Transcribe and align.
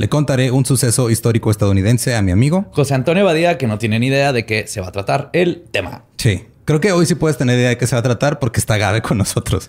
le 0.00 0.08
contaré 0.08 0.50
un 0.50 0.64
suceso 0.64 1.10
histórico 1.10 1.50
estadounidense 1.50 2.16
a 2.16 2.22
mi 2.22 2.32
amigo 2.32 2.64
José 2.72 2.94
Antonio 2.94 3.22
Badía, 3.22 3.58
que 3.58 3.66
no 3.66 3.76
tiene 3.76 3.98
ni 3.98 4.06
idea 4.06 4.32
de 4.32 4.46
qué 4.46 4.66
se 4.66 4.80
va 4.80 4.88
a 4.88 4.92
tratar 4.92 5.28
el 5.34 5.64
tema. 5.70 6.04
Sí, 6.16 6.46
creo 6.64 6.80
que 6.80 6.90
hoy 6.92 7.04
sí 7.04 7.16
puedes 7.16 7.36
tener 7.36 7.58
idea 7.58 7.68
de 7.68 7.76
qué 7.76 7.86
se 7.86 7.96
va 7.96 8.00
a 8.00 8.02
tratar 8.02 8.38
porque 8.38 8.60
está 8.60 8.78
Gabe 8.78 9.02
con 9.02 9.18
nosotros. 9.18 9.68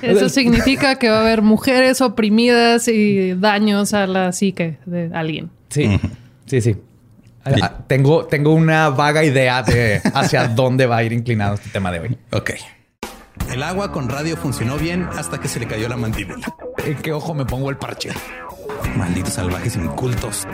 Eso 0.00 0.28
significa 0.28 0.94
que 1.00 1.08
va 1.08 1.16
a 1.16 1.20
haber 1.22 1.42
mujeres 1.42 2.00
oprimidas 2.02 2.86
y 2.86 3.34
daños 3.34 3.94
a 3.94 4.06
la 4.06 4.30
psique 4.30 4.78
de 4.86 5.10
alguien. 5.12 5.50
Sí, 5.70 5.98
sí, 6.46 6.60
sí. 6.60 6.76
Ah, 7.44 7.78
tengo, 7.88 8.26
tengo 8.26 8.54
una 8.54 8.90
vaga 8.90 9.24
idea 9.24 9.64
de 9.64 10.00
hacia 10.14 10.46
dónde 10.46 10.86
va 10.86 10.98
a 10.98 11.02
ir 11.02 11.12
inclinado 11.12 11.54
este 11.54 11.70
tema 11.70 11.90
de 11.90 11.98
hoy. 11.98 12.18
Ok. 12.30 12.52
El 13.52 13.64
agua 13.64 13.90
con 13.90 14.08
radio 14.08 14.36
funcionó 14.36 14.78
bien 14.78 15.08
hasta 15.16 15.40
que 15.40 15.48
se 15.48 15.58
le 15.58 15.66
cayó 15.66 15.88
la 15.88 15.96
mandíbula. 15.96 16.46
¿En 16.86 16.94
qué 16.94 17.12
ojo 17.12 17.34
me 17.34 17.44
pongo 17.44 17.70
el 17.70 17.76
parche? 17.76 18.10
Malditos 18.96 19.34
salvajes 19.34 19.76
incultos. 19.76 20.46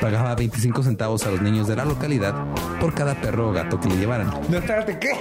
Pagaba 0.00 0.34
25 0.34 0.82
centavos 0.82 1.24
a 1.26 1.30
los 1.30 1.40
niños 1.42 1.68
de 1.68 1.76
la 1.76 1.84
localidad 1.84 2.34
por 2.80 2.94
cada 2.94 3.14
perro 3.14 3.50
o 3.50 3.52
gato 3.52 3.78
que 3.78 3.88
le 3.88 3.96
llevaran. 3.96 4.32
No, 4.48 4.58
espérate, 4.58 4.98
¿qué? 4.98 5.12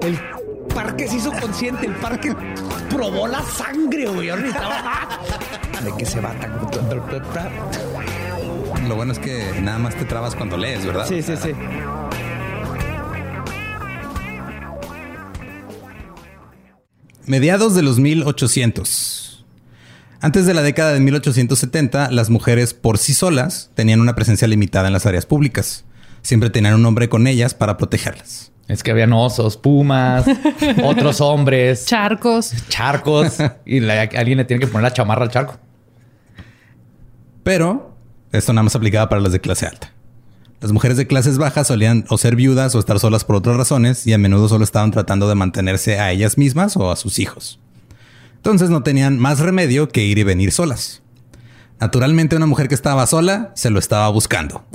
El 0.00 0.18
parque 0.74 1.06
se 1.08 1.16
hizo 1.16 1.32
consciente, 1.32 1.86
el 1.86 1.94
parque 1.94 2.34
probó 2.90 3.28
la 3.28 3.42
sangre, 3.42 4.06
güey. 4.06 4.28
¿De 4.28 5.92
qué 5.98 6.06
se 6.06 6.20
va? 6.20 6.32
Lo 8.88 8.96
bueno 8.96 9.12
es 9.12 9.18
que 9.18 9.60
nada 9.60 9.78
más 9.78 9.94
te 9.94 10.04
trabas 10.04 10.34
cuando 10.34 10.56
lees, 10.56 10.84
¿verdad? 10.84 11.06
Sí, 11.06 11.22
sí, 11.22 11.36
sí. 11.36 11.52
Mediados 17.26 17.74
de 17.74 17.82
los 17.82 17.98
1800. 17.98 19.25
Antes 20.20 20.46
de 20.46 20.54
la 20.54 20.62
década 20.62 20.92
de 20.92 21.00
1870, 21.00 22.10
las 22.10 22.30
mujeres 22.30 22.74
por 22.74 22.98
sí 22.98 23.14
solas 23.14 23.70
tenían 23.74 24.00
una 24.00 24.14
presencia 24.14 24.48
limitada 24.48 24.86
en 24.88 24.92
las 24.94 25.06
áreas 25.06 25.26
públicas. 25.26 25.84
Siempre 26.22 26.50
tenían 26.50 26.74
un 26.74 26.86
hombre 26.86 27.08
con 27.08 27.26
ellas 27.26 27.54
para 27.54 27.76
protegerlas. 27.76 28.50
Es 28.66 28.82
que 28.82 28.90
habían 28.90 29.12
osos, 29.12 29.56
pumas, 29.56 30.24
otros 30.84 31.20
hombres, 31.20 31.84
Charcos. 31.86 32.52
charcos, 32.68 33.36
y 33.66 33.78
la- 33.80 34.02
alguien 34.02 34.38
le 34.38 34.44
tiene 34.44 34.60
que 34.60 34.66
poner 34.66 34.82
la 34.82 34.92
chamarra 34.92 35.22
al 35.24 35.30
charco. 35.30 35.58
Pero 37.42 37.94
esto 38.32 38.52
nada 38.52 38.64
más 38.64 38.74
aplicaba 38.74 39.08
para 39.08 39.20
las 39.20 39.32
de 39.32 39.40
clase 39.40 39.66
alta. 39.66 39.92
Las 40.60 40.72
mujeres 40.72 40.96
de 40.96 41.06
clases 41.06 41.38
bajas 41.38 41.66
solían 41.68 42.06
o 42.08 42.18
ser 42.18 42.34
viudas 42.34 42.74
o 42.74 42.78
estar 42.80 42.98
solas 42.98 43.24
por 43.24 43.36
otras 43.36 43.56
razones 43.56 44.06
y 44.06 44.14
a 44.14 44.18
menudo 44.18 44.48
solo 44.48 44.64
estaban 44.64 44.90
tratando 44.90 45.28
de 45.28 45.34
mantenerse 45.34 46.00
a 46.00 46.10
ellas 46.10 46.38
mismas 46.38 46.76
o 46.76 46.90
a 46.90 46.96
sus 46.96 47.18
hijos. 47.18 47.60
Entonces 48.46 48.70
no 48.70 48.82
tenían 48.82 49.18
más 49.18 49.40
remedio 49.40 49.88
que 49.88 50.04
ir 50.04 50.18
y 50.18 50.22
venir 50.22 50.52
solas. 50.52 51.02
Naturalmente 51.80 52.36
una 52.36 52.46
mujer 52.46 52.68
que 52.68 52.74
estaba 52.74 53.06
sola 53.06 53.50
se 53.54 53.70
lo 53.70 53.78
estaba 53.78 54.08
buscando. 54.08 54.64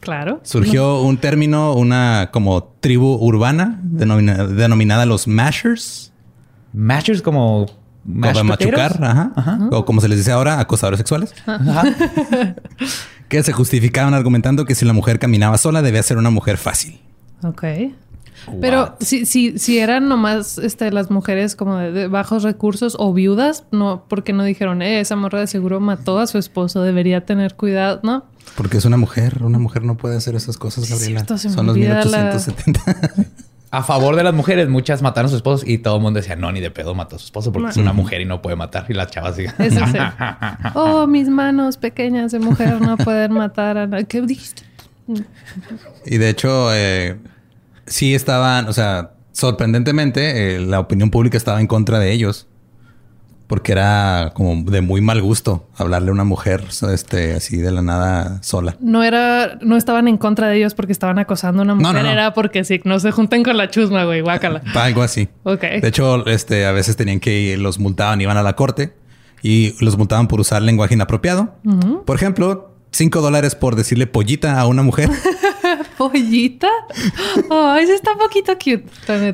Claro. 0.00 0.40
Surgió 0.42 1.00
un 1.02 1.16
término, 1.18 1.74
una 1.74 2.30
como 2.32 2.64
tribu 2.80 3.14
urbana 3.24 3.78
denomina- 3.84 4.48
denominada 4.48 5.06
los 5.06 5.28
mashers. 5.28 6.12
Mashers 6.72 7.22
como... 7.22 7.66
Como 7.66 8.18
mash 8.18 8.36
de 8.36 8.42
machucar, 8.42 8.92
potatoes. 8.98 9.32
ajá. 9.36 9.68
O 9.70 9.84
como 9.84 10.00
se 10.00 10.08
les 10.08 10.18
dice 10.18 10.32
ahora, 10.32 10.58
acosadores 10.58 10.98
sexuales. 10.98 11.32
Ajá. 11.46 11.84
Que 13.28 13.42
se 13.44 13.52
justificaban 13.52 14.12
argumentando 14.12 14.64
que 14.66 14.74
si 14.74 14.84
la 14.84 14.92
mujer 14.92 15.18
caminaba 15.20 15.56
sola 15.56 15.80
debía 15.82 16.02
ser 16.02 16.18
una 16.18 16.28
mujer 16.30 16.58
fácil. 16.58 17.00
Ok. 17.44 17.62
Pero 18.60 18.96
si, 19.00 19.24
si, 19.26 19.58
si 19.58 19.78
eran 19.78 20.08
nomás 20.08 20.58
este, 20.58 20.90
las 20.90 21.10
mujeres 21.10 21.54
como 21.56 21.76
de, 21.76 21.92
de 21.92 22.08
bajos 22.08 22.42
recursos 22.42 22.96
o 22.98 23.12
viudas, 23.12 23.64
no, 23.70 24.04
porque 24.08 24.32
no 24.32 24.44
dijeron, 24.44 24.82
eh, 24.82 25.00
esa 25.00 25.16
morra 25.16 25.40
de 25.40 25.46
seguro 25.46 25.80
mató 25.80 26.18
a 26.18 26.26
su 26.26 26.38
esposo, 26.38 26.82
debería 26.82 27.24
tener 27.24 27.54
cuidado, 27.54 28.00
¿no? 28.02 28.24
Porque 28.56 28.76
es 28.78 28.84
una 28.84 28.96
mujer. 28.96 29.42
Una 29.42 29.58
mujer 29.58 29.84
no 29.84 29.96
puede 29.96 30.16
hacer 30.16 30.34
esas 30.34 30.56
cosas, 30.58 30.88
Gabriela. 30.90 31.20
cierto, 31.24 31.38
Son 31.38 31.66
los 31.66 31.74
olvida 31.76 32.04
la- 32.04 32.18
1870. 32.34 32.82
A 33.74 33.82
favor 33.82 34.16
de 34.16 34.22
las 34.22 34.34
mujeres, 34.34 34.68
muchas 34.68 35.00
mataron 35.00 35.26
a 35.26 35.28
sus 35.30 35.36
esposos 35.36 35.66
y 35.66 35.78
todo 35.78 35.96
el 35.96 36.02
mundo 36.02 36.20
decía, 36.20 36.36
no, 36.36 36.52
ni 36.52 36.60
de 36.60 36.70
pedo 36.70 36.94
mató 36.94 37.16
a 37.16 37.18
su 37.18 37.24
esposo 37.24 37.52
porque 37.52 37.70
es 37.70 37.78
una 37.78 37.94
mujer 37.94 38.20
y 38.20 38.26
no 38.26 38.42
puede 38.42 38.54
matar. 38.54 38.84
Y 38.90 38.92
las 38.92 39.10
chavas 39.10 39.36
digan, 39.36 39.54
sí. 39.58 39.78
Oh, 40.74 41.06
mis 41.06 41.30
manos 41.30 41.78
pequeñas 41.78 42.32
de 42.32 42.38
mujer 42.38 42.82
no 42.82 42.98
pueden 42.98 43.32
matar 43.32 43.78
a 43.78 43.86
nadie. 43.86 44.04
¿Qué 44.04 44.20
dijiste? 44.20 44.64
y 46.04 46.18
de 46.18 46.28
hecho, 46.28 46.68
eh, 46.74 47.16
sí 47.86 48.14
estaban, 48.14 48.68
o 48.68 48.72
sea, 48.72 49.12
sorprendentemente, 49.32 50.56
eh, 50.56 50.60
la 50.60 50.80
opinión 50.80 51.10
pública 51.10 51.36
estaba 51.36 51.60
en 51.60 51.66
contra 51.66 51.98
de 51.98 52.12
ellos. 52.12 52.48
Porque 53.48 53.72
era 53.72 54.32
como 54.34 54.62
de 54.70 54.80
muy 54.80 55.02
mal 55.02 55.20
gusto 55.20 55.68
hablarle 55.76 56.08
a 56.08 56.12
una 56.12 56.24
mujer 56.24 56.64
este, 56.90 57.34
así 57.34 57.58
de 57.58 57.70
la 57.70 57.82
nada 57.82 58.42
sola. 58.42 58.76
No 58.80 59.02
era, 59.02 59.58
no 59.60 59.76
estaban 59.76 60.08
en 60.08 60.16
contra 60.16 60.48
de 60.48 60.56
ellos 60.56 60.72
porque 60.72 60.92
estaban 60.92 61.18
acosando 61.18 61.60
a 61.60 61.64
una 61.64 61.74
mujer, 61.74 61.92
no, 61.92 62.02
no. 62.02 62.08
era 62.08 62.32
porque 62.32 62.64
sí, 62.64 62.80
no 62.84 62.98
se 62.98 63.10
junten 63.10 63.42
con 63.42 63.58
la 63.58 63.68
chusma, 63.68 64.04
güey, 64.04 64.22
guácala. 64.22 64.62
Algo 64.74 65.02
así. 65.02 65.28
Ok. 65.42 65.60
De 65.60 65.88
hecho, 65.88 66.24
este, 66.28 66.64
a 66.64 66.72
veces 66.72 66.96
tenían 66.96 67.20
que 67.20 67.38
ir, 67.40 67.58
los 67.58 67.78
multaban, 67.78 68.22
iban 68.22 68.38
a 68.38 68.42
la 68.42 68.56
corte 68.56 68.94
y 69.42 69.74
los 69.84 69.98
multaban 69.98 70.28
por 70.28 70.40
usar 70.40 70.62
lenguaje 70.62 70.94
inapropiado. 70.94 71.54
Por 72.06 72.16
ejemplo, 72.16 72.74
cinco 72.90 73.20
dólares 73.20 73.54
por 73.54 73.76
decirle 73.76 74.06
pollita 74.06 74.58
a 74.60 74.66
una 74.66 74.82
mujer 74.82 75.10
¿Pollita? 76.10 76.68
Ese 77.80 77.94
está 77.94 78.12
un 78.12 78.18
poquito 78.18 78.52
cute. 78.54 78.84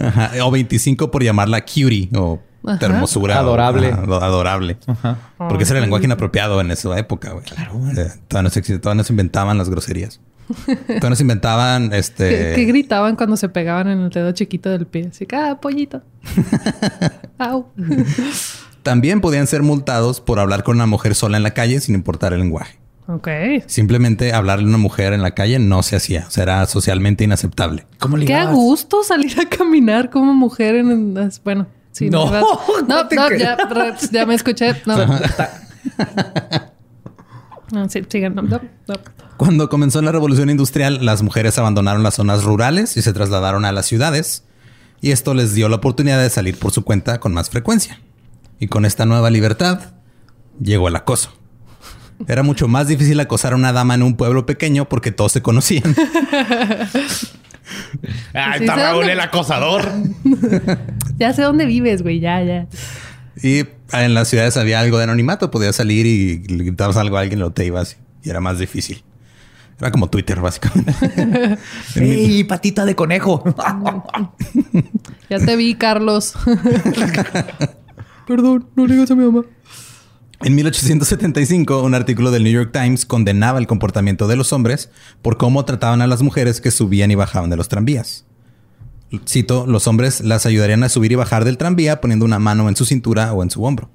Ajá, 0.04 0.30
o 0.44 0.50
25 0.50 1.10
por 1.10 1.22
llamarla 1.22 1.60
cutie 1.64 2.08
o 2.16 2.40
Ajá. 2.66 2.84
hermosura. 2.86 3.36
o- 3.36 3.38
Adorable. 3.40 3.88
ajá, 3.92 4.02
adorable. 4.26 4.76
Porque 5.38 5.64
ese 5.64 5.72
era 5.72 5.78
el 5.78 5.84
lenguaje 5.84 6.04
inapropiado 6.06 6.60
en 6.60 6.70
esa 6.70 6.98
época, 6.98 7.32
güey. 7.32 7.44
Claro. 7.44 7.72
todavía, 8.28 8.42
no 8.42 8.50
se, 8.50 8.62
exi- 8.62 8.80
todavía 8.80 8.98
no 8.98 9.04
se 9.04 9.12
inventaban 9.12 9.56
las 9.58 9.68
groserías. 9.70 10.20
todavía 10.86 11.10
no 11.10 11.16
se 11.16 11.22
inventaban 11.22 11.92
este. 11.92 12.28
¿Qué, 12.30 12.52
qué 12.56 12.64
gritaban 12.64 13.16
cuando 13.16 13.36
se 13.36 13.48
pegaban 13.48 13.88
en 13.88 14.00
el 14.00 14.10
dedo 14.10 14.32
chiquito 14.32 14.70
del 14.70 14.86
pie? 14.86 15.08
Así 15.10 15.26
que, 15.26 15.36
ah, 15.36 15.58
pollito. 15.60 16.02
Au. 17.38 17.66
También 18.82 19.20
podían 19.20 19.46
ser 19.46 19.62
multados 19.62 20.20
por 20.20 20.38
hablar 20.38 20.62
con 20.62 20.76
una 20.76 20.86
mujer 20.86 21.14
sola 21.14 21.36
en 21.36 21.42
la 21.42 21.50
calle 21.52 21.80
sin 21.80 21.94
importar 21.94 22.32
el 22.32 22.40
lenguaje. 22.40 22.77
Ok. 23.10 23.26
Simplemente 23.66 24.34
hablarle 24.34 24.66
a 24.66 24.68
una 24.68 24.76
mujer 24.76 25.14
en 25.14 25.22
la 25.22 25.30
calle 25.30 25.58
no 25.58 25.82
se 25.82 25.96
hacía. 25.96 26.26
O 26.28 26.30
sea, 26.30 26.42
era 26.42 26.66
socialmente 26.66 27.24
inaceptable. 27.24 27.86
¿cómo 27.98 28.18
Qué 28.18 28.34
a 28.34 28.52
gusto 28.52 29.02
salir 29.02 29.40
a 29.40 29.48
caminar 29.48 30.10
como 30.10 30.34
mujer 30.34 30.74
en... 30.76 31.14
Bueno, 31.42 31.66
sí. 31.90 32.10
No, 32.10 32.30
no, 32.30 32.60
no 32.86 33.08
te 33.08 33.16
no, 33.16 33.30
ya, 34.10 34.26
me 34.26 34.34
escuché. 34.34 34.74
No, 34.84 34.98
no 37.72 37.88
sí, 37.88 38.02
sigan. 38.06 38.34
No, 38.34 38.42
no, 38.42 38.60
no. 38.86 38.94
Cuando 39.38 39.70
comenzó 39.70 40.02
la 40.02 40.12
revolución 40.12 40.50
industrial, 40.50 41.02
las 41.02 41.22
mujeres 41.22 41.58
abandonaron 41.58 42.02
las 42.02 42.16
zonas 42.16 42.44
rurales 42.44 42.94
y 42.98 43.02
se 43.02 43.14
trasladaron 43.14 43.64
a 43.64 43.72
las 43.72 43.86
ciudades. 43.86 44.44
Y 45.00 45.12
esto 45.12 45.32
les 45.32 45.54
dio 45.54 45.70
la 45.70 45.76
oportunidad 45.76 46.20
de 46.20 46.28
salir 46.28 46.58
por 46.58 46.72
su 46.72 46.84
cuenta 46.84 47.20
con 47.20 47.32
más 47.32 47.48
frecuencia. 47.48 48.02
Y 48.60 48.66
con 48.66 48.84
esta 48.84 49.06
nueva 49.06 49.30
libertad 49.30 49.94
llegó 50.60 50.88
el 50.88 50.96
acoso. 50.96 51.37
Era 52.26 52.42
mucho 52.42 52.68
más 52.68 52.88
difícil 52.88 53.18
acosar 53.20 53.52
a 53.52 53.56
una 53.56 53.72
dama 53.72 53.94
en 53.94 54.02
un 54.02 54.16
pueblo 54.16 54.44
pequeño 54.46 54.88
porque 54.88 55.12
todos 55.12 55.32
se 55.32 55.42
conocían. 55.42 55.94
Ah, 58.32 58.54
está 58.54 58.66
¿sabes 58.66 58.84
Raúl 58.84 58.96
dónde? 59.00 59.12
el 59.12 59.20
acosador. 59.20 59.82
Ya 61.18 61.32
sé 61.34 61.42
dónde 61.42 61.66
vives, 61.66 62.02
güey. 62.02 62.18
Ya, 62.20 62.42
ya. 62.42 62.66
y 63.42 63.66
en 63.92 64.14
las 64.14 64.28
ciudades 64.28 64.56
había 64.56 64.80
algo 64.80 64.96
de 64.98 65.04
anonimato. 65.04 65.50
Podías 65.50 65.76
salir 65.76 66.06
y 66.06 66.38
le 66.46 66.64
gritabas 66.64 66.96
algo 66.96 67.18
a 67.18 67.20
alguien, 67.20 67.40
lo 67.40 67.50
te 67.50 67.66
ibas. 67.66 67.98
Y 68.22 68.30
era 68.30 68.40
más 68.40 68.58
difícil. 68.58 69.02
Era 69.80 69.90
como 69.90 70.08
Twitter, 70.08 70.40
básicamente. 70.40 70.94
¡Ey, 71.96 72.44
patita 72.44 72.84
de 72.84 72.94
conejo! 72.94 73.44
Ya 75.28 75.38
te 75.38 75.56
vi, 75.56 75.74
Carlos. 75.74 76.34
Perdón, 78.26 78.68
no 78.76 78.86
le 78.86 78.94
digas 78.94 79.10
a 79.10 79.14
mi 79.14 79.24
mamá. 79.24 79.44
En 80.40 80.54
1875, 80.54 81.82
un 81.82 81.94
artículo 81.94 82.30
del 82.30 82.44
New 82.44 82.52
York 82.52 82.70
Times 82.72 83.04
condenaba 83.04 83.58
el 83.58 83.66
comportamiento 83.66 84.28
de 84.28 84.36
los 84.36 84.52
hombres 84.52 84.88
por 85.20 85.36
cómo 85.36 85.64
trataban 85.64 86.00
a 86.00 86.06
las 86.06 86.22
mujeres 86.22 86.60
que 86.60 86.70
subían 86.70 87.10
y 87.10 87.16
bajaban 87.16 87.50
de 87.50 87.56
los 87.56 87.68
tranvías. 87.68 88.24
Cito, 89.26 89.66
los 89.66 89.86
hombres 89.88 90.20
las 90.20 90.46
ayudarían 90.46 90.84
a 90.84 90.88
subir 90.88 91.12
y 91.12 91.14
bajar 91.16 91.44
del 91.44 91.58
tranvía 91.58 92.00
poniendo 92.00 92.24
una 92.24 92.38
mano 92.38 92.68
en 92.68 92.76
su 92.76 92.84
cintura 92.84 93.32
o 93.32 93.42
en 93.42 93.50
su 93.50 93.64
hombro. 93.64 93.90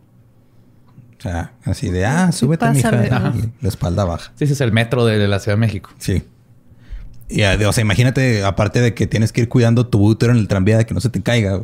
O 1.18 1.22
sea, 1.22 1.54
así 1.64 1.90
de, 1.90 2.06
ah, 2.06 2.34
súbete, 2.34 2.70
mija. 2.72 2.90
Ajá. 2.90 3.34
La 3.62 3.70
espalda 3.70 4.04
baja. 4.04 4.34
Sí, 4.36 4.44
ese 4.44 4.54
es 4.54 4.62
el 4.62 4.74
metro 4.74 5.06
de 5.06 5.26
la 5.26 5.40
Ciudad 5.40 5.56
de 5.56 5.62
México. 5.62 5.92
Sí. 5.98 6.24
Y, 7.30 7.44
ah, 7.44 7.58
o 7.66 7.72
sea, 7.72 7.84
imagínate, 7.84 8.44
aparte 8.44 8.82
de 8.82 8.94
que 8.94 9.08
tienes 9.08 9.32
que 9.32 9.42
ir 9.42 9.50
cuidando 9.50 9.88
tu 9.88 10.04
útero 10.06 10.34
en 10.34 10.40
el 10.40 10.50
tranvía 10.50 10.78
de 10.78 10.86
que 10.86 10.94
no 10.94 11.00
se 11.00 11.10
te 11.10 11.22
caiga. 11.22 11.62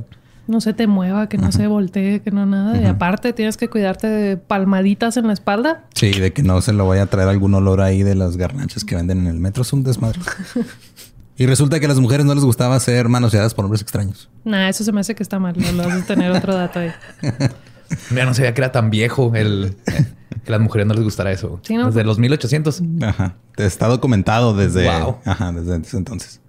No 0.49 0.61
se 0.61 0.73
te 0.73 0.87
mueva, 0.87 1.29
que 1.29 1.37
no 1.37 1.51
se 1.51 1.67
voltee, 1.67 2.21
que 2.21 2.31
no 2.31 2.45
nada. 2.47 2.81
Y 2.81 2.85
aparte 2.85 3.33
tienes 3.33 3.55
que 3.55 3.69
cuidarte 3.69 4.07
de 4.07 4.35
palmaditas 4.35 5.15
en 5.17 5.27
la 5.27 5.33
espalda. 5.33 5.83
Sí, 5.93 6.09
de 6.11 6.33
que 6.33 6.41
no 6.41 6.59
se 6.61 6.73
lo 6.73 6.87
vaya 6.87 7.03
a 7.03 7.05
traer 7.05 7.29
algún 7.29 7.53
olor 7.53 7.81
ahí 7.81 8.01
de 8.01 8.15
las 8.15 8.35
garnachas 8.35 8.83
que 8.83 8.95
venden 8.95 9.19
en 9.19 9.27
el 9.27 9.39
metro. 9.39 9.61
Es 9.61 9.71
un 9.73 9.83
desmadre. 9.83 10.19
y 11.37 11.45
resulta 11.45 11.79
que 11.79 11.85
a 11.85 11.89
las 11.89 11.99
mujeres 11.99 12.25
no 12.25 12.33
les 12.33 12.43
gustaba 12.43 12.79
ser 12.79 13.09
manoseadas 13.09 13.53
por 13.53 13.65
hombres 13.65 13.81
extraños. 13.83 14.27
Nah, 14.43 14.69
eso 14.69 14.83
se 14.83 14.91
me 14.91 15.01
hace 15.01 15.13
que 15.13 15.21
está 15.21 15.37
mal. 15.37 15.53
No 15.55 15.71
lo 15.71 15.87
vas 15.87 16.01
a 16.01 16.05
tener 16.05 16.31
otro 16.31 16.55
dato 16.55 16.79
ahí. 16.79 16.91
Ya 18.15 18.23
no 18.23 18.35
sabía 18.35 18.53
que 18.53 18.61
era 18.61 18.71
tan 18.71 18.91
viejo 18.91 19.31
el 19.33 19.75
que 19.85 20.47
a 20.47 20.51
las 20.51 20.61
mujeres 20.61 20.85
no 20.87 20.93
les 20.93 21.03
gustara 21.03 21.31
eso. 21.31 21.59
Sí, 21.63 21.75
¿no? 21.75 21.87
Desde 21.87 22.03
los 22.03 22.19
1800. 22.19 22.83
Ajá. 23.01 23.35
Está 23.57 23.87
documentado 23.87 24.55
desde, 24.55 24.85
Wow. 24.87 25.17
ajá, 25.25 25.51
desde 25.51 25.77
ese 25.77 25.97
entonces. 25.97 26.39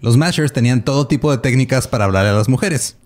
Los 0.00 0.16
mashers 0.16 0.52
tenían 0.52 0.84
todo 0.84 1.08
tipo 1.08 1.30
de 1.32 1.38
técnicas 1.38 1.88
para 1.88 2.04
hablarle 2.04 2.30
a 2.30 2.34
las 2.34 2.48
mujeres. 2.48 2.96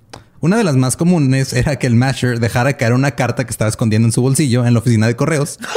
Una 0.44 0.58
de 0.58 0.64
las 0.64 0.76
más 0.76 0.98
comunes 0.98 1.54
era 1.54 1.76
que 1.76 1.86
el 1.86 1.94
masher 1.94 2.38
dejara 2.38 2.74
caer 2.76 2.92
una 2.92 3.12
carta 3.12 3.44
que 3.46 3.50
estaba 3.50 3.70
escondiendo 3.70 4.06
en 4.08 4.12
su 4.12 4.20
bolsillo 4.20 4.66
en 4.66 4.74
la 4.74 4.80
oficina 4.80 5.06
de 5.06 5.16
correos. 5.16 5.58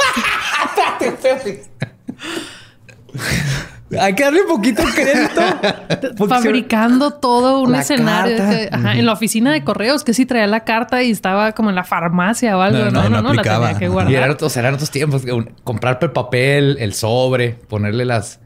Hay 3.97 4.13
que 4.15 4.23
darle 4.25 4.41
un 4.41 4.47
poquito 4.49 4.83
de 4.85 4.91
crédito. 4.91 6.27
Fabricando 6.27 7.11
todo 7.11 7.61
un 7.61 7.71
La 7.71 7.79
escenario. 7.79 8.35
carta. 8.37 8.51
de- 8.53 8.69
ajá, 8.69 8.95
En 8.97 9.05
la 9.05 9.13
oficina 9.13 9.53
de 9.53 9.63
correos, 9.63 10.03
que 10.03 10.13
sí 10.13 10.25
traía 10.25 10.47
la 10.47 10.65
carta 10.65 11.01
y 11.01 11.11
estaba 11.11 11.53
como 11.53 11.69
en 11.69 11.75
la 11.75 11.85
farmacia 11.85 12.57
o 12.57 12.61
algo. 12.61 12.79
No, 12.79 12.91
No, 12.91 13.03
no, 13.03 13.09
no, 13.09 13.09
no, 13.09 13.21
no 13.29 13.33
la 13.35 13.43
tenía 13.43 13.59
que 13.69 13.75
Ajá. 13.75 13.85
Y 13.85 13.87
guardar. 13.87 14.13
eran 14.13 14.31
otros, 14.31 14.57
eran 14.57 14.73
otros 14.73 14.91
tiempos. 14.91 15.23
Comprar 15.63 15.97
el 16.01 16.11
papel, 16.11 16.75
el 16.81 16.93
sobre, 16.93 17.51
ponerle 17.51 18.03
las. 18.03 18.41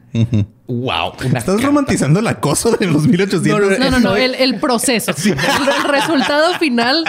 Wow. 0.80 1.12
Estás 1.24 1.44
carta. 1.44 1.56
romantizando 1.66 2.20
el 2.20 2.26
acoso 2.26 2.72
de 2.76 2.86
los 2.86 3.06
1800. 3.06 3.78
No, 3.78 3.90
no, 3.90 4.00
no, 4.00 4.16
el, 4.16 4.34
el 4.34 4.56
proceso. 4.60 5.12
El, 5.24 5.32
el 5.32 5.84
resultado 5.88 6.54
final, 6.58 7.04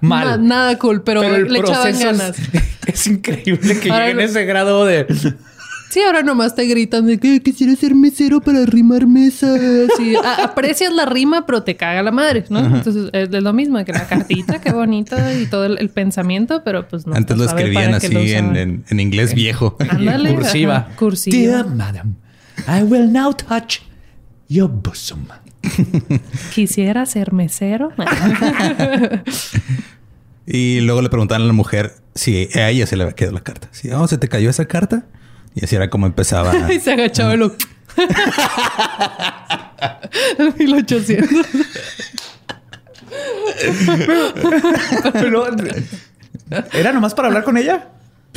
Mal. 0.00 0.26
na- 0.26 0.36
nada 0.36 0.78
cool, 0.78 1.02
pero, 1.02 1.20
Pero 1.20 1.36
el 1.36 1.52
le 1.52 1.58
echaban 1.60 1.82
proceso 1.92 2.06
ganas. 2.06 2.38
es, 2.38 2.48
es 2.86 3.06
increíble 3.06 3.80
que 3.80 3.90
Ahora 3.90 4.06
lleguen 4.08 4.20
a 4.20 4.24
ese 4.24 4.44
grado 4.44 4.84
de. 4.84 5.06
Sí, 5.90 6.00
ahora 6.02 6.22
nomás 6.22 6.54
te 6.54 6.66
gritan 6.66 7.06
de 7.06 7.16
que 7.18 7.40
quisiera 7.42 7.74
ser 7.74 7.94
mesero 7.94 8.42
para 8.42 8.66
rimar 8.66 9.06
mesas. 9.06 9.58
Sí, 9.96 10.14
a- 10.22 10.44
aprecias 10.44 10.92
la 10.92 11.06
rima, 11.06 11.46
pero 11.46 11.62
te 11.62 11.76
caga 11.76 12.02
la 12.02 12.10
madre, 12.10 12.44
¿no? 12.50 12.58
Entonces 12.58 13.08
es 13.14 13.30
de 13.30 13.40
lo 13.40 13.54
mismo, 13.54 13.82
que 13.86 13.92
la 13.92 14.06
cartita, 14.06 14.60
qué 14.60 14.70
bonita 14.70 15.32
y 15.32 15.46
todo 15.46 15.64
el, 15.64 15.78
el 15.78 15.88
pensamiento, 15.88 16.62
pero 16.62 16.86
pues 16.86 17.06
no. 17.06 17.14
Antes 17.14 17.38
se 17.38 17.42
lo 17.42 17.48
escribían 17.48 17.94
así 17.94 18.08
lo 18.12 18.20
en, 18.20 18.54
en- 18.56 18.84
en 18.86 19.00
inglés 19.00 19.32
viejo. 19.34 19.78
Ándale, 19.88 20.34
cursiva. 20.34 20.76
ajá, 20.76 20.96
cursiva. 20.96 21.36
Dear 21.54 21.68
madam, 21.74 22.16
I 22.66 22.82
will 22.82 23.10
now 23.10 23.32
touch 23.32 23.82
your 24.48 24.68
bosom. 24.68 25.28
Quisiera 26.54 27.06
ser 27.06 27.32
mesero. 27.32 27.92
Y 30.50 30.80
luego 30.80 31.02
le 31.02 31.10
preguntaban 31.10 31.42
a 31.42 31.44
la 31.44 31.52
mujer 31.52 31.96
si 32.14 32.48
a 32.54 32.70
ella 32.70 32.86
se 32.86 32.96
le 32.96 33.02
había 33.02 33.14
quedado 33.14 33.34
la 33.34 33.42
carta. 33.42 33.68
Si, 33.70 33.90
oh, 33.90 34.08
¿se 34.08 34.16
te 34.16 34.28
cayó 34.28 34.48
esa 34.48 34.64
carta? 34.64 35.04
Y 35.54 35.62
así 35.62 35.76
era 35.76 35.90
como 35.90 36.06
empezaba. 36.06 36.72
y 36.72 36.80
se 36.80 36.92
agachaba. 36.92 37.34
El 37.34 37.52
1800. 40.56 41.28
Pero, 45.12 45.46
¿Era 46.72 46.92
nomás 46.92 47.12
para 47.12 47.28
hablar 47.28 47.44
con 47.44 47.58
ella? 47.58 47.88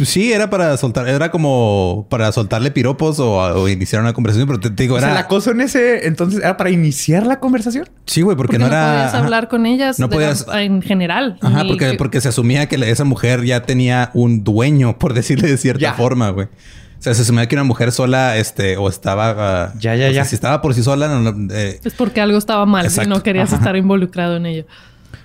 Pues 0.01 0.10
sí, 0.10 0.34
era 0.34 0.50
para 0.50 0.75
soltar, 0.77 1.08
era 1.08 1.29
como 1.29 2.08
para 2.10 2.31
soltarle 2.31 2.72
piropos 2.72 3.20
o, 3.20 3.34
o 3.36 3.70
iniciar 3.70 4.01
una 4.01 4.13
conversación, 4.13 4.48
pero 4.48 4.60
te, 4.60 4.72
te 4.72 4.81
digo, 4.81 4.96
O 4.96 4.98
era. 4.98 5.10
sea, 5.10 5.12
el 5.20 5.24
acoso 5.25 5.51
en 5.51 5.62
ese 5.62 6.08
entonces 6.08 6.39
era 6.39 6.58
para 6.58 6.72
iniciar 6.72 7.27
la 7.27 7.39
conversación. 7.39 7.88
Sí, 8.08 8.24
güey, 8.24 8.36
porque, 8.36 8.58
Porque 8.58 8.63
no 8.63 8.67
no, 8.67 8.74
era. 8.75 8.91
podías 8.93 9.13
ajá. 9.13 9.24
hablar 9.24 9.48
con 9.48 9.67
ellas 9.67 10.00
No 10.00 10.10
podías- 10.10 10.48
la- 10.48 10.63
en 10.63 10.81
general. 10.81 11.38
Ajá, 11.39 11.62
Ni 11.62 11.70
porque, 11.70 11.91
que- 11.91 11.98
porque 11.98 12.20
se 12.20 12.29
asumía 12.29 12.67
que 12.67 12.77
esa 12.89 13.03
mujer 13.03 13.43
ya 13.43 13.62
tenía 13.62 14.10
un 14.15 14.43
dueño, 14.43 14.98
por 14.98 15.13
decirle 15.13 15.48
de 15.48 15.58
cierta 15.58 15.81
Ya. 15.81 15.93
forma, 15.93 16.31
güey. 16.31 16.48
O 16.48 17.03
sea, 17.03 17.13
se 17.13 17.22
asumía 17.22 17.48
que 17.48 17.53
una 17.53 17.63
mujer 17.63 17.91
sola, 17.91 18.38
este, 18.38 18.77
o 18.77 18.89
estaba... 18.89 19.36
ah, 19.65 19.74
Ya, 19.79 19.96
ya, 19.96 20.05
o 20.05 20.13
sea, 20.13 20.24
ya. 20.24 20.25
si 20.25 20.34
estaba 20.34 20.63
por 20.63 20.74
sí 20.74 20.81
sola, 20.81 21.10
no, 21.10 21.31
no, 21.31 21.53
eh, 21.53 21.79
Es 21.84 21.93
porque 21.93 22.22
algo 22.22 22.39
estaba 22.39 22.65
mal 22.65 22.86
y 22.86 22.88
Exacto. 22.88 23.10
no 23.10 23.22
querías 23.22 23.53
estar 23.53 23.75
involucrado 23.75 24.38
en 24.38 24.48
ello. 24.48 24.65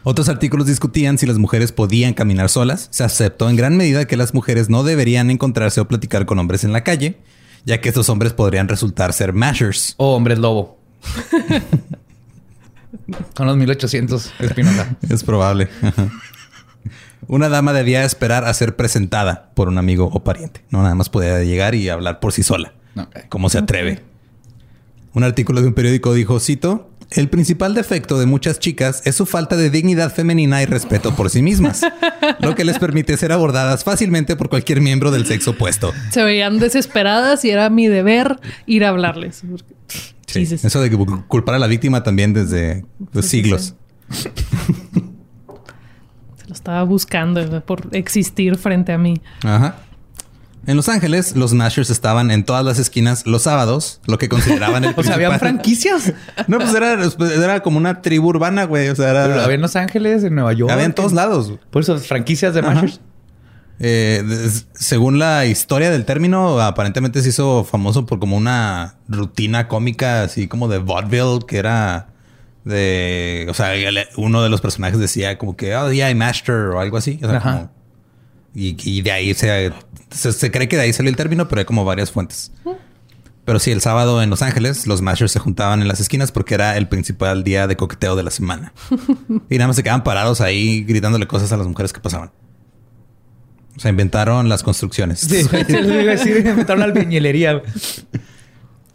Otros 0.03 0.29
artículos 0.29 0.67
discutían 0.67 1.19
si 1.19 1.27
las 1.27 1.39
mujeres 1.39 1.73
podían 1.73 2.15
caminar 2.15 2.49
solas. 2.49 2.89
Se 2.91 3.05
aceptó 3.05 3.51
en 3.51 3.57
gran 3.57 3.77
medida 3.77 4.07
que 4.07 4.17
las 4.17 4.35
mujeres 4.35 4.69
no 4.69 4.85
deberían 4.85 5.31
encontrarse 5.31 5.81
o 5.81 5.89
platicar 5.89 6.27
con 6.27 6.39
hombres 6.39 6.65
en 6.65 6.73
la 6.73 6.85
calle, 6.85 7.19
ya 7.65 7.81
que 7.81 7.89
estos 7.89 8.09
hombres 8.09 8.33
podrían 8.33 8.69
resultar 8.69 9.13
ser 9.13 9.33
mashers. 9.33 9.95
O 9.97 10.15
hombres 10.15 10.39
lobo. 10.39 10.79
Son 13.37 13.47
los 13.47 13.57
1800 13.57 14.33
Espinosa. 14.41 14.97
Es 15.09 15.23
probable. 15.25 15.69
Una 17.29 17.49
dama 17.49 17.73
debía 17.73 18.05
esperar 18.05 18.45
a 18.45 18.55
ser 18.55 18.77
presentada 18.77 19.51
por 19.55 19.69
un 19.69 19.79
amigo 19.79 20.09
o 20.13 20.23
pariente. 20.23 20.63
No 20.71 20.83
nada 20.83 20.95
más 20.95 21.09
podía 21.09 21.43
llegar 21.43 21.75
y 21.75 21.89
hablar 21.89 22.21
por 22.21 22.33
sí 22.33 22.43
sola. 22.43 22.73
No. 22.95 23.09
¿Cómo 23.29 23.49
se 23.49 23.59
atreve? 23.59 24.03
Un 25.13 25.25
artículo 25.25 25.61
de 25.61 25.69
un 25.69 25.75
periódico 25.75 26.15
dijo, 26.15 26.39
cito, 26.39 26.91
el 27.11 27.29
principal 27.29 27.75
defecto 27.75 28.19
de 28.19 28.27
muchas 28.27 28.59
chicas 28.59 29.03
es 29.05 29.15
su 29.15 29.27
falta 29.27 29.57
de 29.57 29.71
dignidad 29.71 30.13
femenina 30.13 30.63
y 30.63 30.67
respeto 30.67 31.15
por 31.15 31.31
sí 31.31 31.41
mismas, 31.43 31.83
lo 32.41 32.55
que 32.55 32.65
les 32.65 32.79
permite 32.79 33.17
ser 33.17 33.33
abordadas 33.33 33.85
fácilmente 33.85 34.37
por 34.37 34.49
cualquier 34.49 34.81
miembro 34.81 35.11
del 35.11 35.27
sexo 35.27 35.53
opuesto. 35.53 35.93
Se 36.11 36.23
veían 36.25 36.59
desesperadas 36.59 37.45
y 37.45 37.51
era 37.51 37.71
mi 37.71 37.87
deber 37.87 38.41
ir 38.67 38.85
a 38.85 38.89
hablarles. 38.89 39.43
Sí. 40.27 40.43
Eso 40.43 40.81
de 40.81 40.91
culpar 41.29 41.55
a 41.55 41.59
la 41.59 41.69
víctima 41.69 42.03
también 42.03 42.33
desde 42.35 42.85
pues, 43.13 43.27
Sí, 43.27 43.39
sí, 43.39 43.43
siglos. 43.43 43.75
Se 44.11 44.31
lo 46.49 46.55
estaba 46.55 46.83
buscando 46.83 47.65
por 47.65 47.89
existir 47.93 48.57
frente 48.57 48.93
a 48.93 48.99
mí. 48.99 49.21
Ajá. 49.43 49.77
En 50.67 50.77
Los 50.77 50.89
Ángeles, 50.89 51.37
los 51.37 51.55
Mashers 51.55 51.91
estaban 51.91 52.31
en 52.31 52.45
todas 52.45 52.65
las 52.65 52.79
esquinas 52.79 53.25
los 53.27 53.43
sábados, 53.43 54.01
lo 54.07 54.19
que 54.19 54.29
consideraban 54.29 54.85
el 54.85 54.95
O 54.97 55.03
sea, 55.03 55.15
habían 55.15 55.39
franquicias. 55.39 56.13
No, 56.49 56.59
pues 56.59 56.75
era, 56.75 56.99
era 57.37 57.61
como 57.61 57.79
una 57.79 58.03
tribu 58.03 58.29
urbana, 58.29 58.65
güey. 58.65 58.89
O 58.89 58.97
sea, 58.97 59.11
era... 59.11 59.27
Pero 59.29 59.43
había 59.43 59.55
en 59.55 59.61
Los 59.61 59.77
Ángeles, 59.77 60.25
en 60.25 60.35
Nueva 60.35 60.53
York. 60.53 60.73
había 60.73 60.85
en 60.85 60.93
todos 60.95 61.13
lados. 61.13 61.53
Por 61.71 61.83
eso, 61.83 61.99
franquicias 61.99 62.53
de 62.55 62.61
Ajá. 62.61 62.75
Mashers. 62.75 63.01
Eh, 63.79 64.25
según 64.73 65.19
la 65.19 65.45
historia 65.47 65.91
del 65.91 66.05
término, 66.05 66.61
aparentemente 66.61 67.21
se 67.23 67.29
hizo 67.29 67.63
famoso 67.65 68.07
por 68.07 68.19
como 68.19 68.37
una 68.37 68.97
rutina 69.07 69.69
cómica, 69.69 70.23
así 70.23 70.49
como 70.49 70.67
de 70.69 70.79
vaudeville, 70.79 71.45
que 71.47 71.59
era 71.59 72.09
de... 72.65 73.47
O 73.51 73.55
sea, 73.55 73.71
uno 74.17 74.43
de 74.43 74.49
los 74.49 74.61
personajes 74.61 74.99
decía 74.99 75.39
como 75.39 75.57
que, 75.57 75.77
oh, 75.77 75.93
yeah, 75.93 76.11
I 76.11 76.15
master 76.15 76.55
o 76.75 76.81
algo 76.81 76.97
así. 76.97 77.21
O 77.23 77.29
sea, 77.29 77.37
Ajá. 77.37 77.53
como- 77.53 77.76
y, 78.57 78.75
y 78.83 79.03
de 79.03 79.13
ahí 79.13 79.35
se, 79.35 79.71
se, 80.11 80.33
se 80.33 80.51
cree 80.51 80.67
que 80.67 80.77
de 80.77 80.83
ahí 80.83 80.93
salió 80.95 81.11
el 81.11 81.17
término, 81.17 81.47
pero 81.47 81.61
hay 81.61 81.67
como 81.67 81.85
varias 81.85 82.11
fuentes. 82.11 82.53
Pero 83.45 83.59
sí, 83.59 83.71
el 83.71 83.83
sábado 83.83 84.23
en 84.23 84.31
Los 84.31 84.41
Ángeles, 84.41 84.87
los 84.87 85.03
mashers 85.03 85.31
se 85.31 85.39
juntaban 85.39 85.83
en 85.83 85.89
las 85.89 86.01
esquinas 86.01 86.33
porque 86.33 86.55
era 86.55 86.79
el 86.79 86.89
principal 86.89 87.45
día 87.45 87.67
de 87.67 87.77
coqueteo 87.77 88.17
de 88.17 88.23
la 88.23 88.31
semana. 88.31 88.73
y 89.51 89.59
nada 89.59 89.69
más 89.69 89.77
se 89.77 89.83
quedaban 89.83 90.03
parados 90.03 90.41
ahí 90.41 90.85
gritándole 90.85 91.27
cosas 91.27 91.53
a 91.53 91.59
las 91.59 91.67
mujeres 91.67 91.93
que 91.93 92.01
pasaban. 92.01 92.33
O 93.77 93.81
sea, 93.81 93.91
inventaron 93.91 94.49
las 94.49 94.63
construcciones. 94.63 95.21
Sí, 95.21 95.41
inventaron 95.69 96.81
la 96.81 96.87
albañilería. 96.87 97.63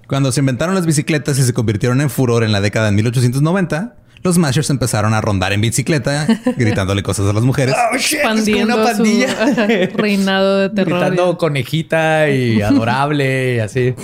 Cuando 0.08 0.32
se 0.32 0.40
inventaron 0.40 0.74
las 0.74 0.88
bicicletas 0.88 1.38
y 1.38 1.44
se 1.44 1.54
convirtieron 1.54 2.02
en 2.02 2.10
furor 2.10 2.44
en 2.44 2.52
la 2.52 2.62
década 2.62 2.88
de 2.88 2.94
1890, 2.94 3.96
los 4.24 4.38
mashers 4.38 4.70
empezaron 4.70 5.14
a 5.14 5.22
rondar 5.22 5.54
en 5.54 5.62
bicicleta, 5.62 6.28
gritándole 6.58 7.04
cosas 7.04 7.28
a 7.30 7.34
las 7.34 7.44
mujeres. 7.44 7.76
Oh, 7.76 7.98
shit, 7.98 8.20
Expandiendo 8.20 8.76
una 8.76 8.84
pandilla. 8.84 9.28
su 9.92 9.98
reinado 9.98 10.58
de 10.60 10.70
terror. 10.70 11.00
Gritando 11.00 11.38
conejita 11.38 12.30
y 12.30 12.62
adorable 12.62 13.56
y 13.56 13.60
así. 13.60 13.96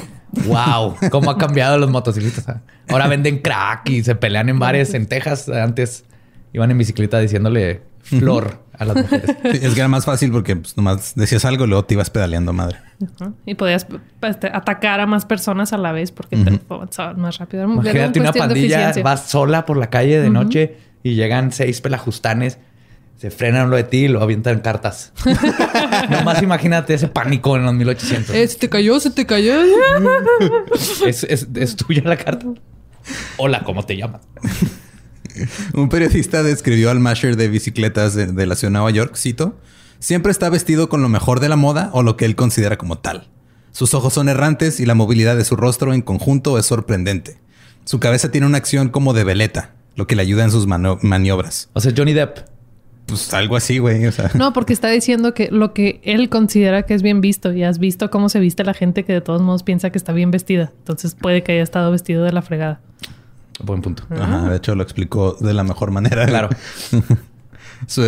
Wow, 0.46 0.96
cómo 1.10 1.32
ha 1.32 1.38
cambiado 1.38 1.78
los 1.78 1.90
motociclistas. 1.90 2.58
Ahora 2.90 3.08
venden 3.08 3.40
crack 3.40 3.90
y 3.90 4.04
se 4.04 4.16
pelean 4.16 4.50
en 4.50 4.60
bares 4.60 4.94
en 4.94 5.08
Texas. 5.08 5.50
Antes 5.50 6.06
iban 6.54 6.70
en 6.72 6.78
bicicleta 6.78 7.20
diciéndole 7.20 7.82
flor 8.08 8.64
a 8.74 8.86
las 8.86 8.96
mujeres. 8.98 9.36
Sí, 9.52 9.60
es 9.62 9.74
que 9.74 9.80
era 9.80 9.88
más 9.88 10.06
fácil 10.06 10.32
porque 10.32 10.56
pues, 10.56 10.76
nomás 10.78 11.14
decías 11.16 11.46
algo 11.46 11.66
y 11.66 11.68
luego 11.68 11.86
te 11.86 11.94
ibas 11.94 12.10
pedaleando 12.10 12.54
madre. 12.54 12.78
Ajá. 13.16 13.34
Y 13.46 13.56
podías 13.56 13.88
este, 14.22 14.48
atacar 14.48 15.00
a 15.00 15.06
más 15.06 15.26
personas 15.26 15.74
a 15.74 15.78
la 15.78 15.92
vez 15.92 16.12
porque 16.12 16.38
te 16.38 16.60
avanzaban 16.70 17.20
más 17.20 17.38
rápido. 17.38 17.64
Era 17.64 17.72
Imagínate 17.72 18.20
una 18.20 18.34
pandilla, 18.34 18.94
vas 19.04 19.30
sola 19.30 19.66
por 19.66 19.78
la 19.78 19.90
calle 19.90 20.20
de 20.20 20.30
noche 20.30 20.78
y 21.04 21.16
llegan 21.16 21.52
seis 21.52 21.82
pelajustanes, 21.82 22.60
se 23.18 23.32
frenan 23.32 23.70
lo 23.70 23.76
de 23.76 23.84
ti 23.84 24.06
y 24.06 24.08
lo 24.08 24.22
avientan 24.22 24.60
cartas. 24.60 25.14
Nomás 26.10 26.42
imagínate 26.42 26.94
ese 26.94 27.08
pánico 27.08 27.56
en 27.56 27.66
los 27.66 27.74
1800. 27.74 28.36
Eh, 28.36 28.48
se 28.48 28.58
te 28.58 28.70
cayó, 28.70 29.00
se 29.00 29.12
te 29.12 29.26
cayó. 29.26 29.54
¿Es, 31.06 31.24
es, 31.24 31.48
es 31.56 31.76
tuya 31.76 32.04
la 32.06 32.18
carta? 32.18 32.46
Hola, 33.38 33.64
¿cómo 33.64 33.84
te 33.84 33.96
llamas? 33.96 34.22
Un 35.74 35.90
periodista 35.90 36.44
describió 36.44 36.90
al 36.90 37.00
masher 37.00 37.36
de 37.36 37.48
bicicletas 37.48 38.14
de, 38.14 38.28
de 38.28 38.46
la 38.46 38.56
ciudad 38.56 38.72
de 38.72 38.78
Nueva 38.80 38.92
York, 38.92 39.16
cito, 39.16 39.60
siempre 40.00 40.32
está 40.32 40.50
vestido 40.50 40.90
con 40.90 41.02
lo 41.02 41.10
mejor 41.10 41.40
de 41.40 41.50
la 41.50 41.56
moda 41.56 41.90
o 41.94 42.04
lo 42.04 42.18
que 42.18 42.26
él 42.26 42.36
considera 42.36 42.78
como 42.78 42.98
tal. 42.98 43.28
Sus 43.72 43.94
ojos 43.94 44.14
son 44.14 44.28
errantes 44.28 44.80
y 44.80 44.86
la 44.86 44.96
movilidad 44.96 45.38
de 45.38 45.46
su 45.46 45.56
rostro 45.56 45.94
en 45.94 46.02
conjunto 46.02 46.58
es 46.58 46.66
sorprendente. 46.66 47.38
Su 47.86 48.00
cabeza 48.00 48.32
tiene 48.32 48.48
una 48.48 48.58
acción 48.58 48.90
como 48.90 49.14
de 49.14 49.24
veleta, 49.24 49.76
lo 49.96 50.08
que 50.08 50.16
le 50.16 50.24
ayuda 50.24 50.44
en 50.44 50.52
sus 50.52 50.66
maniobras. 50.66 51.70
O 51.74 51.80
sea, 51.80 51.94
Johnny 51.96 52.14
Depp. 52.14 52.40
Pues 53.06 53.34
algo 53.34 53.56
así, 53.56 53.78
güey. 53.78 54.06
O 54.06 54.12
sea, 54.12 54.32
No, 54.34 54.52
porque 54.52 54.74
está 54.74 54.90
diciendo 54.90 55.34
que 55.34 55.50
lo 55.52 55.74
que 55.74 56.02
él 56.04 56.28
considera 56.28 56.84
que 56.84 56.94
es 56.94 57.02
bien 57.02 57.22
visto 57.22 57.54
y 57.54 57.64
has 57.64 57.80
visto 57.80 58.10
cómo 58.10 58.28
se 58.28 58.40
viste 58.40 58.66
la 58.66 58.74
gente 58.74 59.06
que 59.06 59.14
de 59.14 59.22
todos 59.22 59.42
modos 59.42 59.64
piensa 59.64 59.92
que 59.92 59.98
está 59.98 60.12
bien 60.12 60.32
vestida. 60.32 60.74
Entonces 60.80 61.16
puede 61.16 61.44
que 61.44 61.54
haya 61.54 61.64
estado 61.64 61.90
vestido 61.90 62.24
de 62.24 62.34
la 62.34 62.42
fregada. 62.42 62.82
Buen 63.64 63.82
punto. 63.82 64.04
Ajá, 64.10 64.50
de 64.50 64.58
hecho 64.58 64.76
lo 64.76 64.84
explicó 64.84 65.36
de 65.40 65.54
la 65.54 65.64
mejor 65.64 65.92
manera. 65.92 66.26
Claro. 66.26 66.50
Su- 67.88 68.04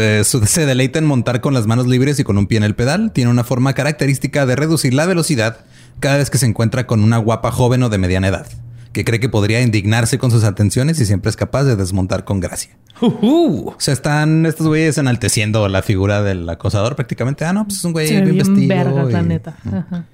se 0.46 0.66
deleita 0.66 1.00
en 1.00 1.06
montar 1.06 1.42
con 1.42 1.54
las 1.54 1.68
manos 1.68 1.88
libres 1.88 2.20
y 2.20 2.24
con 2.24 2.38
un 2.38 2.48
pie 2.48 2.58
en 2.58 2.64
el 2.64 2.76
pedal. 2.76 3.12
Tiene 3.14 3.30
una 3.32 3.44
forma 3.44 3.74
característica 3.74 4.46
de 4.46 4.56
reducir 4.56 4.94
la 4.94 5.06
velocidad 5.06 5.58
cada 6.00 6.18
vez 6.18 6.30
que 6.30 6.38
se 6.38 6.46
encuentra 6.46 6.88
con 6.88 7.02
una 7.04 7.18
guapa 7.18 7.52
joven 7.52 7.84
o 7.84 7.90
de 7.90 7.98
mediana 7.98 8.30
edad, 8.30 8.48
que 8.94 9.06
cree 9.06 9.20
que 9.20 9.30
podría 9.30 9.62
indignarse 9.62 10.18
con 10.18 10.32
sus 10.32 10.44
atenciones 10.44 11.00
y 11.00 11.06
siempre 11.06 11.30
es 11.30 11.36
capaz 11.36 11.64
de 11.66 11.76
desmontar 11.76 12.24
con 12.26 12.40
gracia. 12.40 12.76
O 13.02 13.76
sea, 13.78 13.94
están 13.94 14.46
estos 14.46 14.68
güeyes 14.68 14.98
enalteciendo 14.98 15.68
la 15.70 15.82
figura 15.84 16.22
del 16.24 16.50
acosador 16.50 16.96
prácticamente. 16.96 17.46
Ah, 17.46 17.54
no, 17.54 17.66
pues 17.66 17.78
es 17.80 17.86
un 17.86 17.94
güey 17.94 18.08
Se 18.08 18.14
bien, 18.22 18.26
bien 18.36 18.38
vestido. 18.38 18.68
verga, 18.76 19.04
la 19.06 19.22
y- 19.22 19.26
neta. 19.26 19.56
Ajá. 19.66 20.06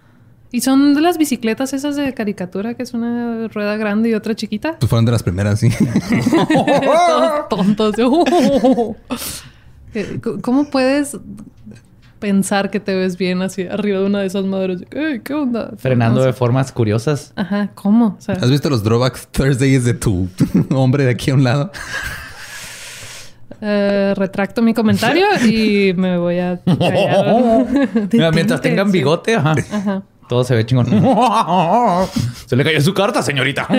Y 0.55 0.61
son 0.61 0.93
de 0.93 1.01
las 1.01 1.17
bicicletas 1.17 1.73
esas 1.73 1.97
de 1.97 2.13
caricatura, 2.13 2.75
que 2.75 2.83
es 2.83 2.93
una 2.93 3.49
rueda 3.49 3.75
grande 3.75 4.07
y 4.07 4.13
otra 4.13 4.35
chiquita. 4.35 4.77
Pues 4.79 4.89
fueron 4.89 5.03
de 5.03 5.11
las 5.11 5.21
primeras, 5.21 5.59
sí. 5.59 5.69
Todos 7.49 7.49
tontos. 7.49 7.95
Eh, 9.97 10.19
¿Cómo 10.41 10.65
puedes 10.69 11.17
pensar 12.19 12.69
que 12.69 12.81
te 12.81 12.93
ves 12.93 13.17
bien 13.17 13.41
así 13.41 13.65
arriba 13.65 13.99
de 13.99 14.05
una 14.05 14.19
de 14.19 14.27
esas 14.27 14.43
madres? 14.43 14.83
¿Qué 14.89 15.33
onda? 15.33 15.71
Frenando 15.77 16.21
de 16.21 16.33
formas 16.33 16.73
curiosas. 16.73 17.31
Ajá, 17.37 17.69
¿cómo? 17.75 18.17
O 18.19 18.21
sea, 18.21 18.35
¿Has 18.35 18.51
visto 18.51 18.69
los 18.69 18.83
Drawback 18.83 19.27
Thursdays 19.31 19.85
de 19.85 19.93
tu 19.93 20.27
hombre 20.71 21.05
de 21.05 21.11
aquí 21.11 21.31
a 21.31 21.35
un 21.35 21.45
lado? 21.45 21.71
eh, 23.61 24.13
retracto 24.17 24.61
mi 24.61 24.73
comentario 24.73 25.25
y 25.45 25.93
me 25.93 26.17
voy 26.17 26.39
a. 26.39 26.59
Mira, 28.11 28.31
mientras 28.31 28.59
tengan 28.59 28.91
bigote, 28.91 29.35
ajá. 29.35 29.55
Ajá. 29.71 30.03
Todo 30.27 30.43
se 30.43 30.55
ve 30.55 30.65
chingón. 30.65 30.87
se 32.47 32.55
le 32.55 32.63
cayó 32.63 32.81
su 32.81 32.93
carta, 32.93 33.21
señorita. 33.21 33.67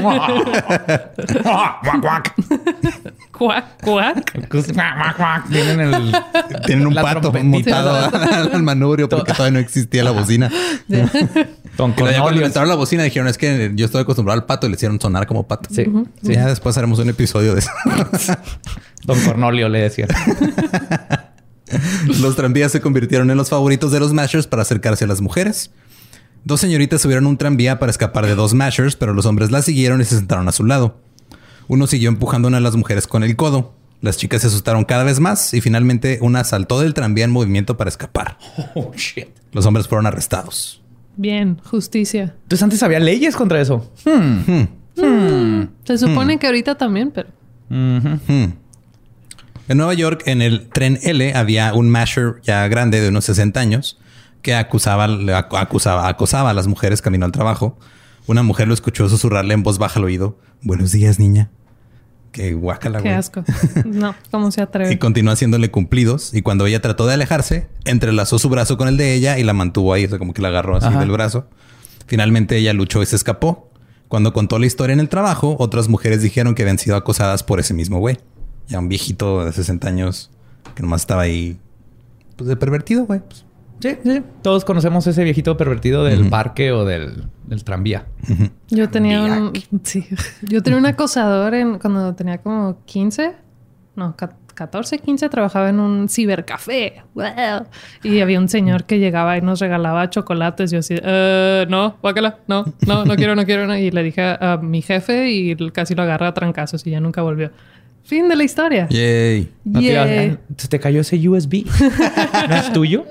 Cuac, 3.37 3.83
cuac. 3.83 4.35
Tienen 5.51 5.81
el. 5.81 6.15
Tienen 6.65 6.87
un 6.87 6.95
La 6.95 7.03
pato 7.03 7.33
montado 7.33 8.11
al 8.53 8.63
manubrio 8.63 9.09
porque 9.09 9.33
todavía 9.33 9.53
no 9.53 9.59
existía 9.59 10.05
la 10.05 10.13
bocina. 10.13 10.51
Cuando 11.77 12.33
inventaron 12.33 12.69
la 12.69 12.77
bocina 12.77 13.03
dijeron 13.03 13.29
es 13.29 13.37
que 13.37 13.73
yo 13.75 13.85
estoy 13.85 14.01
acostumbrado 14.03 14.41
al 14.41 14.47
pato 14.47 14.67
y 14.67 14.71
le 14.71 14.77
hicieron 14.77 14.99
sonar 14.99 15.27
como 15.27 15.47
pato. 15.47 15.69
Sí, 15.71 15.85
sí. 16.23 16.33
Ya 16.33 16.47
después 16.47 16.79
haremos 16.79 16.99
un 16.99 17.11
episodio 17.11 17.53
de 17.53 17.59
eso. 17.61 17.71
Don 19.05 19.21
Cornolio 19.21 19.69
le 19.69 19.81
decía. 19.81 20.07
los 22.21 22.37
tranvías 22.37 22.73
se 22.73 22.81
convirtieron 22.81 23.31
en 23.31 23.37
los 23.37 23.51
favoritos 23.51 23.93
de 23.93 24.01
los 24.01 24.15
mashers 24.15 24.47
para 24.47 24.63
acercarse 24.63 25.05
a 25.05 25.09
las 25.09 25.21
mujeres. 25.21 25.71
Dos 26.47 26.61
señoritas 26.61 27.03
subieron 27.03 27.27
un 27.27 27.37
tranvía 27.37 27.81
para 27.81 27.91
escapar 27.91 28.25
de 28.25 28.37
dos 28.37 28.55
mashers, 28.55 28.95
pero 28.95 29.13
los 29.13 29.27
hombres 29.27 29.51
la 29.51 29.63
siguieron 29.63 30.01
y 30.01 30.05
se 30.05 30.15
sentaron 30.17 30.47
a 30.47 30.53
su 30.53 30.63
lado. 30.63 30.97
Uno 31.67 31.89
siguió 31.89 32.09
empujando 32.09 32.47
a 32.47 32.51
una 32.51 32.59
de 32.59 32.63
las 32.63 32.77
mujeres 32.77 33.09
con 33.09 33.25
el 33.25 33.35
codo. 33.35 33.75
Las 34.01 34.17
chicas 34.17 34.43
se 34.43 34.47
asustaron 34.47 34.85
cada 34.85 35.03
vez 35.03 35.19
más 35.19 35.53
y 35.55 35.61
finalmente 35.61 36.21
una 36.23 36.45
saltó 36.45 36.79
del 36.79 36.95
tranvía 36.95 37.25
en 37.25 37.33
movimiento 37.33 37.77
para 37.77 37.91
escapar. 37.91 38.39
Oh, 38.77 38.93
shit. 38.95 39.27
Los 39.51 39.67
hombres 39.67 39.89
fueron 39.89 40.07
arrestados. 40.07 40.81
Bien, 41.17 41.59
justicia. 41.65 42.37
Entonces 42.45 42.63
antes 42.63 42.81
había 42.85 43.01
leyes 43.01 43.35
contra 43.35 43.61
eso. 43.61 43.91
Hmm. 44.05 44.67
Se 45.85 45.99
supone 45.99 46.39
que 46.39 46.47
ahorita 46.47 46.77
también, 46.77 47.11
pero 47.11 47.29
Hmm. 47.69 48.53
En 49.69 49.77
Nueva 49.79 49.95
York, 49.95 50.23
en 50.27 50.43
el 50.43 50.69
tren 50.69 51.01
L, 51.03 51.35
había 51.35 51.75
un 51.75 51.91
masher 51.91 52.37
ya 52.45 52.69
grande 52.69 53.01
de 53.01 53.09
unos 53.09 53.25
60 53.25 53.59
años, 53.59 53.99
que 54.43 54.55
acusaba, 54.55 55.05
acusaba, 55.59 56.09
acosaba 56.09 56.51
a 56.51 56.55
las 56.55 56.67
mujeres 56.67 57.03
camino 57.03 57.25
al 57.27 57.33
trabajo. 57.33 57.79
Una 58.27 58.43
mujer 58.43 58.69
lo 58.69 58.75
escuchó 58.75 59.09
susurrarle 59.09 59.55
en 59.55 59.63
voz 59.63 59.79
baja 59.79 59.99
al 59.99 60.05
oído. 60.05 60.39
Buenos 60.63 60.93
días, 60.93 61.19
niña. 61.19 61.51
Qué 62.33 62.53
guácala, 62.55 62.99
Qué 62.99 63.05
güey. 63.09 63.15
asco. 63.15 63.45
No, 63.87 64.15
¿cómo 64.31 64.51
se 64.51 64.61
atreve? 64.61 64.93
Y 64.93 64.99
continuó 64.99 65.33
haciéndole 65.33 65.71
cumplidos. 65.71 66.35
Y 66.35 66.43
cuando 66.43 66.67
ella 66.67 66.83
trató 66.83 67.07
de 67.07 67.15
alejarse, 67.15 67.69
entrelazó 67.85 68.39
su 68.39 68.49
brazo 68.51 68.77
con 68.77 68.89
el 68.89 68.97
de 68.97 69.15
ella 69.15 69.39
y 69.39 69.45
la 69.45 69.53
mantuvo 69.55 69.93
ahí. 69.95 70.05
O 70.05 70.09
sea, 70.09 70.19
como 70.19 70.35
que 70.35 70.43
la 70.43 70.49
agarró 70.49 70.77
así 70.77 70.89
Ajá. 70.89 70.99
del 71.01 71.11
brazo. 71.11 71.49
Finalmente 72.07 72.57
ella 72.59 72.73
luchó 72.73 73.03
y 73.03 73.07
se 73.07 73.17
escapó. 73.17 73.71
Cuando 74.09 74.33
contó 74.33 74.59
la 74.59 74.67
historia 74.67 74.93
en 74.93 75.01
el 75.01 75.09
trabajo, 75.09 75.57
otras 75.59 75.89
mujeres 75.89 76.21
dijeron 76.23 76.55
que 76.55 76.63
habían 76.63 76.79
sido 76.79 76.95
acosadas 76.97 77.43
por 77.43 77.59
ese 77.59 77.75
mismo 77.75 77.99
güey. 78.01 78.19
Ya 78.69 78.79
un 78.81 78.89
viejito 78.89 79.45
de 79.45 79.53
60 79.53 79.89
años 79.89 80.31
que 80.75 80.83
nomás 80.83 81.01
estaba 81.03 81.23
ahí, 81.23 81.59
pues 82.37 82.49
de 82.49 82.57
pervertido, 82.57 83.07
güey. 83.07 83.21
Pues, 83.21 83.46
Sí, 83.81 83.97
sí. 84.03 84.23
Todos 84.43 84.65
conocemos 84.65 85.07
ese 85.07 85.23
viejito 85.25 85.57
pervertido 85.57 86.05
del 86.05 86.29
parque 86.31 86.73
o 86.73 86.85
del, 86.85 87.25
del 87.47 87.63
tranvía. 87.65 88.07
Yo 88.69 88.89
tenía 88.89 89.23
un... 89.23 89.53
Sí. 89.83 90.07
Yo 90.43 90.63
tenía 90.63 90.79
un 90.79 90.87
acosador 90.87 91.55
en, 91.55 91.79
cuando 91.79 92.15
tenía 92.15 92.39
como 92.39 92.79
15. 92.87 93.33
No, 93.97 94.17
ca- 94.17 94.37
14, 94.55 94.99
15. 94.99 95.29
Trabajaba 95.29 95.69
en 95.69 95.81
un 95.81 96.09
cibercafé. 96.09 97.03
Wow. 97.15 97.67
Y 98.03 98.21
había 98.21 98.39
un 98.41 98.49
señor 98.49 98.85
que 98.85 98.99
llegaba 98.99 99.37
y 99.37 99.43
nos 99.43 99.61
regalaba 99.61 100.09
chocolates. 100.09 100.71
Yo 100.71 100.79
así... 100.79 100.95
"Eh, 101.01 101.67
no, 101.69 101.97
guácala. 102.01 102.39
No, 102.49 102.65
no, 102.87 103.05
no 103.05 103.15
quiero, 103.17 103.37
no 103.37 103.45
quiero. 103.45 103.67
no". 103.67 103.77
Y 103.77 103.91
le 103.91 104.03
dije 104.03 104.23
a, 104.23 104.59
mi 104.63 104.81
jefe 104.81 105.31
y 105.31 105.55
casi 105.71 105.95
lo 105.95 106.03
agarra 106.03 106.29
a 106.29 106.35
trancazos 106.35 106.87
y 106.87 106.91
ya 106.93 107.01
nunca 107.01 107.21
volvió. 107.21 107.51
Fin 108.07 108.29
de 108.29 108.37
la 108.37 108.45
historia. 108.45 108.89
Yay. 108.89 109.53
No 109.65 109.81
te 109.81 109.85
Yeah. 109.87 110.05
"Ah, 110.05 110.39
se 110.57 110.69
te 110.69 110.79
cayó 110.81 111.01
ese 111.01 111.17
USB. 111.29 111.65
¿No 112.49 112.55
es 112.57 112.73
tuyo? 112.73 113.05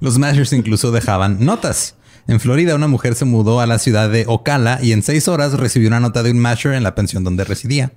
Los 0.00 0.18
Mashers 0.18 0.52
incluso 0.52 0.90
dejaban 0.90 1.44
notas. 1.44 1.94
En 2.26 2.40
Florida, 2.40 2.74
una 2.74 2.88
mujer 2.88 3.14
se 3.14 3.24
mudó 3.24 3.60
a 3.60 3.66
la 3.66 3.78
ciudad 3.78 4.10
de 4.10 4.24
Ocala 4.26 4.78
y 4.82 4.92
en 4.92 5.02
seis 5.02 5.28
horas 5.28 5.52
recibió 5.54 5.88
una 5.88 6.00
nota 6.00 6.22
de 6.22 6.30
un 6.30 6.38
Masher 6.38 6.74
en 6.74 6.82
la 6.82 6.94
pensión 6.94 7.24
donde 7.24 7.44
residía. 7.44 7.92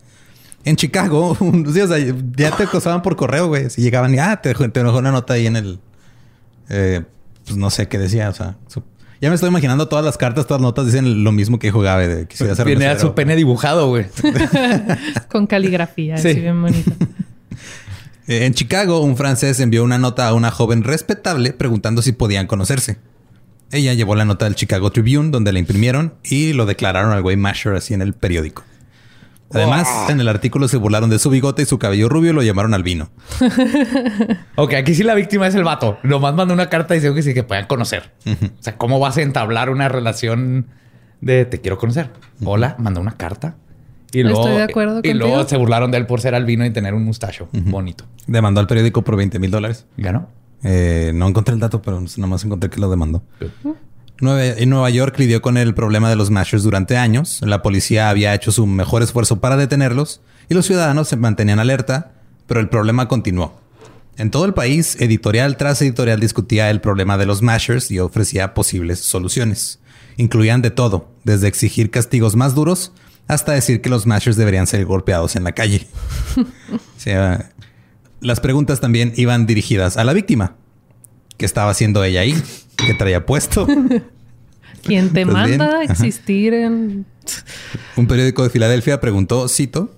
En 0.64 0.76
Chicago, 0.76 1.36
un- 1.40 1.74
sí, 1.74 1.82
o 1.82 1.88
sea, 1.88 1.98
ya 2.36 2.52
te 2.52 2.64
acosaban 2.64 3.02
por 3.02 3.16
correo, 3.16 3.48
güey. 3.48 3.70
Si 3.70 3.82
llegaban 3.82 4.14
y, 4.14 4.20
ah, 4.20 4.42
te, 4.42 4.54
te 4.54 4.84
dejó 4.84 4.98
una 4.98 5.12
nota 5.12 5.34
ahí 5.34 5.48
en 5.48 5.56
el... 5.56 5.80
eh, 6.70 7.02
pues 7.46 7.58
no 7.58 7.70
sé 7.70 7.88
qué 7.88 7.98
decía, 7.98 8.30
o 8.30 8.34
sea... 8.34 8.58
ya 9.22 9.30
me 9.30 9.36
estoy 9.36 9.50
imaginando 9.50 9.88
todas 9.88 10.04
las 10.04 10.18
cartas, 10.18 10.46
todas 10.48 10.60
las 10.62 10.68
notas 10.68 10.88
dicen 10.88 11.24
lo 11.24 11.32
mismo 11.32 11.60
que 11.60 11.68
dijo 11.68 11.80
Gabe 11.80 12.08
de 12.08 12.28
que 12.28 12.36
se 12.36 12.44
iba 12.44 12.52
a 12.52 12.54
hacer 12.54 12.66
Viene 12.66 12.88
a 12.88 12.94
mesero. 12.94 13.10
su 13.10 13.16
pene 13.16 13.36
dibujado, 13.36 13.88
güey. 13.88 14.08
Con 15.30 15.48
caligrafía. 15.48 16.18
Sí. 16.18 16.30
Así 16.30 16.40
bien 16.42 16.62
bonita. 16.62 16.92
Eh, 18.28 18.46
En 18.46 18.54
Chicago, 18.54 19.02
un 19.02 19.18
francés 19.18 19.60
envió 19.60 19.84
una 19.84 19.98
nota 19.98 20.28
a 20.28 20.34
una 20.36 20.52
joven 20.52 20.84
respetable 20.84 21.54
preguntando 21.54 22.02
si 22.04 22.12
podían 22.12 22.46
conocerse. 22.46 22.98
Ella 23.72 23.94
llevó 23.96 24.16
la 24.16 24.26
nota 24.26 24.46
al 24.46 24.54
Chicago 24.56 24.92
Tribune, 24.92 25.32
donde 25.32 25.52
la 25.52 25.60
imprimieron 25.60 26.14
y 26.24 26.54
lo 26.54 26.66
declararon 26.68 27.12
al 27.14 27.24
güey 27.24 27.36
Masher 27.36 27.74
así 27.74 27.94
en 27.96 28.02
el 28.02 28.14
periódico. 28.14 28.64
Además, 29.54 29.88
en 30.10 30.20
el 30.20 30.28
artículo 30.28 30.68
se 30.68 30.78
burlaron 30.78 31.10
de 31.10 31.20
su 31.20 31.30
bigote 31.30 31.62
y 31.62 31.66
su 31.66 31.78
cabello 31.80 32.10
rubio 32.10 32.32
y 32.32 32.34
lo 32.34 32.42
llamaron 32.44 32.74
al 32.74 32.84
vino. 32.84 33.10
Ok, 34.56 34.74
aquí 34.74 34.94
sí 34.94 35.04
la 35.04 35.16
víctima 35.16 35.48
es 35.48 35.56
el 35.56 35.64
vato. 35.64 35.98
Nomás 36.04 36.34
mandó 36.36 36.54
una 36.54 36.70
carta 36.70 36.94
diciendo 36.94 37.16
que 37.16 37.24
sí 37.24 37.34
que 37.34 37.44
puedan 37.44 37.66
conocer. 37.68 38.12
O 38.26 38.64
sea, 38.64 38.78
¿cómo 38.78 39.00
vas 39.00 39.18
a 39.18 39.22
entablar 39.22 39.70
una 39.70 39.90
relación 39.90 40.68
de 41.22 41.46
te 41.46 41.62
quiero 41.62 41.78
conocer? 41.78 42.10
Hola, 42.44 42.76
mandó 42.78 43.02
una 43.02 43.14
carta. 43.14 43.56
Y 44.14 44.24
No 44.24 44.30
luego, 44.30 44.42
estoy 44.42 44.58
de 44.58 44.64
acuerdo 44.64 45.00
y 45.04 45.14
luego 45.14 45.48
se 45.48 45.58
burlaron 45.58 45.90
de 45.92 45.98
él 45.98 46.06
por 46.06 46.20
ser 46.22 46.36
albino 46.36 46.66
y 46.66 46.72
tener 46.72 46.94
un 46.94 47.04
mustacho 47.06 47.48
bonito. 47.52 48.06
Demandó 48.28 48.60
al 48.60 48.68
periódico 48.68 49.04
por 49.04 49.16
20 49.16 49.40
mil 49.40 49.52
dólares. 49.52 49.86
¿Y 49.98 50.02
ganó? 50.04 50.28
Eh, 50.64 51.12
no 51.16 51.28
encontré 51.28 51.54
el 51.54 51.60
dato, 51.60 51.82
pero 51.82 52.04
nomás 52.18 52.44
encontré 52.46 52.70
que 52.70 52.80
lo 52.80 52.90
demandó. 52.90 53.24
En 54.22 54.70
Nueva 54.70 54.90
York 54.92 55.18
lidió 55.18 55.42
con 55.42 55.58
el 55.58 55.74
problema 55.74 56.10
de 56.10 56.16
los 56.16 56.30
mashers 56.30 56.62
durante 56.62 56.96
años. 56.96 57.40
La 57.42 57.64
policía 57.64 58.10
había 58.10 58.36
hecho 58.36 58.52
su 58.52 58.68
mejor 58.68 59.02
esfuerzo 59.02 59.40
para 59.40 59.58
detenerlos 59.58 60.22
y 60.48 60.54
los 60.54 60.68
ciudadanos 60.68 61.08
se 61.08 61.16
mantenían 61.16 61.60
alerta, 61.60 62.12
pero 62.46 62.60
el 62.60 62.70
problema 62.70 63.08
continuó. 63.08 63.60
En 64.18 64.30
todo 64.30 64.46
el 64.46 64.54
país, 64.54 64.96
editorial 65.00 65.58
tras 65.58 65.82
editorial 65.82 66.20
discutía 66.20 66.70
el 66.70 66.82
problema 66.82 67.18
de 67.18 67.26
los 67.26 67.42
mashers 67.42 67.90
y 67.90 67.98
ofrecía 67.98 68.54
posibles 68.54 69.00
soluciones. 69.00 69.80
Incluían 70.18 70.62
de 70.62 70.70
todo, 70.70 71.10
desde 71.24 71.48
exigir 71.48 71.90
castigos 71.90 72.36
más 72.36 72.54
duros 72.54 72.92
hasta 73.28 73.54
decir 73.54 73.82
que 73.82 73.90
los 73.90 74.06
mashers 74.06 74.38
deberían 74.38 74.68
ser 74.68 74.86
golpeados 74.86 75.36
en 75.36 75.46
la 75.46 75.54
calle. 75.54 75.88
Las 78.20 78.40
preguntas 78.40 78.80
también 78.80 79.14
iban 79.16 79.48
dirigidas 79.48 79.98
a 79.98 80.04
la 80.04 80.14
víctima. 80.14 80.58
¿Qué 81.42 81.46
estaba 81.48 81.72
haciendo 81.72 82.04
ella 82.04 82.22
ahí? 82.22 82.40
¿Qué 82.76 82.94
traía 82.94 83.26
puesto? 83.26 83.66
¿Quién 84.84 85.12
te 85.12 85.26
Pues 85.26 85.48
bien. 85.48 85.58
manda 85.58 85.66
a 85.80 85.82
Ajá. 85.82 85.92
existir 85.92 86.54
en... 86.54 87.08
Un 87.96 88.06
periódico 88.06 88.44
de 88.44 88.52
Filadelfia 88.52 89.02
preguntó, 89.02 89.48
cito, 89.48 89.92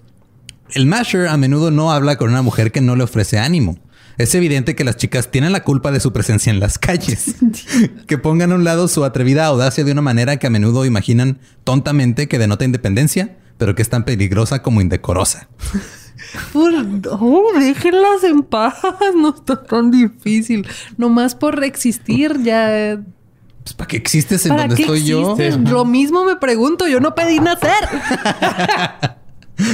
el 0.72 0.86
masher 0.86 1.28
a 1.28 1.36
menudo 1.36 1.70
no 1.70 1.92
habla 1.92 2.16
con 2.16 2.30
una 2.30 2.42
mujer 2.44 2.72
que 2.72 2.80
no 2.80 2.96
le 2.96 3.04
ofrece 3.04 3.40
ánimo. 3.40 3.78
Es 4.18 4.34
evidente 4.36 4.74
que 4.74 4.86
las 4.86 4.96
chicas 4.96 5.32
tienen 5.32 5.52
la 5.52 5.66
culpa 5.66 5.92
de 5.92 6.00
su 6.00 6.14
presencia 6.14 6.50
en 6.50 6.62
las 6.62 6.80
calles. 6.80 7.36
que 8.08 8.18
pongan 8.18 8.54
a 8.54 8.56
un 8.56 8.64
lado 8.64 8.88
su 8.88 9.04
atrevida 9.04 9.46
audacia 9.46 9.84
de 9.84 9.92
una 9.92 10.02
manera 10.02 10.38
que 10.38 10.48
a 10.48 10.50
menudo 10.50 10.86
imaginan 10.86 11.40
tontamente 11.66 12.30
que 12.30 12.40
denota 12.40 12.64
independencia, 12.64 13.36
pero 13.58 13.76
que 13.76 13.82
es 13.82 13.90
tan 13.90 14.06
peligrosa 14.06 14.62
como 14.62 14.80
indecorosa. 14.80 15.50
Por... 16.52 16.72
No, 16.72 17.44
déjenlas 17.60 18.24
en 18.24 18.44
paz. 18.44 18.76
No 19.16 19.30
está 19.36 19.62
tan 19.64 19.92
difícil. 19.92 20.68
Nomás 20.98 21.36
por 21.36 21.64
existir 21.64 22.42
ya... 22.44 23.00
Pues, 23.64 23.74
¿Para 23.76 23.88
qué 23.88 23.98
existes 23.98 24.46
en 24.46 24.50
¿Para 24.50 24.64
donde 24.64 24.76
qué 24.76 24.82
estoy 24.82 25.06
yo? 25.06 25.32
existes? 25.32 25.58
Lo 25.70 25.86
mismo 25.86 26.26
me 26.26 26.36
pregunto. 26.36 26.88
Yo 26.88 27.00
no 27.00 27.16
pedí 27.16 27.40
nacer. 27.40 27.72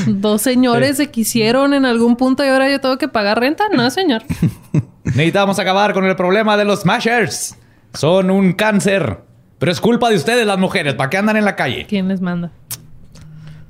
Dos 0.08 0.42
señores 0.42 0.98
se 0.98 1.10
quisieron 1.10 1.74
en 1.74 1.86
algún 1.86 2.16
punto 2.16 2.44
y 2.44 2.50
ahora 2.50 2.70
yo 2.70 2.80
tengo 2.82 2.98
que 2.98 3.08
pagar 3.08 3.40
renta. 3.40 3.66
No, 3.72 3.90
señor. 3.90 4.24
Necesitamos 5.04 5.58
acabar 5.58 5.94
con 5.94 6.06
el 6.06 6.16
problema 6.16 6.58
de 6.58 6.66
los 6.66 6.82
smashers. 6.82 7.56
Son 7.94 8.30
un 8.30 8.54
cáncer. 8.54 9.22
Pero 9.58 9.72
es 9.72 9.82
culpa 9.82 10.10
de 10.10 10.16
ustedes, 10.16 10.46
las 10.46 10.60
mujeres. 10.60 10.94
¿Para 10.94 11.10
qué 11.10 11.18
andan 11.18 11.38
en 11.38 11.46
la 11.46 11.56
calle? 11.56 11.86
¿Quién 11.88 12.08
les 12.08 12.22
manda? 12.22 12.52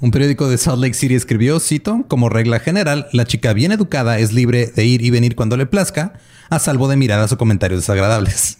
Un 0.02 0.12
periódico 0.12 0.48
de 0.48 0.58
Salt 0.58 0.82
Lake 0.82 0.94
City 0.94 1.16
escribió, 1.16 1.60
cito, 1.60 2.06
como 2.08 2.30
regla 2.30 2.60
general, 2.60 3.08
la 3.12 3.26
chica 3.26 3.52
bien 3.52 3.74
educada 3.74 4.18
es 4.18 4.32
libre 4.32 4.68
de 4.68 4.86
ir 4.86 5.02
y 5.02 5.10
venir 5.10 5.36
cuando 5.36 5.58
le 5.58 5.66
plazca, 5.66 6.14
a 6.50 6.58
salvo 6.60 6.88
de 6.88 6.96
miradas 6.96 7.34
o 7.34 7.38
comentarios 7.38 7.82
desagradables. 7.82 8.60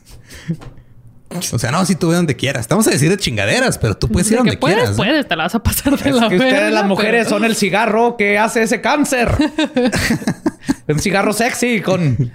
O 1.52 1.60
sea, 1.60 1.72
no, 1.72 1.86
si 1.86 1.96
tú 1.96 2.10
ve 2.10 2.16
donde 2.16 2.36
quieras. 2.36 2.62
Estamos 2.62 2.88
a 2.88 2.90
decir 2.90 3.10
de 3.10 3.18
chingaderas, 3.18 3.78
pero 3.78 3.96
tú 3.96 4.08
puedes 4.10 4.28
ir 4.28 4.32
De 4.32 4.38
donde 4.38 4.52
que 4.54 4.58
puedes, 4.58 4.78
quieras. 4.78 4.94
¿eh? 4.94 4.98
puedes. 4.98 5.28
Te 5.28 5.36
la 5.36 5.44
vas 5.44 5.56
a 5.56 5.60
pasar 5.62 5.96
de 5.98 6.10
Es 6.10 6.16
la 6.16 6.28
que 6.28 6.36
ustedes, 6.38 6.54
verga, 6.54 6.70
las 6.72 6.86
mujeres, 6.88 7.26
pero- 7.26 7.30
son 7.38 7.46
el 7.46 7.56
cigarro 7.56 8.18
que 8.18 8.38
hace 8.40 8.64
ese 8.64 8.82
cáncer. 8.82 9.30
un 10.88 11.00
cigarro 11.00 11.32
sexy 11.34 11.82
con 11.82 12.32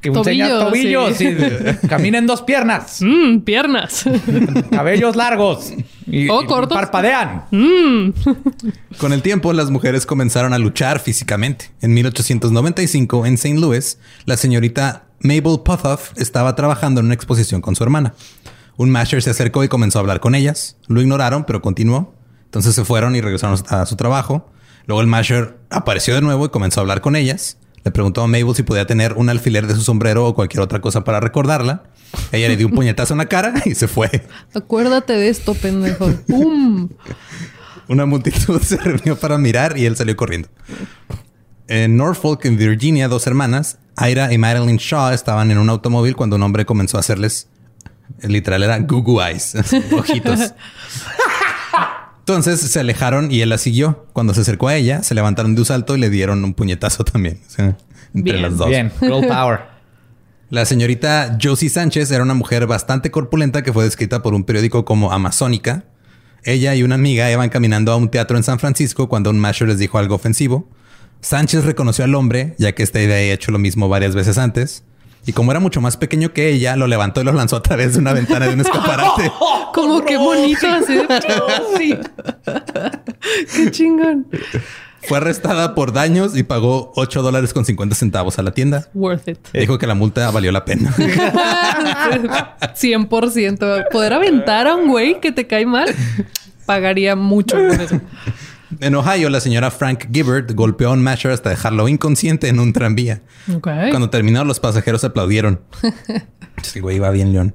que 0.00 0.08
enseña 0.08 0.48
Tobillos, 0.48 0.64
tobillos 0.64 1.16
sí. 1.18 1.26
y 1.84 1.86
camina 1.88 2.16
en 2.18 2.26
dos 2.26 2.40
piernas, 2.42 3.00
Mm, 3.02 3.40
piernas. 3.40 4.04
cabellos 4.70 5.14
largos 5.14 5.72
y, 6.06 6.28
O 6.30 6.42
y 6.42 6.46
cortos. 6.46 6.74
parpadean. 6.76 7.44
Con 8.98 9.12
el 9.12 9.20
tiempo, 9.22 9.52
las 9.52 9.70
mujeres 9.70 10.06
comenzaron 10.06 10.54
a 10.54 10.58
luchar 10.58 11.00
físicamente. 11.00 11.70
En 11.82 11.92
1895, 11.92 13.26
en 13.26 13.34
St. 13.34 13.58
Louis, 13.58 13.98
la 14.24 14.36
señorita 14.38 15.04
Mabel 15.20 15.60
Pothoff 15.64 16.12
estaba 16.16 16.54
trabajando 16.54 17.00
en 17.00 17.06
una 17.06 17.14
exposición 17.14 17.60
con 17.60 17.74
su 17.74 17.82
hermana. 17.82 18.14
Un 18.76 18.90
masher 18.90 19.22
se 19.22 19.30
acercó 19.30 19.64
y 19.64 19.68
comenzó 19.68 19.98
a 19.98 20.00
hablar 20.00 20.20
con 20.20 20.34
ellas. 20.34 20.76
Lo 20.86 21.00
ignoraron, 21.00 21.44
pero 21.44 21.60
continuó. 21.60 22.14
Entonces 22.44 22.74
se 22.74 22.84
fueron 22.84 23.16
y 23.16 23.20
regresaron 23.20 23.58
a 23.68 23.86
su 23.86 23.96
trabajo. 23.96 24.50
Luego 24.86 25.00
el 25.00 25.06
masher 25.06 25.58
apareció 25.68 26.14
de 26.14 26.22
nuevo 26.22 26.46
y 26.46 26.48
comenzó 26.48 26.80
a 26.80 26.82
hablar 26.82 27.00
con 27.00 27.16
ellas. 27.16 27.58
Le 27.84 27.90
preguntó 27.90 28.22
a 28.22 28.26
Mabel 28.26 28.54
si 28.54 28.62
podía 28.62 28.86
tener 28.86 29.14
un 29.14 29.28
alfiler 29.28 29.66
de 29.66 29.74
su 29.74 29.82
sombrero 29.82 30.26
o 30.26 30.34
cualquier 30.34 30.60
otra 30.60 30.80
cosa 30.80 31.04
para 31.04 31.20
recordarla. 31.20 31.84
Ella 32.32 32.48
le 32.48 32.56
dio 32.56 32.68
un 32.68 32.74
puñetazo 32.74 33.14
en 33.14 33.18
la 33.18 33.26
cara 33.26 33.54
y 33.64 33.74
se 33.74 33.88
fue. 33.88 34.26
Acuérdate 34.54 35.12
de 35.12 35.28
esto, 35.28 35.54
pendejo. 35.54 36.10
¡Pum! 36.26 36.88
Una 37.88 38.06
multitud 38.06 38.60
se 38.62 38.76
reunió 38.76 39.16
para 39.16 39.38
mirar 39.38 39.76
y 39.78 39.86
él 39.86 39.96
salió 39.96 40.16
corriendo. 40.16 40.48
En 41.66 41.96
Norfolk, 41.96 42.44
en 42.44 42.56
Virginia, 42.56 43.08
dos 43.08 43.26
hermanas, 43.26 43.78
Ira 44.00 44.32
y 44.32 44.38
Madeline 44.38 44.78
Shaw, 44.78 45.12
estaban 45.12 45.50
en 45.50 45.58
un 45.58 45.68
automóvil 45.70 46.16
cuando 46.16 46.36
un 46.36 46.42
hombre 46.42 46.64
comenzó 46.64 46.96
a 46.96 47.00
hacerles, 47.00 47.48
literal, 48.22 48.62
era 48.62 48.78
Google 48.78 49.24
Eyes, 49.26 49.54
ojitos. 49.92 50.54
Entonces 52.20 52.60
se 52.60 52.80
alejaron 52.80 53.32
y 53.32 53.40
él 53.40 53.48
la 53.48 53.58
siguió. 53.58 54.06
Cuando 54.12 54.34
se 54.34 54.42
acercó 54.42 54.68
a 54.68 54.76
ella, 54.76 55.02
se 55.02 55.14
levantaron 55.14 55.54
de 55.54 55.62
un 55.62 55.64
salto 55.64 55.96
y 55.96 56.00
le 56.00 56.10
dieron 56.10 56.44
un 56.44 56.52
puñetazo 56.52 57.02
también. 57.04 57.40
o 57.46 57.50
sea, 57.50 57.76
entre 58.14 58.32
Bien, 58.34 58.42
las 58.42 58.56
dos. 58.56 58.68
Bien, 58.68 58.92
girl 59.00 59.26
power. 59.26 59.60
La 60.50 60.64
señorita 60.64 61.36
Josie 61.42 61.68
Sánchez 61.68 62.10
era 62.10 62.22
una 62.22 62.32
mujer 62.32 62.66
bastante 62.66 63.10
corpulenta 63.10 63.62
que 63.62 63.70
fue 63.70 63.84
descrita 63.84 64.22
por 64.22 64.32
un 64.32 64.44
periódico 64.44 64.86
como 64.86 65.12
amazónica. 65.12 65.84
Ella 66.42 66.74
y 66.74 66.82
una 66.82 66.94
amiga 66.94 67.30
iban 67.30 67.50
caminando 67.50 67.92
a 67.92 67.96
un 67.96 68.10
teatro 68.10 68.38
en 68.38 68.42
San 68.42 68.58
Francisco 68.58 69.10
cuando 69.10 69.28
un 69.28 69.38
masher 69.38 69.68
les 69.68 69.78
dijo 69.78 69.98
algo 69.98 70.14
ofensivo. 70.14 70.66
Sánchez 71.20 71.64
reconoció 71.64 72.04
al 72.04 72.14
hombre, 72.14 72.54
ya 72.58 72.72
que 72.72 72.82
este 72.82 73.02
había 73.04 73.32
hecho 73.32 73.50
lo 73.50 73.58
mismo 73.58 73.88
varias 73.88 74.14
veces 74.14 74.36
antes. 74.38 74.84
Y 75.26 75.32
como 75.32 75.50
era 75.50 75.58
mucho 75.60 75.80
más 75.80 75.96
pequeño 75.96 76.32
que 76.32 76.48
ella, 76.48 76.76
lo 76.76 76.86
levantó 76.86 77.20
y 77.20 77.24
lo 77.24 77.32
lanzó 77.32 77.56
a 77.56 77.62
través 77.62 77.94
de 77.94 77.98
una 77.98 78.12
ventana 78.14 78.46
de 78.46 78.54
un 78.54 78.60
escaparate. 78.60 79.30
Como 79.74 80.02
qué 80.02 80.16
bonito 80.16 80.66
así. 80.66 80.98
Sí. 81.76 81.94
qué 83.56 83.70
chingón. 83.70 84.26
Fue 85.02 85.18
arrestada 85.18 85.74
por 85.74 85.92
daños 85.92 86.34
y 86.36 86.44
pagó 86.44 86.92
8 86.96 87.20
dólares 87.22 87.52
con 87.52 87.66
50 87.66 87.94
centavos 87.94 88.38
a 88.38 88.42
la 88.42 88.52
tienda. 88.52 88.88
Worth 88.94 89.28
it. 89.28 89.38
Dijo 89.52 89.78
que 89.78 89.86
la 89.86 89.94
multa 89.94 90.30
valió 90.30 90.50
la 90.50 90.64
pena. 90.64 90.94
100%. 90.96 93.88
Poder 93.90 94.12
aventar 94.14 94.66
a 94.66 94.74
un 94.74 94.88
güey 94.88 95.20
que 95.20 95.30
te 95.30 95.46
cae 95.46 95.66
mal, 95.66 95.94
pagaría 96.64 97.16
mucho 97.16 97.56
por 97.56 97.80
eso. 97.80 98.00
En 98.80 98.94
Ohio, 98.94 99.30
la 99.30 99.40
señora 99.40 99.70
Frank 99.70 100.08
Gibbert 100.12 100.52
golpeó 100.52 100.90
a 100.90 100.92
un 100.92 101.02
Masher 101.02 101.32
hasta 101.32 101.50
dejarlo 101.50 101.88
inconsciente 101.88 102.48
en 102.48 102.60
un 102.60 102.72
tranvía. 102.72 103.22
Cuando 103.62 104.10
terminó, 104.10 104.44
los 104.44 104.60
pasajeros 104.60 105.04
aplaudieron. 105.04 105.60
Sí, 106.60 106.80
güey, 106.80 106.96
iba 106.96 107.08
bien, 107.10 107.32
León. 107.32 107.54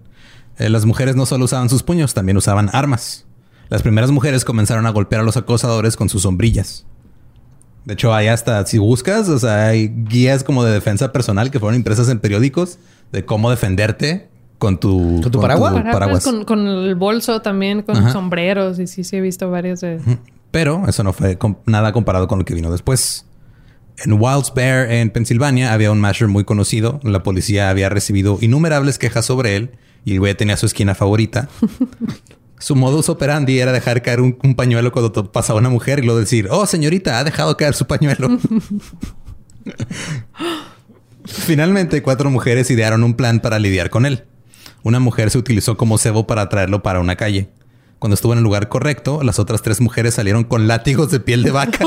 Eh, 0.58 0.70
las 0.70 0.86
mujeres 0.86 1.18
no 1.18 1.26
solo 1.26 1.44
usaban 1.44 1.68
sus 1.70 1.84
puños, 1.84 2.14
también 2.14 2.38
usaban 2.38 2.70
armas. 2.72 3.26
Las 3.68 3.82
primeras 3.82 4.12
mujeres 4.12 4.46
comenzaron 4.46 4.86
a 4.86 4.92
golpear 4.92 5.22
a 5.22 5.26
los 5.26 5.36
acosadores 5.36 5.98
con 5.98 6.08
sus 6.08 6.22
sombrillas. 6.22 6.86
De 7.84 7.96
hecho, 7.96 8.14
hay 8.14 8.28
hasta, 8.28 8.66
si 8.66 8.78
buscas, 8.78 9.28
o 9.28 9.38
sea, 9.40 9.68
hay 9.68 9.90
guías 9.90 10.46
como 10.46 10.64
de 10.64 10.72
defensa 10.72 11.12
personal 11.12 11.52
que 11.52 11.60
fueron 11.60 11.76
impresas 11.76 12.08
en 12.08 12.20
periódicos 12.20 12.80
de 13.12 13.26
cómo 13.26 13.50
defenderte 13.50 14.30
con 14.58 14.80
tu, 14.80 15.20
¿Con 15.22 15.32
tu 15.32 15.42
paraguas? 15.42 15.74
Paraguas 15.74 16.24
Con, 16.24 16.46
con 16.46 16.66
el 16.66 16.96
bolso 16.96 17.42
también, 17.42 17.82
con 17.82 17.98
Ajá. 17.98 18.14
sombreros. 18.14 18.80
Y 18.80 18.88
sí, 18.88 19.04
sí 19.04 19.18
he 19.18 19.22
visto 19.22 19.52
varios 19.52 19.82
de... 19.82 20.00
Pero 20.54 20.84
eso 20.88 21.04
no 21.04 21.14
fue 21.14 21.40
nada 21.66 21.92
comparado 21.94 22.28
con 22.28 22.38
lo 22.38 22.46
que 22.46 22.54
vino 22.54 22.72
después. 22.72 23.26
En 24.06 24.14
Wilds 24.14 24.54
Bear, 24.54 24.92
en 24.92 25.10
Pensilvania, 25.10 25.74
había 25.74 25.90
un 25.90 26.00
masher 26.00 26.28
muy 26.28 26.44
conocido. 26.44 27.00
La 27.02 27.24
policía 27.24 27.72
había 27.72 27.90
recibido 27.90 28.38
innumerables 28.40 29.00
quejas 29.00 29.26
sobre 29.26 29.56
él 29.56 29.72
y 30.06 30.14
el 30.14 30.20
güey 30.20 30.36
tenía 30.36 30.56
su 30.56 30.68
esquina 30.68 30.94
favorita. 30.94 31.50
su 32.60 32.76
modus 32.76 33.10
operandi 33.10 33.58
era 33.58 33.72
dejar 33.72 34.04
caer 34.04 34.22
un, 34.22 34.38
un 34.44 34.54
pañuelo 34.54 34.92
cuando 34.92 35.32
pasaba 35.32 35.58
una 35.58 35.70
mujer 35.70 35.98
y 35.98 36.04
luego 36.04 36.20
decir, 36.20 36.48
oh 36.52 36.68
señorita, 36.68 37.18
ha 37.18 37.24
dejado 37.24 37.58
caer 37.58 37.74
su 37.74 37.88
pañuelo. 37.88 38.38
Finalmente, 41.26 42.04
cuatro 42.04 42.30
mujeres 42.30 42.70
idearon 42.70 43.04
un 43.04 43.16
plan 43.16 43.40
para 43.40 43.58
lidiar 43.58 43.90
con 43.90 44.06
él. 44.06 44.26
Una 44.84 45.00
mujer 45.00 45.32
se 45.32 45.40
utilizó 45.40 45.78
como 45.78 45.98
cebo 45.98 46.28
para 46.28 46.48
traerlo 46.48 46.84
para 46.84 47.00
una 47.00 47.16
calle. 47.16 47.50
Cuando 48.04 48.16
estuvo 48.16 48.34
en 48.34 48.40
el 48.40 48.44
lugar 48.44 48.68
correcto, 48.68 49.24
las 49.24 49.40
otras 49.40 49.62
tres 49.62 49.80
mujeres 49.80 50.16
salieron 50.16 50.44
con 50.44 50.68
látigos 50.68 51.10
de 51.10 51.22
piel 51.22 51.42
de 51.42 51.52
vaca. 51.52 51.86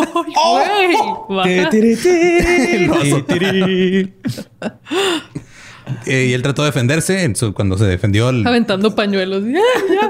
Eh, 6.07 6.27
y 6.31 6.33
él 6.33 6.41
trató 6.43 6.63
de 6.63 6.69
defenderse. 6.69 7.23
En 7.25 7.37
su- 7.37 7.53
cuando 7.53 7.77
se 7.77 7.85
defendió, 7.85 8.31
el- 8.31 8.47
Aventando 8.47 8.95
pañuelos. 8.95 9.45
Ya, 9.45 9.61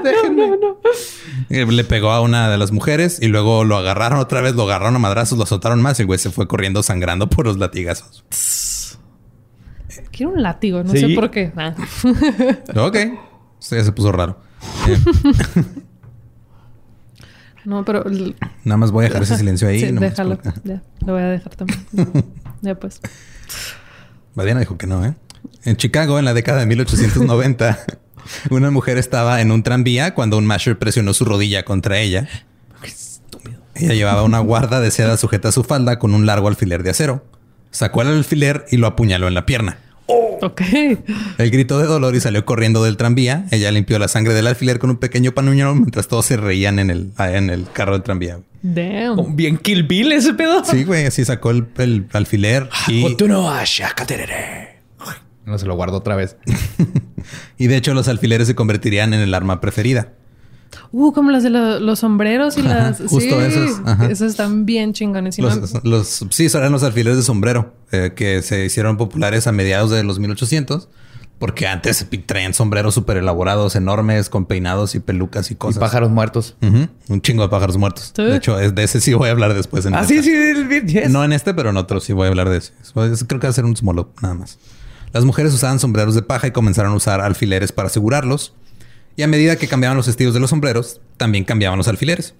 ya, 0.01 0.29
no, 0.29 0.47
no, 0.47 0.55
no. 0.55 0.77
eh, 1.49 1.65
le 1.65 1.83
pegó 1.83 2.11
a 2.11 2.21
una 2.21 2.49
de 2.49 2.57
las 2.57 2.71
mujeres 2.71 3.19
y 3.21 3.27
luego 3.27 3.65
lo 3.65 3.75
agarraron 3.75 4.19
otra 4.19 4.39
vez, 4.39 4.55
lo 4.55 4.63
agarraron 4.63 4.95
a 4.95 4.99
madrazos, 4.99 5.37
lo 5.37 5.43
azotaron 5.43 5.81
más 5.81 5.99
y 5.99 6.03
el 6.03 6.07
güey 6.07 6.19
se 6.19 6.29
fue 6.31 6.47
corriendo 6.47 6.83
sangrando 6.83 7.29
por 7.29 7.45
los 7.47 7.57
latigazos. 7.57 8.97
Quiero 10.11 10.31
un 10.31 10.41
látigo, 10.41 10.83
no 10.85 10.91
Sí. 10.93 10.99
sé 10.99 11.09
por 11.15 11.29
qué. 11.31 11.51
Ah. 11.57 11.75
ok. 12.75 12.95
Esto 13.59 13.75
ya 13.75 13.83
se 13.83 13.91
puso 13.91 14.13
raro. 14.13 14.39
Eh, 14.87 14.97
No, 17.67 17.83
pero... 17.83 18.05
nada 18.63 18.77
más 18.77 18.91
voy 18.91 19.03
a 19.03 19.09
dejar 19.09 19.23
ese 19.23 19.35
silencio 19.35 19.67
ahí. 19.67 19.81
Sí, 19.81 19.91
nomás 19.91 20.11
déjalo. 20.11 20.39
Ya, 20.63 20.81
lo 21.05 21.11
voy 21.11 21.21
a 21.21 21.25
dejar 21.25 21.53
también. 21.53 21.85
ya 22.61 22.75
pues. 22.75 23.01
Badiana 24.35 24.61
dijo 24.61 24.77
que 24.77 24.87
no, 24.87 25.05
¿eh? 25.05 25.15
En 25.65 25.75
Chicago, 25.75 26.17
en 26.17 26.23
la 26.23 26.33
década 26.33 26.61
de 26.61 26.65
1890, 26.65 27.77
una 28.51 28.71
mujer 28.71 28.97
estaba 28.97 29.41
en 29.41 29.51
un 29.51 29.63
tranvía 29.63 30.13
cuando 30.13 30.37
un 30.37 30.45
masher 30.45 30.79
presionó 30.79 31.13
su 31.13 31.25
rodilla 31.25 31.65
contra 31.65 31.99
ella. 31.99 32.29
Ella 33.75 33.93
llevaba 33.93 34.23
una 34.23 34.39
guarda 34.39 34.79
de 34.79 34.89
seda 34.89 35.17
sujeta 35.17 35.49
a 35.49 35.51
su 35.51 35.65
falda 35.65 35.99
con 35.99 36.13
un 36.13 36.25
largo 36.25 36.47
alfiler 36.47 36.83
de 36.83 36.91
acero. 36.91 37.25
Sacó 37.71 38.01
el 38.01 38.07
alfiler 38.07 38.65
y 38.71 38.77
lo 38.77 38.87
apuñaló 38.87 39.27
en 39.27 39.33
la 39.33 39.45
pierna. 39.45 39.77
Ok. 40.07 40.61
Él 41.37 41.51
gritó 41.51 41.79
de 41.79 41.85
dolor 41.85 42.15
y 42.15 42.19
salió 42.19 42.45
corriendo 42.45 42.83
del 42.83 42.97
tranvía. 42.97 43.45
Ella 43.51 43.71
limpió 43.71 43.99
la 43.99 44.07
sangre 44.07 44.33
del 44.33 44.47
alfiler 44.47 44.79
con 44.79 44.89
un 44.89 44.97
pequeño 44.97 45.33
panuño 45.33 45.75
mientras 45.75 46.07
todos 46.07 46.25
se 46.25 46.37
reían 46.37 46.79
en 46.79 46.89
el, 46.89 47.11
en 47.19 47.49
el 47.49 47.69
carro 47.71 47.93
del 47.93 48.03
tranvía. 48.03 48.39
Damn. 48.61 49.35
Bien 49.35 49.57
Kill 49.57 49.83
Bill 49.83 50.11
ese 50.11 50.33
pedo. 50.33 50.63
Sí, 50.63 50.83
güey, 50.83 51.05
así 51.05 51.25
sacó 51.25 51.51
el, 51.51 51.67
el 51.77 52.07
alfiler 52.13 52.69
y, 52.87 53.03
No 55.45 55.57
se 55.57 55.65
lo 55.65 55.75
guardo 55.75 55.97
otra 55.97 56.15
vez. 56.15 56.37
y 57.57 57.67
de 57.67 57.77
hecho 57.77 57.93
los 57.93 58.07
alfileres 58.07 58.47
se 58.47 58.55
convertirían 58.55 59.13
en 59.13 59.21
el 59.21 59.33
arma 59.33 59.61
preferida. 59.61 60.13
Uh, 60.91 61.11
como 61.13 61.31
las 61.31 61.43
de 61.43 61.49
lo- 61.49 61.79
los 61.79 61.99
sombreros 61.99 62.57
y 62.57 62.61
Ajá, 62.61 62.69
las... 62.91 62.97
justo 63.07 63.19
sí, 63.19 63.29
esos, 63.29 63.81
ajá. 63.85 64.05
Esos 64.07 64.29
están 64.31 64.65
bien 64.65 64.93
chingones. 64.93 65.37
Y 65.37 65.41
no- 65.41 65.49
Los, 65.55 65.83
los- 65.83 66.25
sí, 66.29 66.45
eran 66.53 66.71
los 66.71 66.83
alfileres 66.83 67.17
de 67.17 67.23
sombrero 67.23 67.73
eh, 67.91 68.13
que 68.15 68.41
se 68.41 68.65
hicieron 68.65 68.97
populares 68.97 69.47
a 69.47 69.51
mediados 69.51 69.91
de 69.91 70.03
los 70.03 70.19
1800 70.19 70.89
porque 71.39 71.67
antes 71.67 72.03
traían 72.25 72.55
sombreros 72.55 72.95
súper 72.95 73.17
elaborados, 73.17 73.75
enormes, 73.75 74.27
con 74.27 74.45
peinados 74.47 74.95
y 74.95 74.99
pelucas 74.99 75.51
y 75.51 75.53
Y 75.53 75.57
cosas. 75.57 75.79
pájaros 75.79 76.09
muertos. 76.09 76.55
Ujú, 76.63 76.87
Un 77.09 77.21
chingo 77.21 77.43
de 77.43 77.49
pájaros 77.49 77.77
muertos. 77.77 78.11
Sí. 78.15 78.23
De 78.23 78.37
hecho, 78.37 78.57
de 78.57 78.83
ese 78.83 78.99
sí 79.01 79.13
voy 79.13 79.29
a 79.29 79.33
hablar 79.33 79.53
después. 79.53 79.85
En 79.85 79.93
Ah, 79.93 80.01
esta. 80.01 80.15
sí, 80.15 80.23
sí. 80.23 80.81
yes. 80.87 81.11
No 81.11 81.23
en 81.23 81.33
este, 81.33 81.53
pero 81.53 81.69
en 81.69 81.77
otro 81.77 81.99
sí 81.99 82.11
voy 82.11 82.25
a 82.25 82.29
hablar 82.29 82.49
de 82.49 82.57
ese. 82.57 82.73
Es- 82.81 83.23
Creo 83.27 83.39
que 83.39 83.45
va 83.45 83.51
a 83.51 83.53
ser 83.53 83.65
un 83.65 83.77
small 83.77 83.99
up, 83.99 84.09
nada 84.23 84.33
más. 84.33 84.57
Las 85.13 85.25
mujeres 85.25 85.53
usaban 85.53 85.77
sombreros 85.79 86.15
de 86.15 86.23
paja 86.23 86.47
y 86.47 86.51
comenzaron 86.51 86.91
a 86.93 86.95
usar 86.95 87.21
alfileres 87.21 87.71
para 87.71 87.85
asegurarlos. 87.87 88.53
Y 89.17 89.23
a 89.23 89.27
medida 89.27 89.57
que 89.57 89.67
cambiaban 89.67 89.97
los 89.97 90.07
estilos 90.07 90.33
de 90.33 90.39
los 90.39 90.51
sombreros, 90.51 91.01
también 91.17 91.43
cambiaban 91.43 91.77
los 91.77 91.89
alfileres. 91.89 92.35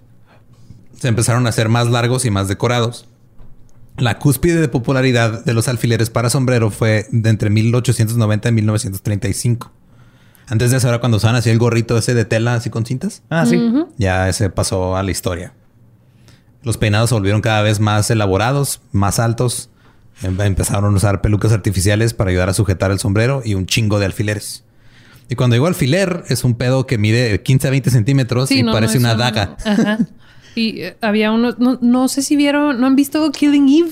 Se 0.98 1.08
empezaron 1.08 1.44
a 1.44 1.50
hacer 1.50 1.68
más 1.68 1.88
largos 1.90 2.24
y 2.24 2.30
más 2.30 2.48
decorados. 2.48 3.06
La 3.98 4.18
cúspide 4.18 4.60
de 4.60 4.68
popularidad 4.68 5.44
de 5.44 5.52
los 5.54 5.68
alfileres 5.68 6.08
para 6.08 6.30
sombrero 6.30 6.70
fue 6.70 7.06
de 7.10 7.30
entre 7.30 7.50
1890 7.50 8.48
y 8.48 8.52
1935. 8.52 9.72
Antes 10.46 10.70
de 10.70 10.76
eso 10.78 10.88
era 10.88 11.00
cuando 11.00 11.16
usaban 11.18 11.36
así 11.36 11.50
el 11.50 11.58
gorrito 11.58 11.98
ese 11.98 12.14
de 12.14 12.24
tela 12.24 12.54
así 12.54 12.70
con 12.70 12.86
cintas. 12.86 13.22
Ah, 13.28 13.44
sí. 13.44 13.60
Ya 13.98 14.28
ese 14.28 14.48
pasó 14.48 14.96
a 14.96 15.02
la 15.02 15.10
historia. 15.10 15.52
Los 16.62 16.78
peinados 16.78 17.10
se 17.10 17.14
volvieron 17.16 17.40
cada 17.40 17.62
vez 17.62 17.80
más 17.80 18.10
elaborados, 18.10 18.80
más 18.92 19.18
altos. 19.18 19.68
Em- 20.22 20.40
Empezaron 20.40 20.94
a 20.94 20.96
usar 20.96 21.20
pelucas 21.20 21.52
artificiales 21.52 22.14
para 22.14 22.30
ayudar 22.30 22.48
a 22.48 22.54
sujetar 22.54 22.90
el 22.92 22.98
sombrero 23.00 23.42
y 23.44 23.54
un 23.54 23.66
chingo 23.66 23.98
de 23.98 24.06
alfileres. 24.06 24.64
Y 25.28 25.34
cuando 25.34 25.54
digo 25.54 25.66
alfiler, 25.66 26.24
es 26.28 26.44
un 26.44 26.54
pedo 26.54 26.86
que 26.86 26.98
mide 26.98 27.42
15 27.42 27.68
a 27.68 27.70
20 27.70 27.90
centímetros 27.90 28.50
y 28.50 28.62
no, 28.62 28.72
parece 28.72 28.98
una 28.98 29.12
no. 29.12 29.18
daga. 29.18 29.56
Ajá. 29.64 29.98
Y 30.54 30.80
eh, 30.80 30.96
había 31.00 31.30
uno... 31.30 31.54
No, 31.58 31.78
no 31.80 32.08
sé 32.08 32.22
si 32.22 32.34
vieron... 32.34 32.80
¿No 32.80 32.86
han 32.86 32.96
visto 32.96 33.30
Killing 33.30 33.68
Eve? 33.68 33.90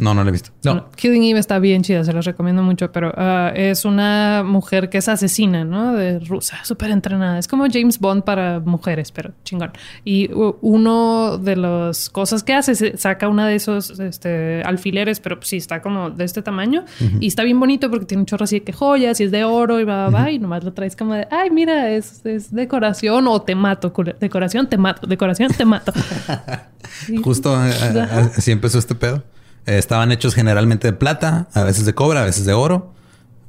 No, 0.00 0.14
no 0.14 0.22
lo 0.22 0.28
he 0.28 0.32
visto. 0.32 0.50
No. 0.64 0.90
Killing 0.96 1.22
Eve 1.24 1.38
está 1.40 1.58
bien 1.58 1.82
chida, 1.82 2.04
se 2.04 2.12
los 2.12 2.24
recomiendo 2.24 2.62
mucho, 2.62 2.92
pero 2.92 3.12
ah, 3.16 3.52
es 3.54 3.84
una 3.84 4.42
mujer 4.44 4.88
que 4.90 4.98
es 4.98 5.08
asesina, 5.08 5.64
¿no? 5.64 5.94
De 5.94 6.18
rusa, 6.20 6.58
súper 6.64 6.90
entrenada. 6.90 7.38
Es 7.38 7.48
como 7.48 7.64
James 7.70 7.98
Bond 7.98 8.22
para 8.24 8.60
mujeres, 8.60 9.12
pero 9.12 9.32
chingón. 9.44 9.72
Y 10.04 10.32
u- 10.32 10.56
uno 10.60 11.38
de 11.38 11.56
las 11.56 12.10
cosas 12.10 12.42
que 12.42 12.54
hace 12.54 12.72
es 12.72 13.00
saca 13.00 13.28
una 13.28 13.46
de 13.46 13.56
esos 13.56 13.98
este, 14.00 14.62
alfileres, 14.62 15.20
pero 15.20 15.36
pues, 15.38 15.48
sí 15.48 15.56
está 15.56 15.82
como 15.82 16.10
de 16.10 16.24
este 16.24 16.42
tamaño 16.42 16.84
y 17.20 17.26
está 17.26 17.42
bien 17.42 17.58
bonito 17.60 17.90
porque 17.90 18.06
tiene 18.06 18.22
un 18.22 18.26
chorro 18.26 18.44
así 18.44 18.60
de 18.60 18.64
que 18.64 18.72
joyas 18.72 19.20
y 19.20 19.24
es 19.24 19.30
de 19.30 19.44
oro 19.44 19.80
y 19.80 19.84
va, 19.84 20.08
va, 20.08 20.10
va, 20.24 20.30
y 20.30 20.38
nomás 20.38 20.64
lo 20.64 20.72
traes 20.72 20.96
como 20.96 21.14
de, 21.14 21.26
ay, 21.30 21.50
mira, 21.50 21.90
es, 21.90 22.24
es 22.24 22.52
decoración 22.54 23.26
o 23.28 23.42
te 23.42 23.54
mato, 23.54 23.92
decoración, 24.20 24.68
te 24.68 24.76
mato, 24.78 25.06
decoración, 25.06 25.50
te 25.52 25.64
mato. 25.64 25.92
Justo 27.22 27.54
eh, 27.66 27.70
eh, 27.94 28.06
así 28.36 28.50
empezó 28.50 28.78
este 28.78 28.94
pedo. 28.94 29.22
Eh, 29.66 29.78
estaban 29.78 30.12
hechos 30.12 30.34
generalmente 30.34 30.88
de 30.88 30.92
plata, 30.92 31.48
a 31.54 31.62
veces 31.62 31.84
de 31.84 31.94
cobre, 31.94 32.18
a 32.18 32.24
veces 32.24 32.44
de 32.46 32.52
oro. 32.52 32.94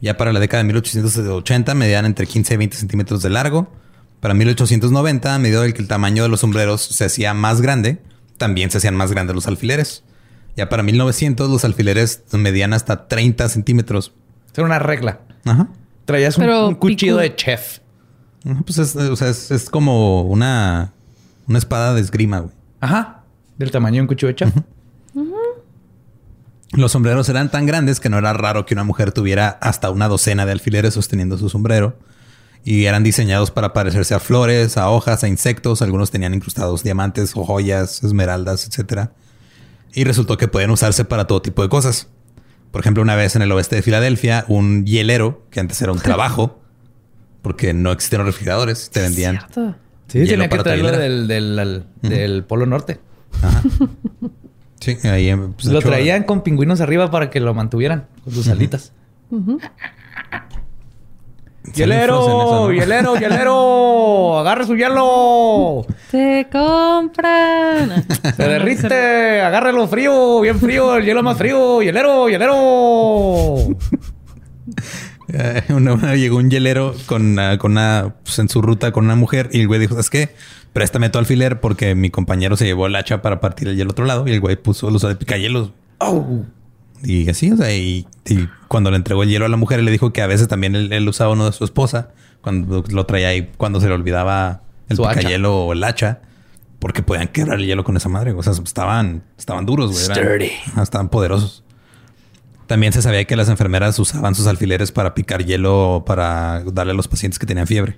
Ya 0.02 0.18
para 0.18 0.32
la 0.32 0.40
década 0.40 0.64
de 0.64 0.68
1880 0.68 1.76
medían 1.76 2.06
entre 2.06 2.26
15 2.26 2.54
y 2.54 2.58
20 2.58 2.78
centímetros 2.78 3.22
de 3.22 3.30
largo. 3.30 3.72
Para 4.20 4.34
1890, 4.34 5.36
a 5.36 5.40
medida 5.40 5.72
que 5.72 5.82
el 5.82 5.88
tamaño 5.88 6.24
de 6.24 6.30
los 6.30 6.42
sombreros 6.42 6.82
se 6.82 7.06
hacía 7.06 7.34
más 7.34 7.62
grande, 7.62 8.02
también 8.38 8.70
se 8.70 8.78
hacían 8.78 8.96
más 8.96 9.12
grandes 9.12 9.36
los 9.36 9.48
alfileres. 9.48 10.04
Ya 10.58 10.68
para 10.68 10.84
1900 10.84 11.50
los 11.50 11.64
alfileres 11.64 12.24
medían 12.34 12.74
hasta 12.74 13.08
30 13.08 13.48
centímetros. 13.48 14.14
Era 14.54 14.66
una 14.66 14.80
regla. 14.80 15.22
Ajá. 15.46 15.70
Traías 16.06 16.38
un, 16.38 16.76
cuchillo 16.76 17.18
de 17.18 17.36
chef. 17.36 17.80
Ajá, 18.46 18.62
Pues 18.66 18.78
es, 18.78 18.96
o 18.96 19.16
sea, 19.16 19.30
es, 19.30 19.52
es 19.52 19.70
como 19.70 20.24
una, 20.24 20.92
una 21.48 21.58
espada 21.58 21.94
de 21.94 22.02
esgrima, 22.02 22.40
güey. 22.40 22.54
Ajá. 22.82 23.24
Del 23.58 23.72
tamaño 23.72 23.96
de 23.96 24.02
un 24.02 24.08
cuchillo 24.08 24.30
de 24.30 24.36
chef. 24.36 24.54
Los 26.74 26.92
sombreros 26.92 27.28
eran 27.30 27.50
tan 27.50 27.66
grandes 27.66 28.00
que 28.00 28.10
no 28.10 28.18
era 28.20 28.34
raro 28.34 28.66
que 28.66 28.76
una 28.76 28.84
mujer 28.84 29.12
tuviera 29.12 29.58
hasta 29.62 29.90
una 29.90 30.08
docena 30.08 30.46
de 30.46 30.52
alfileres 30.52 30.94
sosteniendo 30.94 31.38
su 31.38 31.50
sombrero. 31.50 31.98
Y 32.64 32.86
eran 32.86 33.04
diseñados 33.04 33.52
para 33.52 33.74
parecerse 33.74 34.14
a 34.14 34.20
flores, 34.20 34.78
a 34.78 34.90
hojas, 34.90 35.24
a 35.24 35.28
insectos. 35.28 35.82
Algunos 35.82 36.12
tenían 36.12 36.34
incrustados 36.34 36.84
diamantes 36.84 37.32
o 37.36 37.44
joyas, 37.44 38.04
esmeraldas, 38.04 38.68
etc. 38.68 39.10
Y 39.94 40.04
resultó 40.04 40.38
que 40.38 40.48
pueden 40.48 40.70
usarse 40.70 41.06
para 41.06 41.26
todo 41.26 41.42
tipo 41.42 41.64
de 41.64 41.70
cosas. 41.70 42.08
Por 42.72 42.82
ejemplo, 42.82 43.02
una 43.02 43.16
vez 43.16 43.36
en 43.36 43.42
el 43.42 43.52
oeste 43.52 43.78
de 43.78 43.82
Filadelfia, 43.82 44.46
un 44.48 44.86
hielero, 44.86 45.46
que 45.50 45.60
antes 45.60 45.82
era 45.82 45.92
un 45.92 46.00
trabajo, 46.04 46.62
porque 47.42 47.74
no 47.74 47.92
existieron 47.92 48.28
refrigeradores, 48.28 48.90
te 48.92 49.02
vendían. 49.02 49.38
Cierto. 49.38 49.76
Sí, 50.08 50.20
hielo 50.20 50.32
tenía 50.32 50.46
que 50.46 50.50
para 50.50 50.64
tu 50.64 50.70
traerlo 50.70 50.92
del, 50.92 51.86
del, 52.02 52.44
Polo 52.44 52.66
Norte. 52.66 53.00
Sí, 54.80 54.98
ahí 55.04 55.36
pues, 55.56 55.66
lo 55.66 55.80
hecho, 55.80 55.90
traían 55.90 56.24
con 56.24 56.42
pingüinos 56.42 56.80
arriba 56.82 57.12
para 57.12 57.30
que 57.30 57.40
lo 57.40 57.54
mantuvieran 57.54 58.08
con 58.24 58.34
sus 58.34 58.48
alitas. 58.48 58.94
¡Hielero! 61.76 62.72
¡Hielero! 62.72 63.16
¡Hielero! 63.18 64.40
¡Agarre 64.40 64.66
su 64.66 64.76
hielo! 64.76 65.86
Te 66.10 66.48
compran. 66.52 68.06
¡Se 68.36 68.44
derrite! 68.44 69.42
¡Agárrelo 69.42 69.88
frío! 69.88 70.40
¡Bien 70.42 70.60
frío! 70.60 70.96
¡El 70.96 71.06
hielo 71.06 71.22
más 71.22 71.38
frío! 71.38 71.82
¡Hielero! 71.82 72.30
¡Hielero! 72.30 73.56
Eh, 75.32 75.62
una- 75.70 75.94
una- 75.94 76.16
llegó 76.16 76.38
un 76.38 76.50
hielero 76.50 76.96
con, 77.06 77.38
ah, 77.38 77.60
con 77.60 77.74
una, 77.74 78.16
pues, 78.24 78.40
en 78.40 78.50
su 78.50 78.64
ruta 78.64 78.92
con 78.92 79.06
una 79.06 79.14
mujer 79.14 79.48
y 79.54 79.62
el 79.62 79.68
güey 79.68 79.80
dijo, 79.80 79.94
¿sabes 79.94 80.10
qué? 80.10 80.30
Préstame 80.74 81.10
tu 81.10 81.18
alfiler 81.18 81.60
porque 81.60 81.96
mi 81.96 82.10
compañero 82.10 82.56
se 82.56 82.66
llevó 82.66 82.88
el 82.88 82.96
hacha 82.96 83.22
para 83.22 83.40
partir 83.40 83.68
el 83.68 83.76
hielo 83.76 83.92
otro 83.92 84.06
lado 84.06 84.28
y 84.28 84.32
el 84.32 84.40
güey 84.40 84.56
puso 84.56 84.90
el 84.90 84.96
uso 84.96 85.08
de 85.08 85.16
picahielos. 85.16 85.72
¡Oh! 86.00 86.44
Y 87.04 87.30
así, 87.30 87.52
o 87.52 87.58
sea, 87.58 87.74
y, 87.74 88.06
y 88.26 88.48
cuando 88.68 88.92
le 88.92 88.98
entregó 88.98 89.24
el 89.24 89.30
hielo 89.30 89.46
a 89.46 89.50
la 89.50 89.58
mujer, 89.58 89.82
le 89.82 89.92
dijo 89.92 90.12
que 90.12 90.22
a 90.22 90.28
veces 90.28 90.48
también 90.48 90.76
él, 90.76 90.92
él 90.92 91.08
usaba 91.08 91.32
uno 91.32 91.46
de 91.46 91.54
su 91.54 91.64
esposa 91.64 92.10
cuando 92.42 92.84
lo 92.90 93.06
traía 93.06 93.30
ahí, 93.30 93.50
cuando 93.58 93.80
se 93.80 93.88
le 93.88 93.94
olvidaba 93.94 94.62
el 94.90 94.98
Su 94.98 95.06
hacha. 95.08 95.30
o 95.50 95.74
el 95.74 95.84
hacha, 95.84 96.22
porque 96.80 97.02
podían 97.04 97.28
quebrar 97.30 97.60
el 97.60 97.66
hielo 97.66 97.84
con 97.84 97.96
esa 97.98 98.10
madre. 98.10 98.34
O 98.34 98.44
sea, 98.44 98.54
estaban, 98.54 99.24
estaban 99.38 99.66
duros, 99.66 99.92
güey. 99.92 100.04
Sturdy. 100.04 100.52
ajá, 100.68 100.84
estaban 100.84 101.10
poderosos. 101.10 101.64
También 102.68 102.94
se 102.94 103.02
sabía 103.02 103.26
que 103.26 103.36
las 103.36 103.50
enfermeras 103.50 103.98
usaban 103.98 104.36
sus 104.36 104.46
alfileres 104.48 104.92
para 104.92 105.16
picar 105.16 105.44
hielo 105.44 106.04
para 106.06 106.64
darle 106.66 106.92
a 106.92 106.96
los 106.96 107.08
pacientes 107.08 107.40
que 107.40 107.46
tenían 107.46 107.66
fiebre. 107.66 107.98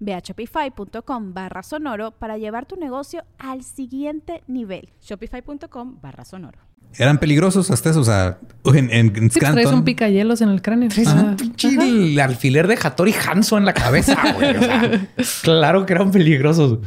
Ve 0.00 0.14
a 0.14 0.20
shopify.com 0.20 1.34
barra 1.34 1.62
sonoro 1.62 2.12
para 2.12 2.38
llevar 2.38 2.66
tu 2.66 2.76
negocio 2.76 3.24
al 3.38 3.62
siguiente 3.62 4.42
nivel. 4.46 4.90
Shopify.com 5.02 5.98
barra 6.00 6.24
sonoro. 6.24 6.58
Eran 6.98 7.18
peligrosos 7.18 7.70
hasta 7.70 7.90
eso. 7.90 8.00
O 8.00 8.04
sea, 8.04 8.38
en, 8.64 8.90
en 8.90 9.30
Sí, 9.30 9.38
pues, 9.40 9.52
traes 9.52 9.72
un 9.72 9.84
picahielos 9.84 10.40
en 10.40 10.48
el 10.48 10.62
cráneo. 10.62 10.88
Traes 10.88 11.08
Ajá. 11.08 11.22
un 11.22 11.36
pinche 11.36 12.22
alfiler 12.22 12.66
de 12.68 12.78
Hattori 12.80 13.12
Hanzo 13.14 13.58
en 13.58 13.64
la 13.64 13.74
cabeza, 13.74 14.16
güey. 14.34 14.56
O 14.56 14.60
sea, 14.62 15.08
claro 15.42 15.84
que 15.84 15.92
eran 15.92 16.10
peligrosos. 16.10 16.78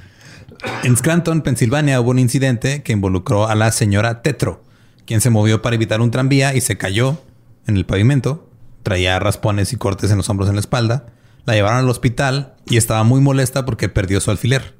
En 0.83 0.97
Scranton, 0.97 1.41
Pensilvania, 1.41 2.01
hubo 2.01 2.09
un 2.11 2.19
incidente 2.19 2.83
que 2.83 2.91
involucró 2.91 3.47
a 3.47 3.55
la 3.55 3.71
señora 3.71 4.21
Tetro, 4.21 4.63
quien 5.05 5.21
se 5.21 5.29
movió 5.29 5.61
para 5.61 5.75
evitar 5.75 6.01
un 6.01 6.11
tranvía 6.11 6.53
y 6.55 6.61
se 6.61 6.77
cayó 6.77 7.21
en 7.67 7.77
el 7.77 7.85
pavimento. 7.85 8.49
Traía 8.83 9.19
raspones 9.19 9.73
y 9.73 9.77
cortes 9.77 10.11
en 10.11 10.17
los 10.17 10.29
hombros 10.29 10.47
y 10.47 10.51
en 10.51 10.55
la 10.55 10.61
espalda. 10.61 11.05
La 11.45 11.53
llevaron 11.53 11.79
al 11.79 11.89
hospital 11.89 12.55
y 12.67 12.77
estaba 12.77 13.03
muy 13.03 13.21
molesta 13.21 13.65
porque 13.65 13.89
perdió 13.89 14.19
su 14.21 14.31
alfiler. 14.31 14.75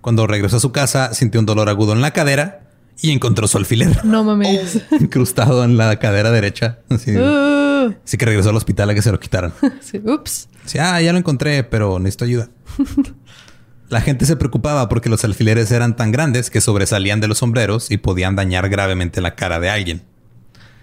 Cuando 0.00 0.26
regresó 0.26 0.56
a 0.56 0.60
su 0.60 0.72
casa, 0.72 1.14
sintió 1.14 1.40
un 1.40 1.46
dolor 1.46 1.68
agudo 1.68 1.92
en 1.92 2.00
la 2.00 2.12
cadera 2.12 2.68
y 3.02 3.12
encontró 3.12 3.48
su 3.48 3.56
alfiler 3.58 4.04
No 4.04 4.24
mames. 4.24 4.82
incrustado 5.00 5.64
en 5.64 5.76
la 5.76 5.98
cadera 5.98 6.30
derecha. 6.30 6.78
Así, 6.88 7.16
Uh, 7.16 7.94
así 8.04 8.18
que 8.18 8.26
regresó 8.26 8.50
al 8.50 8.56
hospital 8.56 8.90
a 8.90 8.94
que 8.94 9.00
se 9.02 9.10
lo 9.10 9.18
quitaran. 9.18 9.52
sí, 9.80 10.00
ups. 10.04 10.48
Sí, 10.66 10.78
ah, 10.78 11.00
ya 11.00 11.12
lo 11.12 11.18
encontré, 11.18 11.64
pero 11.64 11.98
necesito 11.98 12.24
ayuda. 12.26 12.48
La 13.88 14.00
gente 14.00 14.24
se 14.24 14.36
preocupaba 14.36 14.88
porque 14.88 15.08
los 15.08 15.24
alfileres 15.24 15.72
eran 15.72 15.96
tan 15.96 16.12
grandes 16.12 16.48
que 16.48 16.60
sobresalían 16.60 17.20
de 17.20 17.26
los 17.26 17.38
sombreros 17.38 17.90
y 17.90 17.96
podían 17.96 18.36
dañar 18.36 18.68
gravemente 18.68 19.20
la 19.20 19.34
cara 19.34 19.58
de 19.58 19.68
alguien. 19.68 20.02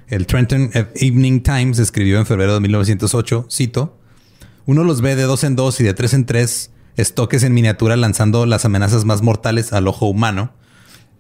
El 0.10 0.26
Trenton 0.28 0.72
Evening 0.96 1.42
Times 1.42 1.80
escribió 1.80 2.20
en 2.20 2.26
febrero 2.26 2.56
de 2.56 2.60
1908, 2.60 3.48
cito, 3.50 3.98
uno 4.68 4.84
los 4.84 5.00
ve 5.00 5.16
de 5.16 5.24
dos 5.24 5.46
en 5.46 5.56
dos 5.56 5.80
y 5.80 5.86
de 5.86 5.94
tres 5.94 6.14
en 6.14 6.26
tres 6.26 6.72
estoques 6.98 7.44
en 7.44 7.54
miniatura 7.54 7.96
lanzando 7.96 8.46
las 8.46 8.66
amenazas 8.66 9.06
más 9.06 9.22
mortales 9.22 9.72
al 9.72 9.88
ojo 9.88 10.08
humano. 10.08 10.52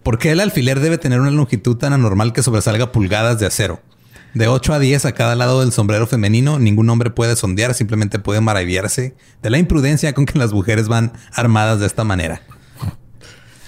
¿Por 0.04 0.20
qué 0.20 0.32
el 0.32 0.42
alfiler 0.42 0.82
debe 0.82 0.98
tener 0.98 1.22
una 1.22 1.32
longitud 1.32 1.78
tan 1.78 1.94
anormal 1.94 2.34
que 2.34 2.44
sobresalga 2.44 2.92
pulgadas 2.92 3.40
de 3.40 3.46
acero? 3.46 3.82
De 4.34 4.50
8 4.50 4.74
a 4.74 4.80
10 4.80 5.06
a 5.06 5.14
cada 5.14 5.36
lado 5.36 5.62
del 5.62 5.72
sombrero 5.72 6.08
femenino, 6.08 6.60
ningún 6.60 6.90
hombre 6.90 7.10
puede 7.10 7.38
sondear, 7.38 7.74
simplemente 7.74 8.20
puede 8.20 8.42
maravillarse 8.42 9.16
de 9.42 9.50
la 9.50 9.60
imprudencia 9.60 10.14
con 10.14 10.26
que 10.26 10.38
las 10.38 10.52
mujeres 10.52 10.90
van 10.90 11.14
armadas 11.34 11.80
de 11.80 11.86
esta 11.86 12.04
manera. 12.04 12.42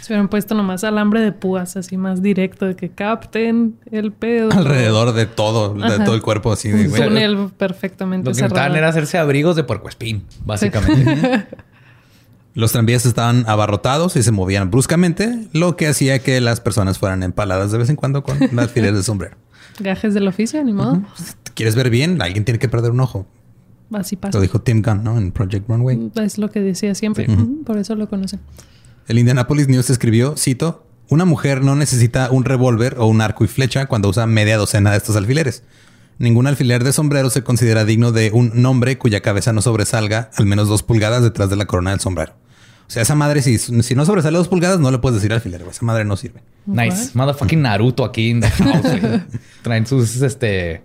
Se 0.10 0.13
hubieran 0.13 0.28
puesto 0.28 0.56
nomás 0.56 0.84
alambre 0.84 1.22
de 1.22 1.32
púas 1.32 1.78
así 1.78 1.95
más 1.95 2.24
directo 2.24 2.65
de 2.65 2.76
que 2.76 2.89
capten 2.89 3.78
el 3.91 4.12
pedo. 4.12 4.52
Alrededor 4.52 5.13
de 5.13 5.28
todo, 5.28 5.76
de 5.76 5.86
Ajá. 5.86 6.04
todo 6.04 6.15
el 6.15 6.24
cuerpo 6.24 6.52
así. 6.52 6.69
de, 6.69 6.88
güey. 6.88 7.00
túnel 7.00 7.52
perfectamente 7.56 8.28
Lo 8.28 8.36
que 8.36 8.41
necesitaban 8.41 8.76
era 8.76 8.88
hacerse 8.88 9.19
abrigos 9.19 9.56
de 9.56 9.65
puercoespín, 9.65 10.26
básicamente. 10.43 11.45
Los 12.56 12.72
tranvías 12.72 13.06
estaban 13.06 13.43
abarrotados 13.48 14.15
y 14.15 14.24
se 14.24 14.32
movían 14.32 14.72
bruscamente, 14.72 15.48
lo 15.54 15.76
que 15.76 15.86
hacía 15.86 16.17
que 16.17 16.41
las 16.41 16.60
personas 16.60 16.98
fueran 16.98 17.22
empaladas 17.22 17.72
de 17.72 17.78
vez 17.78 17.91
en 17.91 17.95
cuando 17.95 18.24
con 18.24 18.41
un 18.52 18.58
alfiler 18.58 18.95
de 18.95 19.04
sombrero. 19.04 19.38
Gajes 19.80 20.15
del 20.15 20.28
oficio, 20.28 20.63
ni 20.63 20.74
modo. 20.74 21.04
¿Quieres 21.54 21.76
ver 21.76 21.91
bien? 21.91 22.19
Alguien 22.19 22.45
tiene 22.45 22.58
que 22.58 22.67
perder 22.67 22.89
un 22.89 23.02
ojo. 23.02 23.28
Así 23.93 24.15
pasa. 24.15 24.36
Lo 24.39 24.41
dijo 24.41 24.60
Tim 24.60 24.82
Gunn, 24.82 25.04
¿no? 25.04 25.19
En 25.19 25.32
Project 25.32 25.69
Runway. 25.69 26.10
Es 26.15 26.39
lo 26.39 26.50
que 26.50 26.62
decía 26.62 26.95
siempre. 26.95 27.28
Por 27.63 27.78
eso 27.78 27.93
lo 27.93 28.10
conocen. 28.10 28.39
El 29.10 29.17
Indianapolis 29.17 29.67
News 29.67 29.89
escribió, 29.89 30.36
cito, 30.38 30.86
una 31.10 31.26
mujer 31.26 31.63
no 31.63 31.76
necesita 31.76 32.30
un 32.30 32.45
revólver 32.45 32.98
o 33.00 33.08
un 33.08 33.22
arco 33.22 33.43
y 33.43 33.48
flecha 33.48 33.88
cuando 33.88 34.08
usa 34.08 34.28
media 34.28 34.56
docena 34.56 34.91
de 34.91 34.98
estos 34.98 35.15
alfileres. 35.15 35.63
Ningún 36.19 36.45
alfiler 36.45 36.84
de 36.84 36.93
sombrero 36.93 37.32
se 37.32 37.43
considera 37.43 37.86
digno 37.86 38.12
de 38.12 38.30
un 38.32 38.52
nombre 38.62 39.00
cuya 39.00 39.22
cabeza 39.22 39.52
no 39.52 39.63
sobresalga 39.63 40.30
al 40.38 40.45
menos 40.45 40.67
dos 40.67 40.84
pulgadas 40.84 41.24
detrás 41.24 41.50
de 41.50 41.56
la 41.56 41.65
corona 41.65 41.89
del 41.89 42.00
sombrero. 42.00 42.34
O 42.88 42.91
sea, 42.91 43.02
esa 43.02 43.15
madre, 43.15 43.41
si, 43.41 43.58
si 43.58 43.95
no 43.95 44.06
sobresale 44.06 44.38
dos 44.38 44.48
pulgadas, 44.48 44.80
no 44.80 44.91
le 44.91 45.00
puedes 45.00 45.15
decir 45.15 45.34
alfiler. 45.34 45.62
güey. 45.62 45.72
Esa 45.72 45.86
madre 45.88 46.06
no 46.06 46.15
sirve. 46.15 46.43
nice. 46.67 47.10
Motherfucking 47.15 47.63
Naruto 47.63 48.06
aquí 48.06 48.30
en 48.30 48.41
the 48.41 48.52
house, 48.52 49.02
güey. 49.02 49.24
Traen 49.63 49.88
sus, 49.88 50.22
este... 50.22 50.84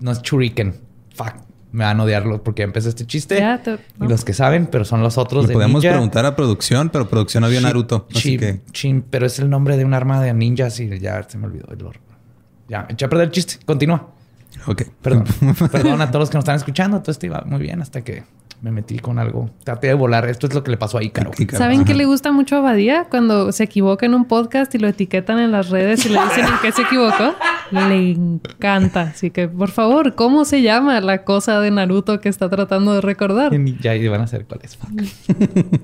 No 0.00 0.12
es 0.12 0.22
shuriken. 0.22 0.80
Fuck. 1.14 1.34
Me 1.74 1.82
van 1.84 1.98
a 1.98 2.04
odiarlo 2.04 2.40
porque 2.42 2.62
empecé 2.62 2.88
este 2.90 3.04
chiste. 3.04 3.36
Ya 3.36 3.60
te- 3.60 3.78
Y 4.00 4.06
los 4.06 4.24
que 4.24 4.32
saben, 4.32 4.66
pero 4.66 4.84
son 4.84 5.02
los 5.02 5.18
otros 5.18 5.42
Le 5.44 5.48
de 5.48 5.54
podemos 5.54 5.82
ninja. 5.82 5.92
preguntar 5.96 6.24
a 6.24 6.36
producción, 6.36 6.88
pero 6.88 7.08
producción 7.08 7.42
no 7.42 7.48
vio 7.48 7.58
Chi- 7.58 7.64
Naruto. 7.64 8.06
Así 8.14 8.20
chi- 8.20 8.38
que 8.38 8.60
chin, 8.70 9.04
pero 9.10 9.26
es 9.26 9.40
el 9.40 9.50
nombre 9.50 9.76
de 9.76 9.84
un 9.84 9.92
arma 9.92 10.22
de 10.22 10.32
ninjas 10.32 10.78
y 10.78 11.00
ya 11.00 11.20
se 11.28 11.36
me 11.36 11.46
olvidó. 11.46 11.66
el 11.72 11.78
lore. 11.80 11.98
Ya, 12.68 12.86
eché 12.88 13.06
a 13.06 13.08
perder 13.08 13.26
el 13.26 13.32
chiste. 13.32 13.56
Continúa. 13.66 14.08
Ok. 14.66 14.82
Perdón. 15.02 15.24
Perdón 15.72 16.00
a 16.00 16.06
todos 16.12 16.20
los 16.22 16.30
que 16.30 16.36
nos 16.36 16.42
están 16.44 16.54
escuchando. 16.56 17.00
Todo 17.02 17.10
esto 17.10 17.26
iba 17.26 17.42
muy 17.44 17.58
bien 17.60 17.82
hasta 17.82 18.02
que 18.02 18.22
me 18.64 18.70
metí 18.70 18.98
con 18.98 19.18
algo. 19.18 19.50
Traté 19.62 19.88
de 19.88 19.94
volar. 19.94 20.26
Esto 20.26 20.46
es 20.46 20.54
lo 20.54 20.64
que 20.64 20.70
le 20.70 20.78
pasó 20.78 20.96
a 20.96 21.02
Ícaro. 21.04 21.32
Ícaro. 21.36 21.58
¿Saben 21.58 21.80
Ajá. 21.80 21.84
qué 21.84 21.92
le 21.92 22.06
gusta 22.06 22.32
mucho 22.32 22.56
a 22.56 22.60
Badía? 22.60 23.04
Cuando 23.10 23.52
se 23.52 23.64
equivoca 23.64 24.06
en 24.06 24.14
un 24.14 24.24
podcast 24.24 24.74
y 24.74 24.78
lo 24.78 24.88
etiquetan 24.88 25.38
en 25.38 25.52
las 25.52 25.68
redes 25.68 26.06
y 26.06 26.08
le 26.08 26.18
dicen 26.18 26.46
en 26.46 26.54
qué 26.62 26.72
se 26.72 26.80
equivocó. 26.80 27.34
Le 27.70 28.12
encanta. 28.12 29.02
Así 29.02 29.30
que, 29.30 29.48
por 29.48 29.70
favor, 29.70 30.14
¿cómo 30.14 30.46
se 30.46 30.62
llama 30.62 30.98
la 31.02 31.24
cosa 31.24 31.60
de 31.60 31.70
Naruto 31.70 32.22
que 32.22 32.30
está 32.30 32.48
tratando 32.48 32.94
de 32.94 33.02
recordar? 33.02 33.52
Ya 33.82 33.94
iban 33.96 34.22
a 34.22 34.26
saber 34.26 34.46
cuál 34.46 34.60
es. 34.62 34.78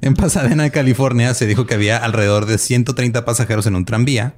En 0.00 0.14
Pasadena, 0.14 0.70
California, 0.70 1.32
se 1.34 1.46
dijo 1.46 1.66
que 1.66 1.74
había 1.74 1.98
alrededor 1.98 2.46
de 2.46 2.58
130 2.58 3.24
pasajeros 3.24 3.68
en 3.68 3.76
un 3.76 3.84
tranvía. 3.84 4.34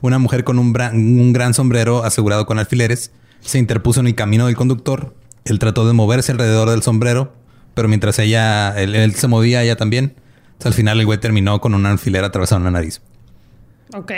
Una 0.00 0.18
mujer 0.18 0.44
con 0.44 0.58
un, 0.58 0.74
un 0.94 1.32
gran 1.34 1.52
sombrero 1.52 2.02
asegurado 2.02 2.46
con 2.46 2.58
alfileres 2.58 3.12
se 3.42 3.58
interpuso 3.58 4.00
en 4.00 4.06
el 4.06 4.14
camino 4.14 4.46
del 4.46 4.56
conductor. 4.56 5.14
Él 5.44 5.58
trató 5.58 5.86
de 5.86 5.92
moverse 5.92 6.32
alrededor 6.32 6.70
del 6.70 6.82
sombrero, 6.82 7.34
pero 7.74 7.88
mientras 7.88 8.18
ella, 8.18 8.70
él, 8.80 8.94
él 8.94 9.14
se 9.14 9.28
movía, 9.28 9.62
ella 9.62 9.76
también. 9.76 10.14
Entonces, 10.46 10.66
al 10.66 10.74
final 10.74 11.00
el 11.00 11.06
güey 11.06 11.18
terminó 11.18 11.60
con 11.60 11.74
un 11.74 11.84
alfiler 11.86 12.24
atravesado 12.24 12.58
en 12.60 12.64
la 12.64 12.70
nariz. 12.70 13.02
Ok. 13.94 14.12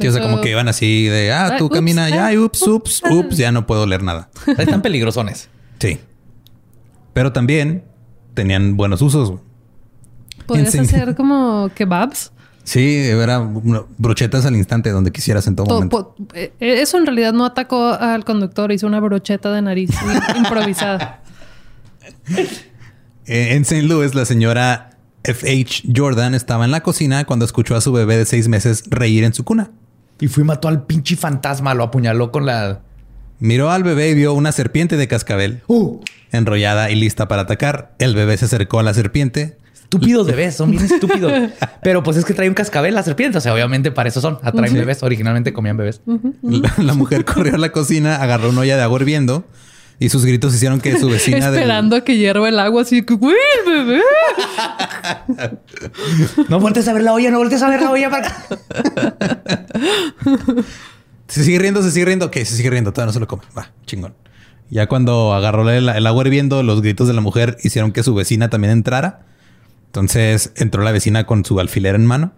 Sí, 0.00 0.08
o 0.08 0.12
sea, 0.12 0.22
como 0.22 0.40
que 0.40 0.50
iban 0.50 0.68
así 0.68 1.04
de, 1.06 1.32
ah, 1.32 1.46
Ah, 1.52 1.56
tú 1.56 1.68
camina 1.68 2.08
ya, 2.10 2.26
ah, 2.26 2.32
y 2.32 2.38
ups, 2.38 2.62
ups, 2.66 3.02
ups, 3.08 3.36
ya 3.36 3.52
no 3.52 3.66
puedo 3.66 3.86
leer 3.86 4.02
nada. 4.02 4.28
Están 4.58 4.82
peligrosones. 4.82 5.48
Sí. 5.78 5.98
Pero 7.12 7.32
también 7.32 7.84
tenían 8.34 8.76
buenos 8.76 9.00
usos. 9.02 9.30
güey. 9.30 9.42
Podrías 10.46 10.74
hacer 10.74 11.14
como 11.14 11.70
kebabs. 11.74 12.32
Sí, 12.64 12.96
era 12.96 13.46
brochetas 13.98 14.46
al 14.46 14.56
instante 14.56 14.90
donde 14.90 15.12
quisieras 15.12 15.46
en 15.46 15.54
todo 15.56 15.66
To- 15.66 15.74
momento. 15.74 16.14
eh, 16.34 16.52
Eso 16.58 16.96
en 16.98 17.04
realidad 17.06 17.32
no 17.34 17.44
atacó 17.44 17.88
al 17.92 18.24
conductor, 18.24 18.72
hizo 18.72 18.86
una 18.86 19.00
brocheta 19.00 19.52
de 19.52 19.60
nariz 19.62 19.90
improvisada. 20.36 21.22
Eh, 23.26 23.54
en 23.54 23.62
St. 23.62 23.82
Louis, 23.82 24.14
la 24.14 24.24
señora 24.24 24.90
F.H. 25.24 25.84
Jordan 25.94 26.34
estaba 26.34 26.64
en 26.64 26.70
la 26.70 26.82
cocina 26.82 27.24
cuando 27.24 27.44
escuchó 27.44 27.76
a 27.76 27.80
su 27.80 27.92
bebé 27.92 28.16
de 28.16 28.24
seis 28.26 28.48
meses 28.48 28.84
reír 28.88 29.24
en 29.24 29.32
su 29.34 29.44
cuna. 29.44 29.70
Y 30.20 30.28
fui 30.28 30.42
y 30.42 30.46
mató 30.46 30.68
al 30.68 30.84
pinche 30.84 31.16
fantasma. 31.16 31.74
Lo 31.74 31.84
apuñaló 31.84 32.30
con 32.30 32.46
la... 32.46 32.80
Miró 33.40 33.70
al 33.70 33.82
bebé 33.82 34.10
y 34.10 34.14
vio 34.14 34.32
una 34.32 34.52
serpiente 34.52 34.96
de 34.96 35.08
cascabel 35.08 35.62
¡Uh! 35.66 36.00
enrollada 36.32 36.90
y 36.90 36.94
lista 36.94 37.26
para 37.28 37.42
atacar. 37.42 37.94
El 37.98 38.14
bebé 38.14 38.36
se 38.36 38.44
acercó 38.44 38.78
a 38.78 38.82
la 38.82 38.94
serpiente. 38.94 39.58
Estúpidos 39.84 40.26
bebés, 40.26 40.56
son 40.56 40.70
bien 40.72 40.84
estúpidos. 40.84 41.32
Pero 41.82 42.02
pues 42.02 42.16
es 42.16 42.24
que 42.24 42.34
trae 42.34 42.48
un 42.48 42.54
cascabel 42.54 42.94
la 42.94 43.02
serpiente. 43.02 43.38
O 43.38 43.40
sea, 43.40 43.54
obviamente 43.54 43.90
para 43.92 44.08
eso 44.08 44.20
son. 44.20 44.38
Atraen 44.42 44.74
bebés. 44.74 45.02
Originalmente 45.02 45.52
comían 45.52 45.76
bebés. 45.76 46.00
La, 46.42 46.74
la 46.78 46.94
mujer 46.94 47.24
corrió 47.32 47.54
a 47.54 47.58
la 47.58 47.70
cocina, 47.70 48.16
agarró 48.16 48.50
una 48.50 48.62
olla 48.62 48.76
de 48.76 48.82
agua 48.82 48.98
hirviendo 49.00 49.44
y 50.00 50.08
sus 50.08 50.24
gritos 50.24 50.52
hicieron 50.54 50.80
que 50.80 50.98
su 50.98 51.08
vecina 51.08 51.50
del- 51.52 51.60
Esperando 51.60 51.94
a 51.94 52.00
que 52.02 52.16
hierva 52.16 52.48
el 52.48 52.58
agua, 52.58 52.82
así 52.82 53.02
que, 53.04 53.14
güey, 53.14 53.36
el 53.64 53.72
bebé. 53.72 54.00
No 56.48 56.58
voltees 56.60 56.88
a 56.88 56.92
ver 56.92 57.02
la 57.04 57.12
olla, 57.12 57.30
no 57.30 57.38
voltees 57.38 57.62
a 57.62 57.68
ver 57.68 57.80
la 57.82 57.90
olla. 57.90 58.10
Para... 58.10 58.34
Se 61.28 61.44
sigue 61.44 61.58
riendo, 61.58 61.82
se 61.82 61.90
sigue 61.90 62.04
riendo. 62.06 62.26
Ok, 62.26 62.34
se 62.38 62.56
sigue 62.56 62.70
riendo. 62.70 62.92
Todavía 62.92 63.06
no 63.08 63.12
se 63.12 63.20
lo 63.20 63.26
come. 63.28 63.42
Va, 63.56 63.70
chingón. 63.86 64.14
Ya 64.70 64.86
cuando 64.88 65.34
agarró 65.34 65.68
el, 65.70 65.88
el 65.88 66.06
agua 66.06 66.24
hirviendo, 66.24 66.62
los 66.62 66.80
gritos 66.82 67.06
de 67.06 67.14
la 67.14 67.20
mujer 67.20 67.56
hicieron 67.62 67.92
que 67.92 68.02
su 68.02 68.14
vecina 68.14 68.48
también 68.50 68.72
entrara. 68.72 69.20
Entonces 69.94 70.52
entró 70.56 70.82
la 70.82 70.90
vecina 70.90 71.22
con 71.22 71.44
su 71.44 71.60
alfiler 71.60 71.94
en 71.94 72.04
mano. 72.04 72.32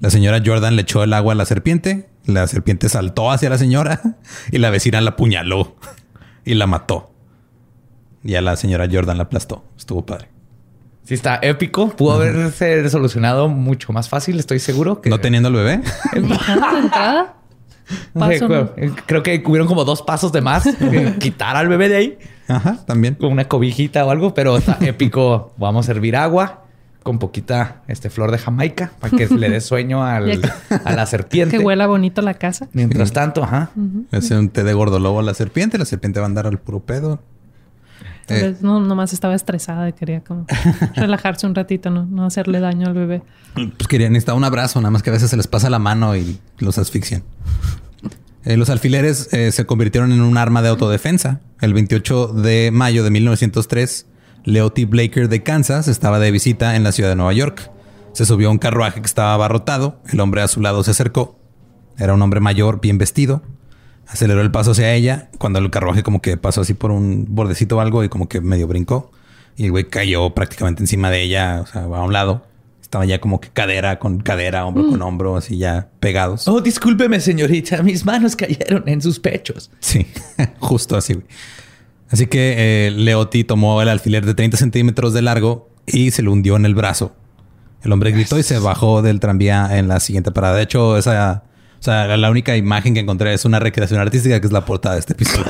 La 0.00 0.08
señora 0.08 0.40
Jordan 0.42 0.74
le 0.74 0.82
echó 0.82 1.04
el 1.04 1.12
agua 1.12 1.34
a 1.34 1.36
la 1.36 1.44
serpiente. 1.44 2.08
La 2.24 2.46
serpiente 2.46 2.88
saltó 2.88 3.30
hacia 3.30 3.50
la 3.50 3.58
señora 3.58 4.00
y 4.50 4.56
la 4.56 4.70
vecina 4.70 5.02
la 5.02 5.10
apuñaló 5.10 5.76
y 6.46 6.54
la 6.54 6.66
mató. 6.66 7.10
Y 8.22 8.36
a 8.36 8.40
la 8.40 8.56
señora 8.56 8.88
Jordan 8.90 9.18
la 9.18 9.24
aplastó. 9.24 9.66
Estuvo 9.76 10.06
padre. 10.06 10.28
Sí, 11.04 11.12
está 11.12 11.38
épico. 11.42 11.90
Pudo 11.90 12.14
haberse 12.14 12.88
solucionado 12.88 13.48
mucho 13.48 13.92
más 13.92 14.08
fácil, 14.08 14.38
estoy 14.38 14.58
seguro. 14.58 15.02
Que... 15.02 15.10
No 15.10 15.20
teniendo 15.20 15.50
el 15.50 15.56
bebé. 15.56 15.82
Entrada. 16.14 17.34
Paso, 18.14 18.48
¿no? 18.48 18.72
creo, 18.74 18.96
creo 19.04 19.22
que 19.22 19.42
hubieron 19.44 19.68
como 19.68 19.84
dos 19.84 20.00
pasos 20.00 20.32
de 20.32 20.40
más. 20.40 20.64
que 20.64 21.16
Quitar 21.18 21.54
al 21.54 21.68
bebé 21.68 21.90
de 21.90 21.96
ahí 21.96 22.18
Ajá, 22.48 22.78
también. 22.86 23.16
con 23.16 23.30
una 23.30 23.46
cobijita 23.46 24.06
o 24.06 24.10
algo, 24.10 24.32
pero 24.32 24.56
está 24.56 24.78
épico. 24.80 25.52
Vamos 25.58 25.84
a 25.84 25.92
servir 25.92 26.16
agua 26.16 26.63
con 27.04 27.20
poquita 27.20 27.82
este, 27.86 28.10
flor 28.10 28.32
de 28.32 28.38
Jamaica 28.38 28.90
para 28.98 29.16
que 29.16 29.28
le 29.28 29.48
dé 29.50 29.60
sueño 29.60 30.02
al- 30.04 30.40
a 30.84 30.92
la 30.94 31.06
serpiente. 31.06 31.56
Que 31.58 31.62
huela 31.64 31.86
bonito 31.86 32.20
la 32.22 32.34
casa. 32.34 32.68
Mientras 32.72 33.12
tanto, 33.12 33.44
ajá. 33.44 33.70
Hace 34.10 34.36
un 34.36 34.48
té 34.48 34.64
de 34.64 34.72
gordolobo 34.72 35.20
a 35.20 35.22
la 35.22 35.34
serpiente. 35.34 35.78
La 35.78 35.84
serpiente 35.84 36.18
va 36.18 36.26
a 36.26 36.28
andar 36.28 36.46
al 36.48 36.58
puro 36.58 36.80
pedo. 36.80 37.20
Tal 38.26 38.38
Eh. 38.38 38.56
no, 38.62 38.80
nomás 38.80 39.12
estaba 39.12 39.34
estresada 39.34 39.86
y 39.88 39.92
quería 39.92 40.22
como 40.24 40.46
relajarse 40.96 41.46
un 41.46 41.54
ratito, 41.54 41.90
no, 41.90 42.06
no 42.06 42.24
hacerle 42.26 42.58
daño 42.58 42.86
al 42.88 42.94
bebé. 42.94 43.22
Pues 43.54 43.86
querían 43.86 44.12
necesitar 44.14 44.34
un 44.34 44.44
abrazo, 44.44 44.80
nada 44.80 44.90
más 44.90 45.02
que 45.02 45.10
a 45.10 45.12
veces 45.12 45.28
se 45.30 45.36
les 45.36 45.46
pasa 45.46 45.68
la 45.70 45.78
mano 45.78 46.16
y 46.16 46.40
los 46.58 46.78
asfixian. 46.78 47.22
Eh, 48.46 48.56
los 48.56 48.68
alfileres 48.70 49.28
eh, 49.32 49.52
se 49.52 49.64
convirtieron 49.66 50.10
en 50.12 50.20
un 50.22 50.36
arma 50.38 50.60
de 50.62 50.68
autodefensa. 50.70 51.40
El 51.60 51.72
28 51.74 52.28
de 52.28 52.70
mayo 52.72 53.04
de 53.04 53.10
1903, 53.10 54.06
Leo 54.44 54.70
T. 54.70 54.84
Blaker 54.84 55.28
de 55.28 55.42
Kansas 55.42 55.88
estaba 55.88 56.18
de 56.18 56.30
visita 56.30 56.76
en 56.76 56.84
la 56.84 56.92
ciudad 56.92 57.08
de 57.10 57.16
Nueva 57.16 57.32
York. 57.32 57.70
Se 58.12 58.24
subió 58.26 58.48
a 58.48 58.50
un 58.50 58.58
carruaje 58.58 59.00
que 59.00 59.06
estaba 59.06 59.34
abarrotado. 59.34 60.00
El 60.12 60.20
hombre 60.20 60.42
a 60.42 60.48
su 60.48 60.60
lado 60.60 60.84
se 60.84 60.90
acercó. 60.90 61.38
Era 61.98 62.14
un 62.14 62.22
hombre 62.22 62.40
mayor, 62.40 62.80
bien 62.80 62.98
vestido. 62.98 63.42
Aceleró 64.06 64.42
el 64.42 64.50
paso 64.50 64.72
hacia 64.72 64.92
ella 64.92 65.30
cuando 65.38 65.58
el 65.58 65.70
carruaje 65.70 66.02
como 66.02 66.20
que 66.20 66.36
pasó 66.36 66.60
así 66.60 66.74
por 66.74 66.90
un 66.90 67.24
bordecito 67.30 67.78
o 67.78 67.80
algo 67.80 68.04
y 68.04 68.08
como 68.08 68.28
que 68.28 68.40
medio 68.40 68.68
brincó. 68.68 69.10
Y 69.56 69.64
el 69.64 69.70
güey 69.70 69.84
cayó 69.88 70.30
prácticamente 70.34 70.82
encima 70.82 71.10
de 71.10 71.22
ella, 71.22 71.60
o 71.62 71.66
sea, 71.66 71.84
a 71.84 72.02
un 72.04 72.12
lado. 72.12 72.46
Estaba 72.82 73.06
ya 73.06 73.20
como 73.20 73.40
que 73.40 73.48
cadera 73.48 73.98
con 73.98 74.20
cadera, 74.20 74.66
hombro 74.66 74.86
con 74.88 75.00
hombro, 75.02 75.36
así 75.36 75.56
ya 75.56 75.88
pegados. 76.00 76.46
Oh, 76.46 76.60
discúlpeme, 76.60 77.18
señorita. 77.18 77.82
Mis 77.82 78.04
manos 78.04 78.36
cayeron 78.36 78.84
en 78.86 79.00
sus 79.00 79.18
pechos. 79.18 79.70
Sí, 79.80 80.06
justo 80.60 80.96
así. 80.96 81.14
güey. 81.14 81.26
Así 82.14 82.28
que 82.28 82.86
eh, 82.86 82.90
Leotti 82.92 83.42
tomó 83.42 83.82
el 83.82 83.88
alfiler 83.88 84.24
de 84.24 84.34
30 84.34 84.56
centímetros 84.56 85.12
de 85.14 85.20
largo 85.20 85.68
y 85.84 86.12
se 86.12 86.22
lo 86.22 86.30
hundió 86.30 86.54
en 86.54 86.64
el 86.64 86.76
brazo. 86.76 87.12
El 87.82 87.90
hombre 87.90 88.12
gritó 88.12 88.38
y 88.38 88.44
se 88.44 88.60
bajó 88.60 89.02
del 89.02 89.18
tranvía 89.18 89.76
en 89.76 89.88
la 89.88 89.98
siguiente 89.98 90.30
parada. 90.30 90.54
De 90.54 90.62
hecho, 90.62 90.96
esa, 90.96 91.42
o 91.80 91.82
sea, 91.82 92.16
la, 92.16 92.30
única 92.30 92.56
imagen 92.56 92.94
que 92.94 93.00
encontré 93.00 93.34
es 93.34 93.44
una 93.44 93.58
recreación 93.58 93.98
artística 93.98 94.40
que 94.40 94.46
es 94.46 94.52
la 94.52 94.64
portada 94.64 94.94
de 94.94 95.00
este 95.00 95.14
episodio. 95.14 95.46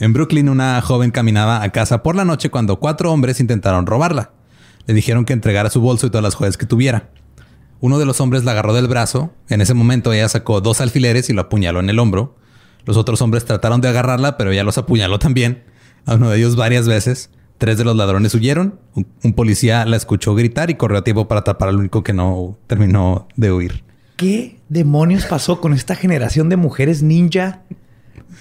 En 0.00 0.14
Brooklyn, 0.14 0.48
una 0.48 0.80
joven 0.80 1.10
caminaba 1.10 1.62
a 1.62 1.68
casa 1.72 2.02
por 2.02 2.16
la 2.16 2.24
noche 2.24 2.48
cuando 2.48 2.80
cuatro 2.80 3.12
hombres 3.12 3.38
intentaron 3.38 3.84
robarla. 3.84 4.30
Le 4.86 4.94
dijeron 4.94 5.26
que 5.26 5.34
entregara 5.34 5.68
su 5.68 5.82
bolso 5.82 6.06
y 6.06 6.08
todas 6.08 6.24
las 6.24 6.36
joyas 6.36 6.56
que 6.56 6.64
tuviera. 6.64 7.10
Uno 7.80 7.98
de 7.98 8.06
los 8.06 8.18
hombres 8.22 8.44
la 8.44 8.52
agarró 8.52 8.72
del 8.72 8.88
brazo. 8.88 9.30
En 9.50 9.60
ese 9.60 9.74
momento 9.74 10.14
ella 10.14 10.30
sacó 10.30 10.62
dos 10.62 10.80
alfileres 10.80 11.28
y 11.28 11.34
lo 11.34 11.42
apuñaló 11.42 11.80
en 11.80 11.90
el 11.90 11.98
hombro. 11.98 12.39
Los 12.90 12.96
otros 12.96 13.22
hombres 13.22 13.44
trataron 13.44 13.80
de 13.80 13.86
agarrarla, 13.86 14.36
pero 14.36 14.50
ella 14.50 14.64
los 14.64 14.76
apuñaló 14.76 15.20
también. 15.20 15.62
A 16.06 16.16
uno 16.16 16.28
de 16.28 16.38
ellos 16.38 16.56
varias 16.56 16.88
veces. 16.88 17.30
Tres 17.56 17.78
de 17.78 17.84
los 17.84 17.94
ladrones 17.94 18.34
huyeron. 18.34 18.80
Un, 18.96 19.06
un 19.22 19.32
policía 19.32 19.86
la 19.86 19.96
escuchó 19.96 20.34
gritar 20.34 20.70
y 20.70 20.74
corrió 20.74 20.98
a 20.98 21.04
tiempo 21.04 21.28
para 21.28 21.44
tapar 21.44 21.68
al 21.68 21.76
único 21.76 22.02
que 22.02 22.12
no 22.12 22.58
terminó 22.66 23.28
de 23.36 23.52
huir. 23.52 23.84
¿Qué 24.16 24.58
demonios 24.68 25.24
pasó 25.26 25.60
con 25.60 25.72
esta 25.72 25.94
generación 25.94 26.48
de 26.48 26.56
mujeres 26.56 27.00
ninja 27.00 27.62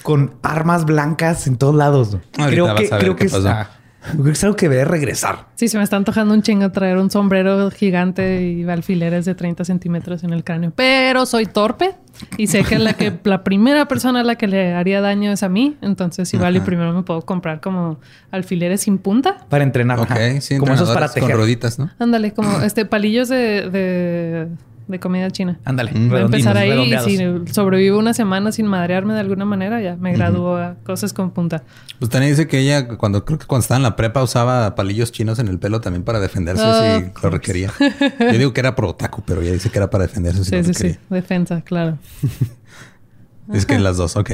con 0.02 0.34
armas 0.42 0.86
blancas 0.86 1.46
en 1.46 1.56
todos 1.56 1.76
lados? 1.76 2.18
Ahorita 2.40 2.50
creo 2.50 2.66
vas 2.66 2.80
que, 2.80 2.88
a 2.88 2.90
ver 2.90 3.00
creo 3.02 3.16
qué 3.16 3.26
que 3.26 3.32
pasó. 3.32 3.70
Creo 4.02 4.24
que 4.24 4.32
es 4.32 4.44
algo 4.44 4.56
que 4.56 4.70
debe 4.70 4.86
regresar. 4.86 5.48
Sí, 5.56 5.68
se 5.68 5.78
me 5.78 5.84
está 5.84 5.98
antojando 5.98 6.34
un 6.34 6.42
chingo 6.42 6.72
traer 6.72 6.98
un 6.98 7.12
sombrero 7.12 7.70
gigante 7.72 8.42
y 8.44 8.64
alfileres 8.70 9.26
de 9.26 9.36
30 9.36 9.66
centímetros 9.66 10.24
en 10.24 10.32
el 10.34 10.44
cráneo. 10.44 10.72
Pero 10.76 11.26
soy 11.26 11.46
torpe 11.46 11.96
y 12.38 12.48
sé 12.48 12.64
que 12.64 12.80
la 12.80 12.94
que 12.94 13.14
la 13.24 13.44
primera 13.44 13.88
persona 13.88 14.22
a 14.22 14.24
la 14.24 14.36
que 14.36 14.48
le 14.48 14.74
haría 14.74 15.02
daño 15.02 15.32
es 15.32 15.44
a 15.44 15.50
mí. 15.50 15.78
Entonces, 15.82 16.34
igual 16.34 16.56
y 16.56 16.60
primero 16.62 16.94
me 16.94 17.04
puedo 17.04 17.22
comprar 17.22 17.60
como 17.62 18.00
alfileres 18.32 18.82
sin 18.82 18.98
punta. 18.98 19.38
Para 19.50 19.64
entrenar. 19.64 20.00
Ok, 20.00 20.12
ajá. 20.12 20.42
sí, 20.42 20.58
Como 20.58 20.74
esos 20.74 20.90
para 20.90 21.06
entrenadores 21.08 21.12
con 21.12 21.22
tejer. 21.22 21.36
rueditas, 21.36 21.80
¿no? 21.80 21.90
Ándale, 22.00 22.34
como 22.34 22.62
este 22.64 22.86
palillos 22.86 23.30
de, 23.30 23.70
de, 23.70 24.48
de 24.90 25.00
comida 25.00 25.30
china. 25.32 25.60
Ándale. 25.64 25.92
Mm. 25.92 26.10
Voy 26.10 26.18
a 26.20 26.28
redondinos, 26.28 26.56
empezar 26.56 26.58
ahí 26.58 26.94
y 27.14 27.46
si 27.46 27.54
sobrevivo 27.54 27.98
una 28.00 28.14
semana 28.14 28.52
sin 28.52 28.66
madrearme 28.66 29.14
de 29.14 29.22
alguna 29.22 29.46
manera, 29.46 29.80
ya 29.82 29.96
me 29.96 30.12
gradúo 30.14 30.58
a 30.58 30.76
cosas 30.84 31.14
con 31.14 31.32
punta. 31.32 31.64
Pues 32.00 32.10
también 32.10 32.34
dice 32.34 32.48
que 32.48 32.60
ella, 32.60 32.88
cuando 32.98 33.24
creo 33.24 33.40
que 33.40 33.46
cuando 33.46 33.62
estaba 33.62 33.78
en 33.78 33.84
la 33.84 33.96
prepa, 33.96 34.22
usaba 34.24 34.76
palillos 34.76 35.12
chinos 35.12 35.40
en 35.40 35.48
el 35.48 35.60
pelo 35.60 35.80
también 35.80 36.04
para 36.04 36.20
defenderse 36.20 36.64
Ah, 36.66 37.00
si 37.16 37.24
lo 37.24 37.30
requería. 37.30 37.72
Yo 38.20 38.38
digo 38.38 38.52
que 38.54 38.60
era 38.60 38.76
por 38.76 38.86
otaku, 38.86 39.22
pero 39.26 39.42
ella 39.42 39.54
dice 39.54 39.70
que 39.70 39.78
era 39.78 39.90
para 39.90 40.06
defenderse 40.06 40.44
si 40.44 40.50
Sí, 40.50 40.56
lo 40.58 40.64
sí, 40.64 40.72
requería. 40.72 40.94
sí. 40.94 41.00
Defensa, 41.10 41.62
claro. 41.62 41.98
Es 43.54 43.66
que 43.66 43.80
las 43.80 43.98
dos, 43.98 44.16
ok. 44.16 44.32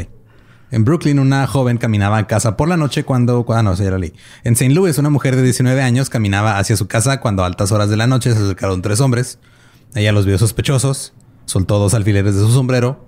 En 0.71 0.83
Brooklyn, 0.83 1.19
una 1.19 1.47
joven 1.47 1.77
caminaba 1.77 2.17
a 2.17 2.27
casa 2.27 2.57
por 2.57 2.67
la 2.67 2.75
noche 2.75 3.03
cuando... 3.03 3.45
Ah, 3.49 3.63
no, 3.63 3.75
la 3.75 3.97
leí. 3.97 4.13
En 4.43 4.53
St. 4.53 4.73
Louis, 4.73 4.97
una 4.97 5.09
mujer 5.09 5.35
de 5.35 5.41
19 5.43 5.81
años 5.81 6.09
caminaba 6.09 6.57
hacia 6.57 6.75
su 6.75 6.87
casa 6.87 7.21
cuando 7.21 7.43
a 7.43 7.45
altas 7.45 7.71
horas 7.71 7.89
de 7.89 7.97
la 7.97 8.07
noche 8.07 8.33
se 8.33 8.39
acercaron 8.43 8.81
tres 8.81 8.99
hombres. 8.99 9.39
Ella 9.95 10.11
los 10.11 10.25
vio 10.25 10.37
sospechosos, 10.37 11.13
soltó 11.45 11.79
dos 11.79 11.93
alfileres 11.93 12.35
de 12.35 12.41
su 12.41 12.51
sombrero. 12.51 13.05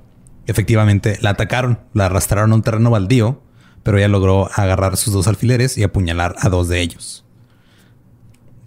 Efectivamente, 0.47 1.17
la 1.21 1.31
atacaron, 1.31 1.79
la 1.93 2.05
arrastraron 2.07 2.51
a 2.53 2.55
un 2.55 2.61
terreno 2.63 2.89
baldío, 2.89 3.41
pero 3.83 3.97
ella 3.97 4.07
logró 4.07 4.49
agarrar 4.53 4.97
sus 4.97 5.13
dos 5.13 5.27
alfileres 5.27 5.77
y 5.77 5.83
apuñalar 5.83 6.35
a 6.39 6.49
dos 6.49 6.69
de 6.69 6.81
ellos. 6.81 7.25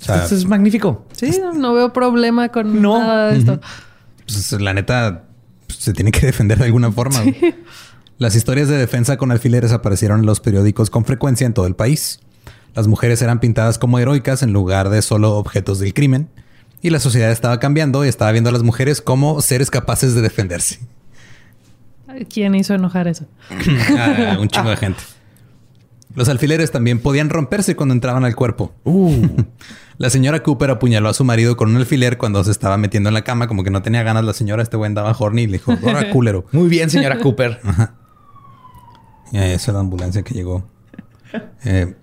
O 0.01 0.05
sea, 0.05 0.25
Eso 0.25 0.35
es 0.35 0.47
magnífico. 0.47 1.07
Sí, 1.13 1.31
no, 1.55 1.75
veo 1.75 1.93
problema 1.93 2.49
con 2.51 2.81
No. 2.81 2.99
nada 2.99 3.31
de 3.33 3.39
esto. 3.39 3.61
pues, 4.27 4.53
la 4.53 4.73
neta 4.75 5.25
pues, 5.67 5.79
se 5.79 5.93
tiene 5.93 6.11
que 6.13 6.25
defender 6.27 6.59
de 6.59 6.65
alguna 6.67 6.91
forma. 6.93 7.23
Las 8.19 8.35
historias 8.35 8.69
de 8.69 8.77
defensa 8.77 9.17
con 9.17 9.31
alfileres 9.31 9.73
aparecieron 9.73 10.21
en 10.21 10.27
los 10.27 10.41
periódicos 10.41 10.91
con 10.91 11.05
frecuencia 11.07 11.47
en 11.47 11.55
todo 11.55 11.67
el 11.67 11.75
país. 11.77 12.21
Las 12.75 12.87
mujeres 12.87 13.21
eran 13.23 13.41
pintadas 13.41 13.79
como 13.79 13.99
heroicas 13.99 14.43
en 14.43 14.53
lugar 14.53 14.91
de 14.91 15.01
solo 15.03 15.37
objetos 15.37 15.79
del 15.81 15.95
crimen. 15.95 16.29
Y 16.83 16.91
la 16.91 16.99
sociedad 16.99 17.31
estaba 17.31 17.61
cambiando 17.61 18.05
y 18.05 18.09
estaba 18.09 18.33
viendo 18.33 18.51
a 18.51 18.53
las 18.53 18.63
mujeres 18.63 19.01
como 19.01 19.41
seres 19.43 19.71
capaces 19.71 20.15
de 20.15 20.23
defenderse. 20.23 20.81
¿Quién 22.33 22.55
hizo 22.55 22.75
enojar 22.75 23.09
eso? 23.09 23.27
a 23.99 24.39
un 24.41 24.49
chingo 24.49 24.71
de 24.71 24.77
gente. 24.77 25.01
Los 26.15 26.29
alfileres 26.29 26.73
también 26.73 26.99
podían 26.99 27.31
romperse 27.31 27.77
cuando 27.77 27.95
entraban 27.95 28.25
al 28.25 28.35
cuerpo. 28.35 28.73
La 29.99 30.09
señora 30.09 30.43
Cooper 30.43 30.71
apuñaló 30.71 31.11
a 31.11 31.15
su 31.15 31.25
marido 31.25 31.57
con 31.57 31.71
un 31.71 31.77
alfiler 31.77 32.17
cuando 32.17 32.43
se 32.43 32.51
estaba 32.51 32.79
metiendo 32.79 33.11
en 33.11 33.15
la 33.15 33.23
cama, 33.23 33.47
como 33.47 33.63
que 33.63 33.71
no 33.71 33.83
tenía 33.83 34.03
ganas 34.03 34.25
la 34.25 34.33
señora, 34.33 34.63
este 34.63 34.79
güey 34.79 34.89
andaba 34.89 35.15
horny 35.17 35.43
y 35.43 35.47
le 35.47 35.53
dijo, 35.53 35.73
ahora 35.73 36.09
culero. 36.13 36.47
Muy 36.53 36.71
bien, 36.71 36.89
señora 36.89 37.19
Cooper. 37.19 37.61
Y 39.31 39.37
ahí 39.37 39.53
esa 39.53 39.71
es 39.71 39.75
la 39.75 39.81
ambulancia 39.81 40.23
que 40.23 40.33
llegó. 40.33 40.65
Eh, 41.65 41.95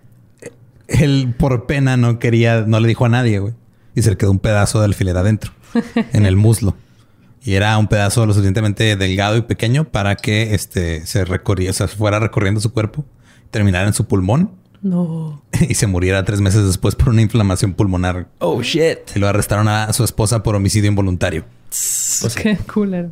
él 0.88 1.34
por 1.38 1.65
pena 1.65 1.97
no 1.97 2.19
quería, 2.19 2.61
no 2.67 2.80
le 2.80 2.88
dijo 2.88 3.05
a 3.05 3.09
nadie, 3.09 3.39
güey. 3.39 3.55
Y 3.97 4.03
se 4.03 4.11
le 4.11 4.15
quedó 4.15 4.29
un 4.29 4.37
pedazo 4.37 4.77
de 4.77 4.85
alfiler 4.85 5.17
adentro, 5.17 5.51
en 6.13 6.27
el 6.27 6.35
muslo. 6.35 6.75
Y 7.43 7.55
era 7.55 7.75
un 7.79 7.87
pedazo 7.87 8.27
lo 8.27 8.33
suficientemente 8.33 8.95
delgado 8.95 9.37
y 9.37 9.41
pequeño 9.41 9.85
para 9.85 10.15
que 10.15 10.53
este 10.53 11.03
se 11.07 11.25
recorría, 11.25 11.71
o 11.71 11.73
sea, 11.73 11.87
fuera 11.87 12.19
recorriendo 12.19 12.61
su 12.61 12.71
cuerpo, 12.71 13.03
terminara 13.49 13.87
en 13.87 13.95
su 13.95 14.05
pulmón 14.05 14.51
No. 14.83 15.41
y 15.67 15.73
se 15.73 15.87
muriera 15.87 16.23
tres 16.25 16.41
meses 16.41 16.63
después 16.63 16.93
por 16.93 17.09
una 17.09 17.23
inflamación 17.23 17.73
pulmonar. 17.73 18.27
Oh, 18.37 18.61
shit. 18.61 18.99
Y 19.15 19.19
lo 19.19 19.27
arrestaron 19.27 19.67
a 19.67 19.91
su 19.93 20.03
esposa 20.03 20.43
por 20.43 20.55
homicidio 20.55 20.89
involuntario. 20.89 21.45
Qué 22.39 22.55
culero. 22.71 23.09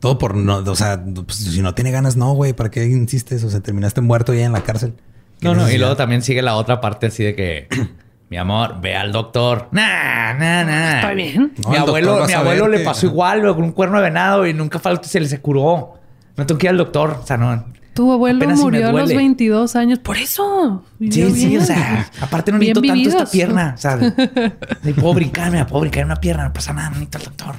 Todo 0.00 0.18
por 0.18 0.34
no, 0.34 0.56
o 0.56 0.74
sea, 0.74 1.00
pues, 1.04 1.38
si 1.38 1.62
no 1.62 1.72
tiene 1.76 1.92
ganas, 1.92 2.16
no, 2.16 2.32
güey, 2.32 2.52
¿para 2.52 2.72
qué 2.72 2.84
insistes? 2.86 3.44
O 3.44 3.50
sea, 3.50 3.60
terminaste 3.60 4.00
muerto 4.00 4.34
ya 4.34 4.44
en 4.44 4.50
la 4.50 4.64
cárcel. 4.64 4.94
¿Qué 5.38 5.46
No, 5.46 5.54
no, 5.54 5.70
y 5.70 5.78
luego 5.78 5.94
también 5.94 6.22
sigue 6.22 6.42
la 6.42 6.56
otra 6.56 6.80
parte 6.80 7.06
así 7.06 7.22
de 7.22 7.36
que, 7.36 7.68
mi 8.32 8.38
amor, 8.38 8.80
ve 8.80 8.96
al 8.96 9.12
doctor. 9.12 9.68
Nah, 9.72 10.32
nah, 10.32 10.64
nah. 10.64 10.94
Está 11.00 11.12
bien. 11.12 11.52
No, 11.62 11.68
mi 11.68 11.76
abuelo, 11.76 12.26
mi 12.26 12.32
abuelo 12.32 12.66
le 12.66 12.80
pasó 12.80 13.04
igual, 13.04 13.42
con 13.54 13.62
un 13.62 13.72
cuerno 13.72 13.98
de 13.98 14.04
venado 14.04 14.46
y 14.46 14.54
nunca 14.54 14.78
faltó 14.78 15.06
se 15.06 15.20
le 15.20 15.28
se 15.28 15.38
curó. 15.42 15.98
No 16.38 16.46
tengo 16.46 16.58
que 16.58 16.64
ir 16.64 16.70
al 16.70 16.78
doctor. 16.78 17.18
O 17.22 17.26
sea, 17.26 17.36
no. 17.36 17.62
Tu 17.92 18.10
abuelo 18.10 18.38
Apenas 18.38 18.58
si 18.58 18.64
me 18.64 18.70
murió 18.70 18.88
a 18.88 18.92
los 18.92 19.00
duele. 19.02 19.16
22 19.16 19.76
años. 19.76 19.98
Por 19.98 20.16
eso. 20.16 20.82
Sí, 20.98 21.30
sí, 21.30 21.58
o 21.58 21.60
sea, 21.60 22.08
aparte 22.22 22.52
no 22.52 22.58
Bien 22.58 22.72
necesito 22.72 22.94
tanto 22.94 23.18
esta 23.18 23.30
pierna. 23.30 23.72
O 23.74 23.78
sea, 23.78 23.96
de- 23.98 24.94
puedo 24.94 25.12
brincarme, 25.12 25.58
me 25.58 25.66
puedo 25.66 25.82
brincar 25.82 26.06
una 26.06 26.16
pierna, 26.16 26.44
no 26.44 26.54
pasa 26.54 26.72
nada, 26.72 26.88
no 26.88 27.00
necesito 27.00 27.18
al 27.18 27.24
doctor. 27.24 27.56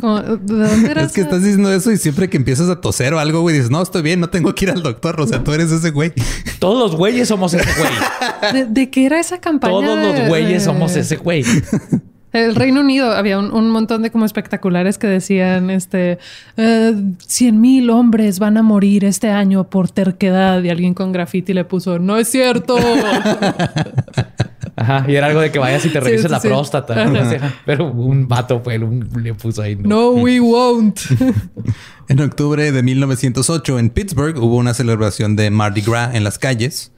Como, 0.00 0.20
¿De 0.20 0.36
dónde 0.68 0.90
eras? 0.90 1.06
Es 1.06 1.12
que 1.12 1.20
estás 1.22 1.42
diciendo 1.42 1.72
eso 1.72 1.90
y 1.90 1.96
siempre 1.96 2.28
que 2.28 2.36
empiezas 2.36 2.68
a 2.68 2.80
toser 2.80 3.14
o 3.14 3.18
algo, 3.18 3.40
güey, 3.40 3.54
dices, 3.56 3.70
no, 3.70 3.80
estoy 3.82 4.02
bien, 4.02 4.20
no 4.20 4.28
tengo 4.28 4.54
que 4.54 4.66
ir 4.66 4.70
al 4.70 4.82
doctor. 4.82 5.20
O 5.20 5.26
sea, 5.26 5.42
tú 5.42 5.52
eres 5.52 5.72
ese 5.72 5.90
güey. 5.90 6.12
Todos 6.58 6.78
los 6.90 6.96
güeyes 6.98 7.28
somos 7.28 7.54
ese 7.54 7.68
güey. 7.78 8.52
¿De, 8.52 8.64
de 8.66 8.90
qué 8.90 9.06
era 9.06 9.18
esa 9.20 9.40
campaña? 9.40 9.72
Todos 9.74 9.98
los 10.18 10.28
güeyes 10.28 10.50
de- 10.52 10.60
somos 10.60 10.94
ese 10.96 11.16
güey. 11.16 11.44
El 12.32 12.54
Reino 12.54 12.80
Unido 12.80 13.12
había 13.12 13.38
un, 13.38 13.50
un 13.54 13.70
montón 13.70 14.02
de 14.02 14.10
como 14.10 14.26
espectaculares 14.26 14.98
que 14.98 15.06
decían, 15.06 15.70
este, 15.70 16.18
cien 17.26 17.60
mil 17.62 17.88
hombres 17.88 18.38
van 18.38 18.58
a 18.58 18.62
morir 18.62 19.06
este 19.06 19.30
año 19.30 19.70
por 19.70 19.90
terquedad 19.90 20.62
y 20.62 20.68
alguien 20.68 20.92
con 20.92 21.12
graffiti 21.12 21.54
le 21.54 21.64
puso, 21.64 21.98
no 21.98 22.18
es 22.18 22.28
cierto. 22.28 22.76
Ajá. 24.76 25.04
Y 25.08 25.16
era 25.16 25.26
algo 25.28 25.40
de 25.40 25.50
que 25.50 25.58
vayas 25.58 25.84
y 25.86 25.88
te 25.88 26.00
revises 26.00 26.26
sí, 26.26 26.28
la 26.28 26.38
sí. 26.40 26.48
próstata. 26.48 27.02
Ajá. 27.02 27.54
Pero 27.64 27.86
un 27.90 28.28
vato 28.28 28.60
fue, 28.62 28.78
un- 28.78 29.08
le 29.22 29.32
puso 29.34 29.62
ahí. 29.62 29.74
no, 29.76 30.10
we 30.10 30.38
won't. 30.40 31.00
En 32.08 32.20
octubre 32.20 32.70
de 32.70 32.82
1908, 32.84 33.80
en 33.80 33.90
Pittsburgh, 33.90 34.38
hubo 34.38 34.54
una 34.56 34.74
celebración 34.74 35.34
de 35.34 35.50
Mardi 35.50 35.80
Gras 35.80 36.14
en 36.14 36.22
las 36.22 36.38
calles. 36.38 36.92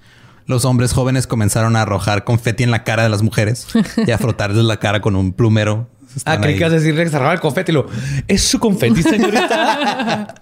Los 0.45 0.66
hombres 0.66 0.93
jóvenes 0.93 1.26
comenzaron 1.26 1.76
a 1.76 1.83
arrojar 1.83 2.24
confeti 2.24 2.62
en 2.62 2.70
la 2.70 2.85
cara 2.85 3.05
de 3.05 3.09
las 3.09 3.22
mujeres 3.22 3.66
y 4.07 4.11
a 4.11 4.18
frotarles 4.18 4.64
la 4.64 4.79
cara 4.79 5.01
con 5.01 5.16
un 5.16 5.33
plumero. 5.33 5.89
Ah, 6.24 6.39
creí 6.41 6.55
que 6.55 6.61
ibas 6.61 6.72
a 6.72 6.76
decirle 6.76 7.05
que 7.05 7.11
se 7.11 7.16
el 7.16 7.41
confeti 7.41 7.70
y 7.70 7.74
lo... 7.74 7.87
¿Es 8.26 8.43
su 8.43 8.59
confeti, 8.59 9.03
señorita? 9.03 10.35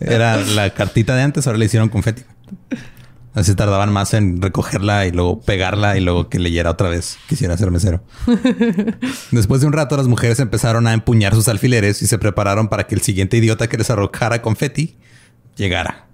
Era 0.00 0.36
la 0.36 0.70
cartita 0.70 1.14
de 1.14 1.22
antes, 1.22 1.46
ahora 1.46 1.58
le 1.58 1.66
hicieron 1.66 1.88
confeti. 1.88 2.22
Así 3.34 3.54
tardaban 3.54 3.90
más 3.92 4.12
en 4.12 4.42
recogerla 4.42 5.06
y 5.06 5.10
luego 5.10 5.40
pegarla 5.40 5.96
y 5.96 6.02
luego 6.02 6.28
que 6.28 6.38
leyera 6.38 6.70
otra 6.70 6.90
vez. 6.90 7.16
Quisiera 7.28 7.56
ser 7.56 7.70
mesero. 7.70 8.02
Después 9.30 9.62
de 9.62 9.66
un 9.66 9.72
rato, 9.72 9.96
las 9.96 10.06
mujeres 10.06 10.38
empezaron 10.38 10.86
a 10.86 10.92
empuñar 10.92 11.34
sus 11.34 11.48
alfileres 11.48 12.02
y 12.02 12.06
se 12.06 12.18
prepararon 12.18 12.68
para 12.68 12.86
que 12.86 12.94
el 12.94 13.00
siguiente 13.00 13.38
idiota 13.38 13.68
que 13.68 13.78
les 13.78 13.88
arrojara 13.88 14.42
confeti 14.42 14.96
llegara. 15.56 16.06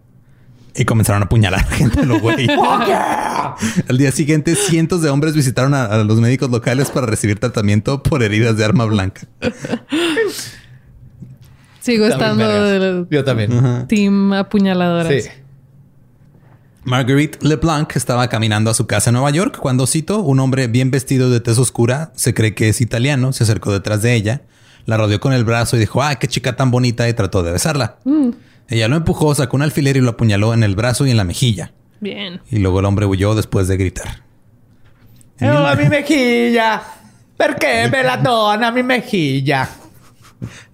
Y 0.77 0.85
comenzaron 0.85 1.23
a 1.23 1.25
apuñalar 1.25 1.66
gente 1.66 2.01
a 2.01 2.05
lo 2.05 2.21
güey. 2.21 2.47
Al 3.89 3.99
día 3.99 4.12
siguiente, 4.12 4.55
cientos 4.55 5.03
de 5.03 5.11
hombres 5.11 5.35
visitaron 5.35 5.75
a, 5.75 5.87
a 5.87 6.05
los 6.05 6.21
médicos 6.21 6.51
locales 6.51 6.91
para 6.91 7.07
recibir 7.07 7.41
tratamiento 7.41 8.01
por 8.05 8.23
heridas 8.23 8.57
de 8.57 8.64
arma 8.64 8.85
blanca. 8.85 9.23
Sigo 11.81 12.05
bien 12.05 12.12
estando 12.12 13.09
Yo 13.11 13.25
también. 13.25 13.87
team 13.89 14.33
apuñaladoras. 14.35 15.25
Sí. 15.25 15.31
Marguerite 16.89 17.39
LeBlanc 17.43 17.95
estaba 17.97 18.28
caminando 18.28 18.70
a 18.70 18.74
su 18.74 18.86
casa 18.86 19.11
en 19.11 19.14
Nueva 19.14 19.30
York 19.30 19.59
cuando 19.59 19.86
cito 19.86 20.20
un 20.20 20.41
hombre 20.41 20.68
bien 20.68 20.91
vestido 20.91 21.28
de 21.28 21.41
tez 21.41 21.59
oscura, 21.59 22.12
se 22.14 22.32
cree 22.32 22.55
que 22.55 22.70
es 22.70 22.80
italiano, 22.80 23.34
se 23.34 23.45
acercó 23.45 23.72
detrás 23.72 24.01
de 24.01 24.14
ella, 24.14 24.43
la 24.86 24.97
rodeó 24.97 25.20
con 25.20 25.34
el 25.34 25.45
brazo 25.45 25.76
y 25.76 25.80
dijo, 25.80 26.03
¡ay, 26.03 26.16
qué 26.16 26.28
chica 26.28 26.57
tan 26.57 26.70
bonita! 26.70 27.07
y 27.07 27.12
trató 27.12 27.43
de 27.43 27.53
besarla. 27.53 27.99
Ella 28.68 28.89
lo 28.89 28.97
empujó, 28.97 29.34
sacó 29.34 29.57
un 29.57 29.62
alfiler 29.62 29.99
y 29.99 30.01
lo 30.01 30.11
apuñaló 30.11 30.55
en 30.55 30.62
el 30.62 30.76
brazo 30.76 31.07
y 31.07 31.11
en 31.11 31.18
la 31.18 31.24
mejilla. 31.24 31.72
Bien. 32.01 32.41
Y 32.51 32.59
luego 32.59 32.80
el 32.80 32.86
hombre 32.86 33.05
huyó 33.05 33.34
después 33.34 33.68
de 33.68 33.76
gritar. 33.76 34.22
¡Oh, 35.43 35.76
mi 35.76 35.89
mejilla! 35.91 36.82
¿Por 37.36 37.55
qué 37.57 37.89
me 37.93 38.03
la 38.03 38.16
dona 38.16 38.72
mi 38.72 38.82
mejilla? 38.82 39.68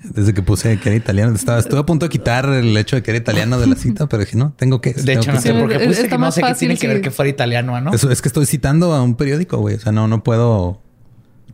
Desde 0.02 0.34
que 0.34 0.42
puse 0.42 0.78
que 0.78 0.88
era 0.90 0.96
italiano, 0.96 1.34
estaba, 1.34 1.58
estuve 1.58 1.80
a 1.80 1.86
punto 1.86 2.04
de 2.06 2.10
quitar 2.10 2.46
el 2.48 2.76
hecho 2.76 2.96
de 2.96 3.02
que 3.02 3.10
era 3.12 3.18
italiano 3.18 3.58
de 3.58 3.66
la 3.66 3.76
cita, 3.76 4.06
pero 4.08 4.20
dije, 4.24 4.36
no, 4.36 4.52
tengo 4.56 4.80
que... 4.80 4.92
De 4.92 5.02
tengo 5.02 5.20
hecho, 5.22 5.32
no 5.32 5.40
sé 5.40 5.48
hacerlo". 5.48 5.60
por 5.62 5.68
qué 5.70 5.74
Está 5.76 5.88
puse 5.88 6.08
que 6.08 6.18
no 6.18 6.32
sé 6.32 6.42
qué 6.42 6.54
tiene 6.54 6.76
que 6.76 6.86
ver 6.88 7.00
que 7.00 7.10
fuera 7.10 7.28
italiano, 7.30 7.80
¿no? 7.80 7.92
Eso 7.92 8.10
es 8.10 8.20
que 8.20 8.28
estoy 8.28 8.44
citando 8.46 8.92
a 8.92 9.02
un 9.02 9.14
periódico, 9.14 9.56
güey. 9.58 9.76
O 9.76 9.80
sea, 9.80 9.90
no, 9.92 10.06
no 10.08 10.22
puedo 10.22 10.80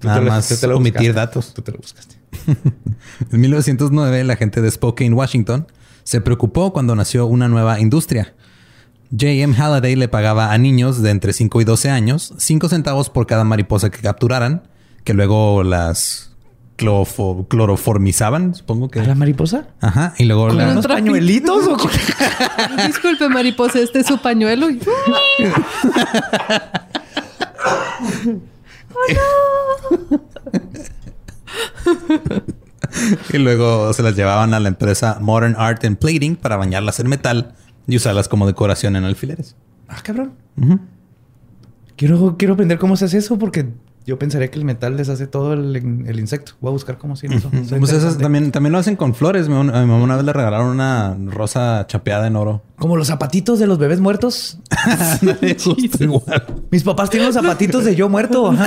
nada 0.02 0.18
te 0.18 0.24
lo- 0.24 0.30
más 0.30 0.48
tú 0.48 0.56
te 0.56 0.66
lo 0.66 0.76
omitir 0.76 1.11
buscaste. 1.12 1.12
datos. 1.12 1.54
Tú 1.54 1.62
te 1.62 1.72
lo 1.72 1.78
buscaste. 1.78 2.16
En 3.32 3.40
1909, 3.40 4.24
la 4.24 4.36
gente 4.36 4.61
de 4.61 4.70
Spokane, 4.70 5.12
Washington, 5.14 5.66
se 6.02 6.20
preocupó 6.20 6.72
cuando 6.72 6.96
nació 6.96 7.26
una 7.26 7.48
nueva 7.48 7.78
industria. 7.80 8.34
J.M. 9.12 9.54
Halliday 9.54 9.96
le 9.96 10.08
pagaba 10.08 10.52
a 10.52 10.58
niños 10.58 11.02
de 11.02 11.11
entre 11.11 11.32
5 11.32 11.61
y 11.61 11.64
12 11.64 11.90
años 11.90 12.32
5 12.38 12.68
centavos 12.68 13.11
por 13.11 13.26
cada 13.26 13.44
mariposa 13.44 13.90
que 13.90 14.00
capturaran, 14.00 14.62
que 15.04 15.14
luego 15.14 15.62
las 15.64 16.30
clofo- 16.81 17.47
cloroformizaban, 17.49 18.55
supongo 18.55 18.89
que. 18.91 19.01
¿A 19.01 19.05
la 19.05 19.14
mariposa? 19.14 19.66
Ajá, 19.81 20.14
y 20.18 20.24
luego 20.24 20.49
¿Con 20.49 20.57
la- 20.59 20.70
unos 20.72 20.87
pañuelitos 20.87 21.66
o 21.66 21.76
con- 21.78 21.91
Disculpe, 22.87 23.28
mariposa, 23.28 23.78
este 23.81 24.01
es 24.01 24.07
su 24.07 24.18
pañuelo. 24.18 24.68
y 33.33 33.39
luego 33.39 33.93
se 33.93 34.03
las 34.03 34.16
llevaban 34.16 34.55
a 34.55 34.61
la 34.61 34.68
empresa 34.68 35.18
Modern 35.20 35.55
Art 35.59 35.85
and 35.85 35.99
Plating 35.99 36.37
para 36.37 36.57
bañarlas 36.57 37.01
en 37.01 37.09
metal 37.09 37.55
y 37.87 37.97
usarlas 37.97 38.28
como 38.28 38.47
decoración 38.47 38.97
en 38.97 39.05
alfileres. 39.05 39.57
Ah, 39.89 39.99
cabrón. 40.03 40.33
Quiero, 41.97 42.37
quiero 42.39 42.55
aprender 42.55 42.78
cómo 42.78 42.97
se 42.97 43.05
hace 43.07 43.18
eso 43.18 43.39
porque 43.39 43.66
yo 44.11 44.18
pensaría 44.18 44.50
que 44.50 44.58
el 44.58 44.64
metal 44.64 44.96
deshace 44.96 45.28
todo 45.28 45.52
el, 45.52 45.76
el 45.76 46.18
insecto. 46.18 46.54
Voy 46.61 46.70
a 46.70 46.72
buscar 46.72 46.98
cómo 46.98 47.14
se 47.14 47.28
eso. 47.28 47.48
Está 47.52 47.78
Pues 47.78 47.92
esas 47.92 48.18
también, 48.18 48.50
también 48.50 48.72
lo 48.72 48.78
hacen 48.78 48.96
con 48.96 49.14
flores. 49.14 49.46
A 49.46 49.50
mi 49.50 49.54
mamá 49.54 50.02
una 50.02 50.16
vez 50.16 50.24
le 50.24 50.32
regalaron 50.32 50.66
una 50.66 51.16
rosa 51.26 51.86
chapeada 51.86 52.26
en 52.26 52.34
oro. 52.34 52.61
Como 52.76 52.96
los 52.96 53.06
zapatitos 53.06 53.61
de 53.61 53.68
los 53.68 53.78
bebés 53.78 54.00
muertos. 54.00 54.58
Mis 56.72 56.82
papás 56.82 57.11
tienen 57.11 57.28
los 57.28 57.36
zapatitos 57.36 57.84
de 57.84 57.94
yo 57.94 58.08
muerto. 58.08 58.52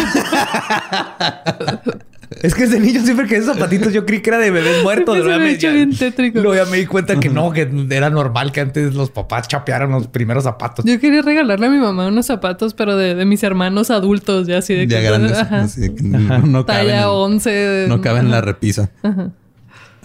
Es 2.41 2.55
que 2.55 2.63
desde 2.63 2.79
niño 2.79 3.01
siempre 3.03 3.27
que 3.27 3.35
esos 3.37 3.53
zapatitos 3.55 3.93
yo 3.93 4.05
creí 4.05 4.21
que 4.21 4.29
era 4.29 4.39
de 4.39 4.49
bebés 4.51 4.81
muertos. 4.83 5.15
Se 5.17 5.21
me 5.23 5.27
Luego 5.29 5.43
me- 5.43 5.51
hecho 5.51 5.71
bien 5.71 5.95
tétrico. 5.95 6.39
Luego 6.41 6.55
ya 6.63 6.69
me 6.69 6.77
di 6.77 6.85
cuenta 6.85 7.19
que 7.19 7.29
no, 7.29 7.51
que 7.51 7.69
era 7.89 8.09
normal 8.09 8.51
que 8.51 8.61
antes 8.61 8.93
los 8.93 9.09
papás 9.11 9.47
chapearan 9.47 9.91
los 9.91 10.07
primeros 10.07 10.43
zapatos. 10.45 10.85
Yo 10.85 10.99
quería 10.99 11.21
regalarle 11.21 11.67
a 11.67 11.69
mi 11.69 11.77
mamá 11.77 12.07
unos 12.07 12.25
zapatos, 12.25 12.73
pero 12.73 12.97
de, 12.97 13.15
de 13.15 13.25
mis 13.25 13.43
hermanos 13.43 13.91
adultos, 13.91 14.47
ya 14.47 14.57
así 14.59 14.73
de 14.73 14.87
Ya 14.87 14.99
que 15.01 15.03
grandes. 15.07 15.37
Ajá. 15.37 15.61
así 15.61 15.93
que 15.93 16.03
no, 16.03 16.19
no 16.39 16.65
caben, 16.65 16.87
Talla 16.87 17.01
en- 17.03 17.07
11. 17.07 17.85
no 17.89 18.01
caben 18.01 18.25
en 18.25 18.31
la 18.31 18.37
Ajá. 18.37 18.45
repisa. 18.45 18.89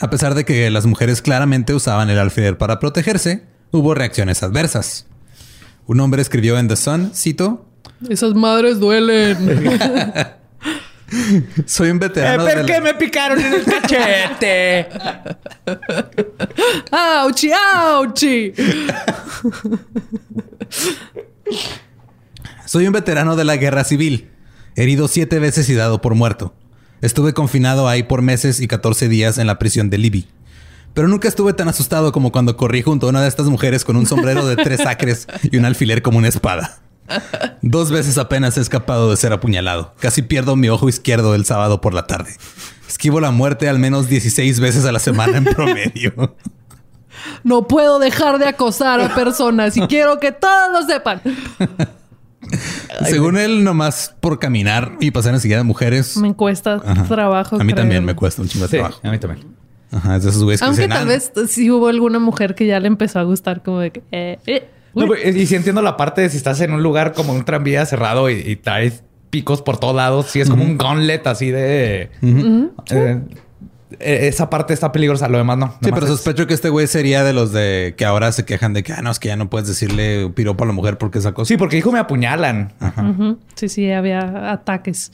A 0.01 0.11
pesar 0.11 0.35
de 0.35 0.45
que 0.45 0.71
las 0.71 0.87
mujeres 0.87 1.23
claramente 1.23 1.75
usaban 1.75 2.09
el 2.11 2.19
alfiler 2.19 2.57
para 2.59 2.79
protegerse, 2.79 3.43
hubo 3.73 3.95
reacciones 3.95 4.43
adversas. 4.43 5.07
Un 5.87 6.01
hombre 6.01 6.23
escribió 6.23 6.59
en 6.59 6.69
The 6.69 6.77
Sun, 6.77 7.11
cito, 7.15 7.67
Esas 8.09 8.35
madres 8.35 8.79
duelen. 8.79 9.37
soy 11.67 11.91
un 11.91 11.99
veterano 11.99 12.45
¿Por 12.45 12.55
de 12.55 12.67
qué 12.67 12.73
la- 12.75 12.81
me 12.81 12.95
picaron 12.95 13.41
en 13.41 13.55
el 13.55 13.65
cachete? 13.65 14.89
¡Auchi! 16.91 17.51
¡Auchi! 17.53 18.53
Soy 22.67 22.87
un 22.87 22.93
veterano 22.93 23.37
de 23.37 23.45
la 23.45 23.57
guerra 23.57 23.85
civil, 23.85 24.31
herido 24.77 25.09
siete 25.09 25.39
veces 25.39 25.69
y 25.71 25.75
dado 25.75 26.01
por 26.01 26.15
muerto. 26.15 26.55
Estuve 27.01 27.33
confinado 27.33 27.89
ahí 27.89 28.03
por 28.03 28.23
meses 28.23 28.61
y 28.61 28.69
14 28.69 29.09
días 29.09 29.39
en 29.39 29.47
la 29.47 29.59
prisión 29.59 29.89
de 29.89 29.99
Libby. 29.99 30.29
Pero 30.95 31.07
nunca 31.09 31.29
estuve 31.29 31.53
tan 31.53 31.69
asustado 31.69 32.13
como 32.13 32.33
cuando 32.33 32.57
corrí 32.57 32.83
junto 32.83 33.07
a 33.07 33.11
una 33.11 33.23
de 33.23 33.29
estas 33.29 33.47
mujeres 33.47 33.85
con 33.85 33.97
un 33.97 34.07
sombrero 34.07 34.47
de 34.47 34.57
tres 34.57 34.85
acres 34.85 35.27
y 35.43 35.57
un 35.57 35.65
alfiler 35.65 36.03
como 36.03 36.19
una 36.19 36.29
espada. 36.29 36.81
Dos 37.63 37.91
veces 37.91 38.19
apenas 38.19 38.57
he 38.59 38.61
escapado 38.61 39.11
de 39.11 39.17
ser 39.17 39.33
apuñalado. 39.33 39.95
Casi 40.01 40.23
pierdo 40.23 40.57
mi 40.57 40.69
ojo 40.69 40.89
izquierdo 40.89 41.35
el 41.35 41.45
sábado 41.45 41.81
por 41.81 41.95
la 41.95 42.07
tarde. 42.07 42.37
Esquivo 42.89 43.21
la 43.21 43.31
muerte 43.31 43.69
al 43.69 43.79
menos 43.79 44.09
16 44.09 44.61
veces 44.61 44.85
a 44.85 44.93
la 44.93 44.99
semana 44.99 45.39
en 45.39 45.45
promedio. 45.45 46.37
No 47.45 47.67
puedo 47.67 47.99
dejar 47.99 48.39
de 48.39 48.47
acosar 48.47 49.01
a 49.01 49.15
personas 49.15 49.77
y 49.77 49.81
quiero 49.83 50.19
que 50.21 50.33
todos 50.33 50.73
lo 50.73 50.83
sepan. 50.87 51.21
Según 53.09 53.37
él, 53.37 53.65
nomás 53.65 54.15
por 54.21 54.39
caminar 54.39 54.93
y 55.01 55.11
pasar 55.11 55.35
enseguida 55.35 55.59
de 55.59 55.65
mujeres. 55.65 56.17
Me 56.17 56.35
cuesta 56.35 56.81
trabajo. 57.09 57.57
A 57.61 57.65
mí 57.65 57.73
también 57.75 58.05
me 58.05 58.15
cuesta 58.15 58.43
un 58.43 58.49
chingo 58.49 58.67
de 58.67 58.71
Sí, 58.71 58.77
trabajo. 58.79 59.01
a 59.03 59.11
mí 59.11 59.19
también. 59.19 59.47
Ajá, 59.91 60.17
es 60.17 60.23
de 60.25 60.31
esos 60.31 60.45
güeyes 60.45 60.61
que 60.61 60.67
Aunque 60.67 60.83
dicen, 60.83 60.91
tal 60.91 61.07
"Ah, 61.09 61.11
vez 61.11 61.33
sí 61.51 61.71
hubo 61.71 61.89
alguna 61.89 62.19
mujer 62.19 62.55
que 62.55 62.67
ya 62.67 62.79
le 62.79 62.89
empezó 62.89 63.19
a 63.21 63.23
gustar 63.23 63.63
como 63.63 63.81
de 63.81 63.91
que... 63.91 64.03
eh, 64.13 64.39
eh, 64.47 64.69
No, 64.95 65.07
pero- 65.09 65.37
y 65.39 65.47
si 65.47 65.55
entiendo 65.55 65.83
la 65.83 65.97
parte 65.97 66.23
de 66.23 66.31
si 66.31 66.37
estás 66.37 66.61
en 66.61 66.73
un 66.73 66.83
lugar 66.83 67.13
como 67.13 67.33
un 67.33 67.45
tranvía 67.45 67.85
cerrado 67.87 68.31
y, 68.31 68.35
y 68.35 68.57
traes 68.57 69.03
picos 69.31 69.61
por 69.63 69.79
todos 69.79 69.95
lados, 69.95 70.27
sí 70.31 70.41
es 70.41 70.49
como 70.49 70.65
un 70.65 70.79
gauntlet 70.79 71.27
así 71.27 71.51
de... 71.51 72.11
eh, 72.23 73.21
eh, 74.01 74.29
esa 74.29 74.51
parte 74.51 74.75
está 74.75 74.93
peligrosa, 74.93 75.29
lo 75.29 75.39
demás 75.39 75.57
no. 75.59 75.67
Sí, 75.69 75.77
Nomás 75.87 76.01
pero 76.01 76.07
es- 76.07 76.19
sospecho 76.19 76.47
que 76.47 76.55
este 76.55 76.69
güey 76.69 76.87
sería 76.87 77.25
de 77.25 77.33
los 77.33 77.53
de 77.53 77.95
que 77.97 78.05
ahora 78.05 78.33
se 78.33 78.45
quejan 78.45 78.73
de 78.75 78.83
que, 78.83 78.93
ah, 78.93 79.01
no, 79.03 79.11
es 79.11 79.19
que 79.19 79.29
ya 79.29 79.37
no 79.37 79.49
puedes 79.51 79.67
decirle 79.69 80.31
piropo 80.35 80.65
a 80.65 80.67
la 80.67 80.73
mujer 80.73 80.99
porque 80.99 81.19
esa 81.19 81.33
cosa. 81.33 81.49
Sí, 81.49 81.57
porque 81.57 81.77
dijo 81.77 81.91
me 81.93 81.99
apuñalan. 81.99 82.73
Sí, 83.55 83.69
sí, 83.69 83.91
había 83.91 84.53
ataques. 84.53 85.13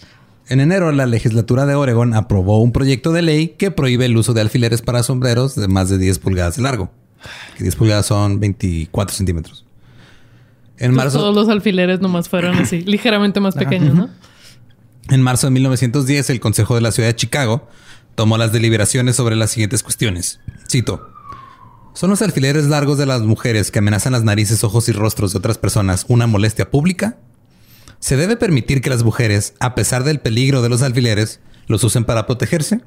En 0.48 0.60
enero, 0.60 0.92
la 0.92 1.06
legislatura 1.06 1.64
de 1.66 1.74
Oregon 1.74 2.14
aprobó 2.14 2.60
un 2.62 2.72
proyecto 2.72 3.12
de 3.12 3.22
ley 3.22 3.48
que 3.56 3.70
prohíbe 3.70 4.04
el 4.06 4.16
uso 4.16 4.34
de 4.34 4.42
alfileres 4.42 4.82
para 4.82 5.02
sombreros 5.02 5.54
de 5.54 5.68
más 5.68 5.88
de 5.88 5.96
10 5.98 6.18
pulgadas 6.18 6.56
de 6.56 6.62
largo. 6.62 6.90
Que 7.56 7.64
10 7.64 7.76
pulgadas 7.76 8.06
son 8.06 8.40
24 8.40 9.14
centímetros. 9.14 9.64
En 10.78 10.92
marzo, 10.92 11.18
Todos 11.18 11.34
los 11.34 11.48
alfileres 11.48 12.00
nomás 12.00 12.28
fueron 12.28 12.56
así, 12.56 12.80
ligeramente 12.86 13.40
más 13.40 13.54
pequeños, 13.54 13.94
¿no? 13.94 14.10
en 15.10 15.22
marzo 15.22 15.46
de 15.46 15.50
1910, 15.52 16.30
el 16.30 16.40
Consejo 16.40 16.74
de 16.74 16.80
la 16.80 16.90
Ciudad 16.90 17.10
de 17.10 17.16
Chicago 17.16 17.68
tomó 18.14 18.38
las 18.38 18.52
deliberaciones 18.52 19.16
sobre 19.16 19.36
las 19.36 19.50
siguientes 19.50 19.82
cuestiones. 19.82 20.40
Cito. 20.70 21.10
¿Son 21.94 22.10
los 22.10 22.22
alfileres 22.22 22.66
largos 22.66 22.98
de 22.98 23.06
las 23.06 23.22
mujeres 23.22 23.70
que 23.70 23.78
amenazan 23.78 24.12
las 24.12 24.24
narices, 24.24 24.64
ojos 24.64 24.88
y 24.88 24.92
rostros 24.92 25.32
de 25.32 25.38
otras 25.38 25.58
personas 25.58 26.06
una 26.08 26.26
molestia 26.26 26.70
pública? 26.70 27.18
¿Se 28.00 28.16
debe 28.16 28.36
permitir 28.36 28.80
que 28.80 28.90
las 28.90 29.04
mujeres, 29.04 29.54
a 29.60 29.74
pesar 29.74 30.04
del 30.04 30.20
peligro 30.20 30.60
de 30.60 30.68
los 30.68 30.82
alfileres, 30.82 31.40
los 31.68 31.84
usen 31.84 32.04
para 32.04 32.26
protegerse? 32.26 32.80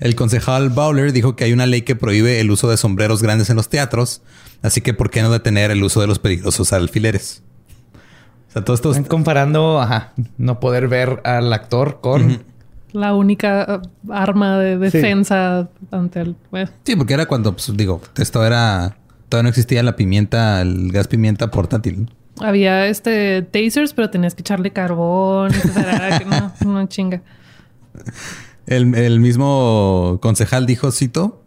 El 0.00 0.14
concejal 0.14 0.70
Bowler 0.70 1.12
dijo 1.12 1.36
que 1.36 1.44
hay 1.44 1.52
una 1.52 1.66
ley 1.66 1.82
que 1.82 1.96
prohíbe 1.96 2.40
el 2.40 2.50
uso 2.50 2.70
de 2.70 2.76
sombreros 2.76 3.22
grandes 3.22 3.50
en 3.50 3.56
los 3.56 3.68
teatros, 3.68 4.22
así 4.62 4.80
que 4.80 4.94
¿por 4.94 5.10
qué 5.10 5.22
no 5.22 5.30
detener 5.30 5.70
el 5.70 5.82
uso 5.82 6.00
de 6.00 6.06
los 6.06 6.18
peligrosos 6.18 6.72
alfileres? 6.72 7.42
O 8.48 8.52
sea, 8.52 8.64
todo 8.64 8.74
esto... 8.74 8.90
Están 8.90 9.04
comparando, 9.04 9.80
ajá, 9.80 10.12
no 10.38 10.60
poder 10.60 10.88
ver 10.88 11.20
al 11.24 11.52
actor 11.52 12.00
con... 12.00 12.42
La 12.92 13.14
única 13.14 13.82
uh, 13.82 14.12
arma 14.12 14.58
de 14.58 14.78
defensa 14.78 15.68
ante 15.90 16.20
el... 16.20 16.36
bueno, 16.50 16.70
Sí, 16.84 16.96
porque 16.96 17.12
era 17.12 17.26
cuando, 17.26 17.52
pues, 17.52 17.70
digo, 17.76 18.00
esto 18.16 18.44
era... 18.46 18.96
Todavía 19.28 19.42
no 19.42 19.48
existía 19.50 19.82
la 19.82 19.94
pimienta, 19.94 20.62
el 20.62 20.90
gas 20.90 21.06
pimienta 21.06 21.50
portátil. 21.50 22.04
¿no? 22.04 22.18
había 22.40 22.86
este 22.86 23.42
tasers, 23.42 23.92
pero 23.92 24.10
tenías 24.10 24.34
que 24.34 24.42
echarle 24.42 24.72
carbón. 24.72 25.52
era 25.76 26.18
que 26.18 26.24
no, 26.24 26.52
una 26.64 26.88
chinga. 26.88 27.22
El, 28.68 29.20
mismo 29.20 30.18
concejal 30.20 30.66
dijo, 30.66 30.92
cito, 30.92 31.42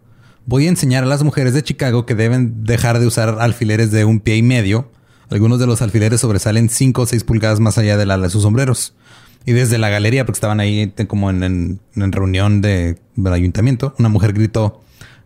voy 0.47 0.65
a 0.65 0.69
enseñar 0.69 1.03
a 1.03 1.07
las 1.07 1.21
mujeres 1.21 1.53
de 1.53 1.61
Chicago 1.61 2.07
que 2.07 2.15
deben 2.15 2.63
dejar 2.63 2.99
de 2.99 3.05
usar 3.05 3.37
alfileres 3.39 3.91
de 3.91 4.05
un 4.05 4.19
pie 4.19 4.37
y 4.37 4.41
medio. 4.41 4.89
Algunos 5.29 5.59
de 5.59 5.67
los 5.67 5.83
alfileres 5.83 6.19
sobresalen 6.19 6.69
5 6.69 7.03
o 7.03 7.05
6 7.05 7.23
pulgadas 7.23 7.59
más 7.59 7.77
allá 7.77 7.95
de 7.95 8.07
la 8.07 8.17
de 8.17 8.31
sus 8.31 8.41
sombreros. 8.41 8.95
Y 9.45 9.51
desde 9.51 9.77
la 9.77 9.89
galería, 9.89 10.25
porque 10.25 10.37
estaban 10.37 10.59
ahí 10.59 10.93
como 11.07 11.29
en, 11.29 11.79
reunión 11.93 12.59
de, 12.61 12.97
del 13.15 13.33
ayuntamiento, 13.33 13.93
una 13.99 14.09
mujer 14.09 14.33
gritó, 14.33 14.81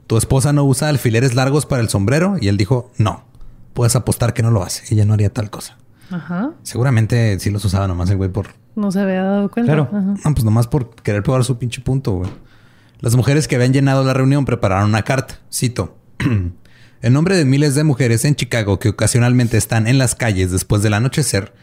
¿tu 0.05 0.17
esposa 0.17 0.51
no 0.51 0.65
usa 0.65 0.89
alfileres 0.89 1.33
largos 1.33 1.65
para 1.65 1.81
el 1.81 1.87
sombrero? 1.87 2.35
Y 2.41 2.49
él 2.49 2.57
dijo, 2.57 2.91
no, 2.97 3.23
puedes 3.73 3.95
apostar 3.95 4.33
que 4.33 4.43
no 4.43 4.51
lo 4.51 4.63
hace. 4.63 4.93
Ella 4.93 5.05
no 5.05 5.13
haría 5.13 5.29
tal 5.29 5.49
cosa. 5.49 5.77
Ajá. 6.11 6.51
Seguramente 6.63 7.39
sí 7.39 7.49
los 7.49 7.63
usaba 7.65 7.87
nomás 7.87 8.09
el 8.09 8.17
güey 8.17 8.29
por 8.29 8.49
No 8.75 8.91
se 8.91 8.99
había 8.99 9.23
dado 9.23 9.49
cuenta. 9.49 9.73
Claro. 9.73 9.89
Ajá. 9.91 10.15
no, 10.23 10.35
pues 10.35 10.43
nomás 10.43 10.67
por 10.67 10.95
querer 10.95 11.23
probar 11.23 11.43
su 11.43 11.57
pinche 11.57 11.81
punto, 11.81 12.11
güey. 12.13 12.29
Las 12.99 13.15
mujeres 13.15 13.47
que 13.47 13.55
habían 13.55 13.73
llenado 13.73 14.03
la 14.03 14.13
reunión 14.13 14.45
prepararon 14.45 14.89
una 14.89 15.03
carta. 15.03 15.39
Cito. 15.51 15.97
en 17.01 17.13
nombre 17.13 17.35
de 17.35 17.45
miles 17.45 17.75
de 17.75 17.83
mujeres 17.83 18.25
en 18.25 18.35
Chicago 18.35 18.79
que 18.79 18.89
ocasionalmente 18.89 19.57
están 19.57 19.87
en 19.87 19.97
las 19.97 20.15
calles 20.15 20.51
después 20.51 20.81
del 20.81 20.93
anochecer, 20.93 21.53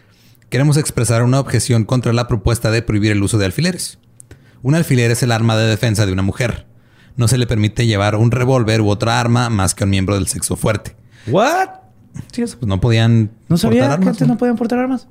queremos 0.50 0.76
expresar 0.76 1.22
una 1.22 1.40
objeción 1.40 1.84
contra 1.84 2.12
la 2.12 2.28
propuesta 2.28 2.70
de 2.70 2.82
prohibir 2.82 3.12
el 3.12 3.22
uso 3.22 3.38
de 3.38 3.46
alfileres. 3.46 3.98
Un 4.62 4.74
alfiler 4.74 5.10
es 5.10 5.22
el 5.22 5.32
arma 5.32 5.56
de 5.56 5.66
defensa 5.66 6.06
de 6.06 6.12
una 6.12 6.22
mujer. 6.22 6.66
No 7.16 7.28
se 7.28 7.38
le 7.38 7.46
permite 7.46 7.86
llevar 7.86 8.14
un 8.16 8.30
revólver 8.30 8.80
u 8.80 8.88
otra 8.88 9.18
arma 9.18 9.50
más 9.50 9.74
que 9.74 9.84
a 9.84 9.86
un 9.86 9.90
miembro 9.90 10.14
del 10.14 10.28
sexo 10.28 10.56
fuerte. 10.56 10.94
¿What? 11.26 11.81
Sí, 12.32 12.42
eso, 12.42 12.58
pues 12.58 12.68
no 12.68 12.80
podían. 12.80 13.30
No 13.48 13.56
sabía 13.56 13.82
portar 13.82 13.88
que 13.98 14.02
armas, 14.02 14.08
antes 14.14 14.28
¿no? 14.28 14.34
no 14.34 14.38
podían 14.38 14.56
portar 14.56 14.78
armas. 14.78 15.08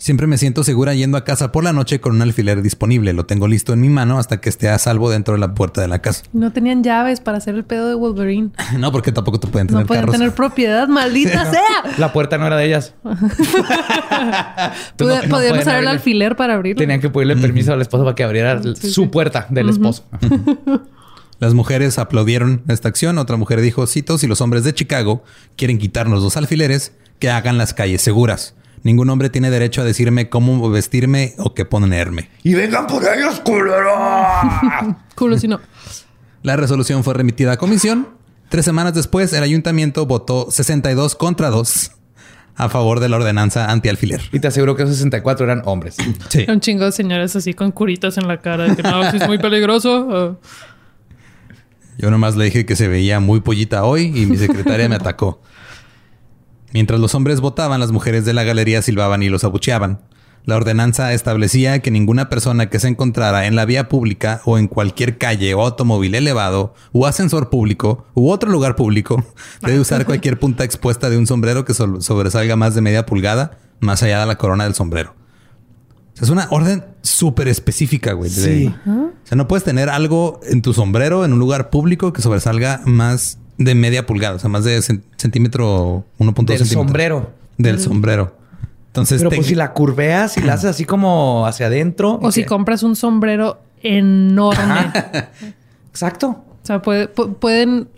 Siempre 0.00 0.28
me 0.28 0.38
siento 0.38 0.62
segura 0.62 0.94
yendo 0.94 1.16
a 1.18 1.24
casa 1.24 1.50
por 1.50 1.64
la 1.64 1.72
noche 1.72 2.00
con 2.00 2.14
un 2.14 2.22
alfiler 2.22 2.62
disponible. 2.62 3.12
Lo 3.12 3.26
tengo 3.26 3.48
listo 3.48 3.72
en 3.72 3.80
mi 3.80 3.88
mano 3.88 4.20
hasta 4.20 4.40
que 4.40 4.48
esté 4.48 4.68
a 4.68 4.78
salvo 4.78 5.10
dentro 5.10 5.34
de 5.34 5.40
la 5.40 5.54
puerta 5.54 5.80
de 5.80 5.88
la 5.88 5.98
casa. 6.00 6.22
No 6.32 6.52
tenían 6.52 6.84
llaves 6.84 7.18
para 7.18 7.38
hacer 7.38 7.56
el 7.56 7.64
pedo 7.64 7.88
de 7.88 7.94
Wolverine. 7.96 8.50
No, 8.78 8.92
porque 8.92 9.10
tampoco 9.10 9.40
te 9.40 9.48
pueden 9.48 9.66
tener 9.66 9.82
No 9.82 9.86
pueden 9.88 10.02
carros. 10.04 10.16
tener 10.16 10.32
propiedad, 10.34 10.86
maldita 10.88 11.50
sea. 11.50 11.96
La 11.98 12.12
puerta 12.12 12.38
no 12.38 12.46
era 12.46 12.56
de 12.56 12.66
ellas. 12.66 12.94
Tú 14.96 15.06
no- 15.06 15.16
pueden 15.28 15.52
usar 15.54 15.68
el 15.80 15.88
abrirle. 15.88 15.90
alfiler 15.90 16.36
para 16.36 16.54
abrirlo. 16.54 16.78
Tenían 16.78 17.00
que 17.00 17.10
pedirle 17.10 17.36
permiso 17.36 17.72
al 17.72 17.80
esposo 17.80 18.04
para 18.04 18.14
que 18.14 18.22
abriera 18.24 18.62
Sí, 18.62 18.74
su 18.92 19.02
sí. 19.02 19.06
puerta 19.08 19.46
del 19.50 19.68
esposo. 19.68 20.04
Las 21.40 21.54
mujeres 21.54 21.98
aplaudieron 21.98 22.62
esta 22.68 22.88
acción. 22.88 23.18
Otra 23.18 23.36
mujer 23.36 23.60
dijo, 23.60 23.86
cito, 23.86 24.18
si 24.18 24.26
los 24.26 24.40
hombres 24.40 24.64
de 24.64 24.74
Chicago 24.74 25.22
quieren 25.56 25.78
quitarnos 25.78 26.22
los 26.22 26.36
alfileres, 26.36 26.92
que 27.18 27.30
hagan 27.30 27.58
las 27.58 27.74
calles 27.74 28.02
seguras. 28.02 28.54
Ningún 28.82 29.10
hombre 29.10 29.28
tiene 29.30 29.50
derecho 29.50 29.82
a 29.82 29.84
decirme 29.84 30.28
cómo 30.28 30.68
vestirme 30.70 31.34
o 31.38 31.54
qué 31.54 31.64
ponerme. 31.64 32.30
¡Y 32.42 32.54
vengan 32.54 32.86
por 32.86 33.02
ellos, 33.04 33.40
culero! 33.40 33.92
Culo 35.14 35.38
si 35.38 35.48
no. 35.48 35.60
La 36.42 36.56
resolución 36.56 37.02
fue 37.02 37.14
remitida 37.14 37.52
a 37.52 37.56
comisión. 37.56 38.08
Tres 38.48 38.64
semanas 38.64 38.94
después, 38.94 39.32
el 39.32 39.42
ayuntamiento 39.42 40.06
votó 40.06 40.50
62 40.50 41.16
contra 41.16 41.50
2 41.50 41.92
a 42.54 42.68
favor 42.68 42.98
de 43.00 43.08
la 43.08 43.16
ordenanza 43.16 43.70
anti-alfiler. 43.70 44.20
y 44.32 44.40
te 44.40 44.48
aseguro 44.48 44.74
que 44.74 44.82
esos 44.82 44.96
64 44.96 45.44
eran 45.44 45.62
hombres. 45.64 45.96
Sí. 46.28 46.44
Un 46.48 46.60
chingo 46.60 46.84
de 46.86 46.92
señores 46.92 47.36
así 47.36 47.54
con 47.54 47.70
curitas 47.72 48.16
en 48.18 48.26
la 48.26 48.38
cara. 48.38 48.64
de 48.68 48.76
Que 48.76 48.82
no, 48.82 49.08
si 49.10 49.16
es 49.18 49.26
muy 49.28 49.38
peligroso. 49.38 50.38
Yo 51.98 52.12
nomás 52.12 52.36
le 52.36 52.44
dije 52.44 52.64
que 52.64 52.76
se 52.76 52.86
veía 52.86 53.18
muy 53.18 53.40
pollita 53.40 53.84
hoy 53.84 54.12
y 54.14 54.26
mi 54.26 54.36
secretaria 54.36 54.88
me 54.88 54.94
atacó. 54.94 55.40
Mientras 56.72 57.00
los 57.00 57.14
hombres 57.16 57.40
votaban, 57.40 57.80
las 57.80 57.90
mujeres 57.90 58.24
de 58.24 58.32
la 58.34 58.44
galería 58.44 58.82
silbaban 58.82 59.22
y 59.24 59.28
los 59.28 59.42
abucheaban. 59.42 60.00
La 60.44 60.56
ordenanza 60.56 61.12
establecía 61.12 61.80
que 61.80 61.90
ninguna 61.90 62.28
persona 62.28 62.70
que 62.70 62.78
se 62.78 62.88
encontrara 62.88 63.46
en 63.46 63.56
la 63.56 63.64
vía 63.64 63.88
pública 63.88 64.40
o 64.44 64.58
en 64.58 64.68
cualquier 64.68 65.18
calle 65.18 65.52
o 65.54 65.60
automóvil 65.60 66.14
elevado 66.14 66.72
o 66.92 67.06
ascensor 67.06 67.50
público 67.50 68.06
u 68.14 68.30
otro 68.30 68.48
lugar 68.50 68.76
público 68.76 69.24
debe 69.62 69.80
usar 69.80 70.06
cualquier 70.06 70.38
punta 70.38 70.62
expuesta 70.62 71.10
de 71.10 71.18
un 71.18 71.26
sombrero 71.26 71.64
que 71.64 71.74
sobresalga 71.74 72.54
más 72.54 72.76
de 72.76 72.80
media 72.80 73.06
pulgada 73.06 73.58
más 73.80 74.02
allá 74.02 74.20
de 74.20 74.26
la 74.26 74.38
corona 74.38 74.64
del 74.64 74.74
sombrero. 74.74 75.14
Sea, 76.18 76.24
es 76.26 76.30
una 76.30 76.48
orden 76.50 76.84
súper 77.02 77.48
específica, 77.48 78.12
güey. 78.12 78.30
Sí. 78.30 78.74
o 78.86 79.10
sea, 79.24 79.36
no 79.36 79.46
puedes 79.48 79.64
tener 79.64 79.88
algo 79.88 80.40
en 80.44 80.62
tu 80.62 80.72
sombrero 80.72 81.24
en 81.24 81.32
un 81.32 81.38
lugar 81.38 81.70
público 81.70 82.12
que 82.12 82.22
sobresalga 82.22 82.80
más 82.84 83.38
de 83.56 83.74
media 83.74 84.06
pulgada, 84.06 84.36
o 84.36 84.38
sea, 84.38 84.48
más 84.50 84.64
de 84.64 84.78
cen- 84.78 85.02
centímetro, 85.16 86.04
1.2 86.18 86.46
Del 86.46 86.58
centímetros. 86.58 86.70
sombrero. 86.72 87.30
Del 87.56 87.80
sombrero. 87.80 88.36
Entonces, 88.88 89.18
Pero 89.18 89.30
te- 89.30 89.36
pues 89.36 89.48
si 89.48 89.54
la 89.54 89.72
curveas 89.72 90.36
y 90.38 90.42
la 90.42 90.54
haces 90.54 90.70
así 90.70 90.84
como 90.84 91.46
hacia 91.46 91.66
adentro. 91.66 92.18
O 92.22 92.32
si 92.32 92.44
compras 92.44 92.82
un 92.82 92.96
sombrero 92.96 93.60
enorme. 93.82 94.92
Exacto. 95.90 96.28
O 96.62 96.66
sea, 96.66 96.82
puede- 96.82 97.12
pu- 97.14 97.34
pueden 97.36 97.88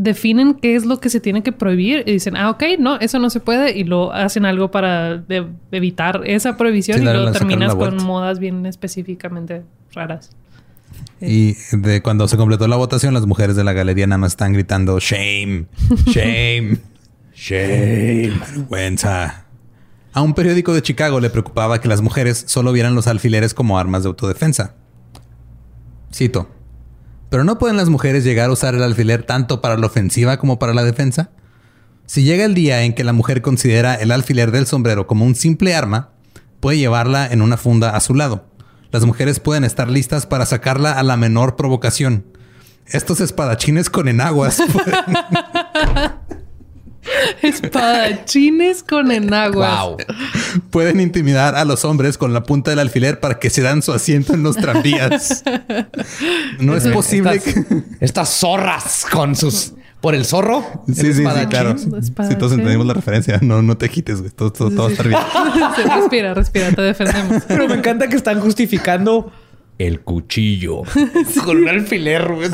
definen 0.00 0.54
qué 0.54 0.76
es 0.76 0.86
lo 0.86 1.00
que 1.00 1.10
se 1.10 1.18
tiene 1.18 1.42
que 1.42 1.50
prohibir 1.50 2.04
y 2.06 2.12
dicen, 2.12 2.36
ah, 2.36 2.50
ok, 2.50 2.62
no, 2.78 3.00
eso 3.00 3.18
no 3.18 3.30
se 3.30 3.40
puede 3.40 3.76
y 3.76 3.82
lo 3.82 4.12
hacen 4.12 4.44
algo 4.46 4.70
para 4.70 5.16
de- 5.18 5.46
evitar 5.72 6.22
esa 6.24 6.56
prohibición 6.56 6.98
Sí, 6.98 7.02
y 7.02 7.06
luego 7.06 7.32
terminas 7.32 7.74
con 7.74 7.96
modas 8.04 8.38
bien 8.38 8.64
específicamente 8.64 9.62
raras. 9.92 10.30
Y 11.20 11.56
de 11.72 12.00
cuando 12.00 12.28
se 12.28 12.36
completó 12.36 12.68
la 12.68 12.76
votación, 12.76 13.12
las 13.12 13.26
mujeres 13.26 13.56
de 13.56 13.64
la 13.64 13.72
galería 13.72 14.06
nada 14.06 14.18
más 14.18 14.32
están 14.32 14.52
gritando 14.52 15.00
shame, 15.00 15.66
shame, 16.06 16.78
shame, 17.34 18.30
vergüenza. 18.38 19.46
A 20.12 20.22
un 20.22 20.32
periódico 20.34 20.72
de 20.74 20.82
Chicago 20.82 21.18
le 21.18 21.28
preocupaba 21.28 21.80
que 21.80 21.88
las 21.88 22.02
mujeres 22.02 22.44
solo 22.46 22.72
vieran 22.72 22.94
los 22.94 23.08
alfileres 23.08 23.52
como 23.52 23.78
armas 23.80 24.04
de 24.04 24.08
autodefensa. 24.10 24.74
Cito. 26.14 26.48
Pero 27.30 27.44
no 27.44 27.58
pueden 27.58 27.76
las 27.76 27.88
mujeres 27.88 28.24
llegar 28.24 28.48
a 28.48 28.52
usar 28.52 28.74
el 28.74 28.82
alfiler 28.82 29.24
tanto 29.24 29.60
para 29.60 29.76
la 29.76 29.86
ofensiva 29.86 30.38
como 30.38 30.58
para 30.58 30.74
la 30.74 30.84
defensa. 30.84 31.30
Si 32.06 32.22
llega 32.22 32.44
el 32.44 32.54
día 32.54 32.82
en 32.82 32.94
que 32.94 33.04
la 33.04 33.12
mujer 33.12 33.42
considera 33.42 33.94
el 33.94 34.10
alfiler 34.10 34.50
del 34.50 34.66
sombrero 34.66 35.06
como 35.06 35.26
un 35.26 35.34
simple 35.34 35.74
arma, 35.74 36.10
puede 36.60 36.78
llevarla 36.78 37.26
en 37.26 37.42
una 37.42 37.56
funda 37.56 37.90
a 37.90 38.00
su 38.00 38.14
lado. 38.14 38.46
Las 38.90 39.04
mujeres 39.04 39.40
pueden 39.40 39.64
estar 39.64 39.90
listas 39.90 40.24
para 40.26 40.46
sacarla 40.46 40.92
a 40.92 41.02
la 41.02 41.18
menor 41.18 41.56
provocación. 41.56 42.24
Estos 42.86 43.20
espadachines 43.20 43.90
con 43.90 44.08
enaguas 44.08 44.62
Espadachines 47.42 48.82
con 48.82 49.10
enaguas. 49.10 49.80
Wow. 49.80 49.96
pueden 50.70 51.00
intimidar 51.00 51.54
a 51.54 51.64
los 51.64 51.84
hombres 51.84 52.18
con 52.18 52.32
la 52.32 52.42
punta 52.42 52.70
del 52.70 52.78
alfiler 52.80 53.20
para 53.20 53.38
que 53.38 53.50
se 53.50 53.62
dan 53.62 53.82
su 53.82 53.92
asiento 53.92 54.34
en 54.34 54.42
los 54.42 54.56
tranvías. 54.56 55.42
No 56.60 56.76
es 56.76 56.86
posible 56.88 57.40
que... 57.40 57.64
Estas, 58.00 58.28
zorras 58.30 59.06
con 59.10 59.34
sus. 59.36 59.72
Por 60.00 60.14
el 60.14 60.24
zorro. 60.24 60.64
el 60.86 60.94
Sí, 60.94 61.12
sí, 61.12 61.24
sí, 61.24 61.46
claro. 61.50 61.76
Si 61.76 62.34
todos 62.36 62.52
entendimos 62.52 62.86
la 62.86 62.94
referencia, 62.94 63.38
no, 63.42 63.62
no 63.62 63.76
te 63.76 63.86
agites, 63.86 64.20
güey. 64.20 64.30
Todo, 64.30 64.52
todo- 64.52 64.70
todo 64.70 64.82
va 64.84 64.88
a 64.88 64.92
estar 64.92 65.08
bien. 65.08 65.20
Sí, 65.76 65.82
respira, 65.82 66.34
respira, 66.34 66.70
te 66.72 66.82
defendemos. 66.82 67.42
Pero 67.48 67.66
me 67.68 67.74
encanta 67.74 68.06
que 68.08 68.14
están 68.14 68.40
justificando 68.40 69.32
el 69.76 70.00
cuchillo 70.00 70.82
con 71.44 71.56
un 71.56 71.68
alfiler. 71.68 72.32
güey. 72.32 72.48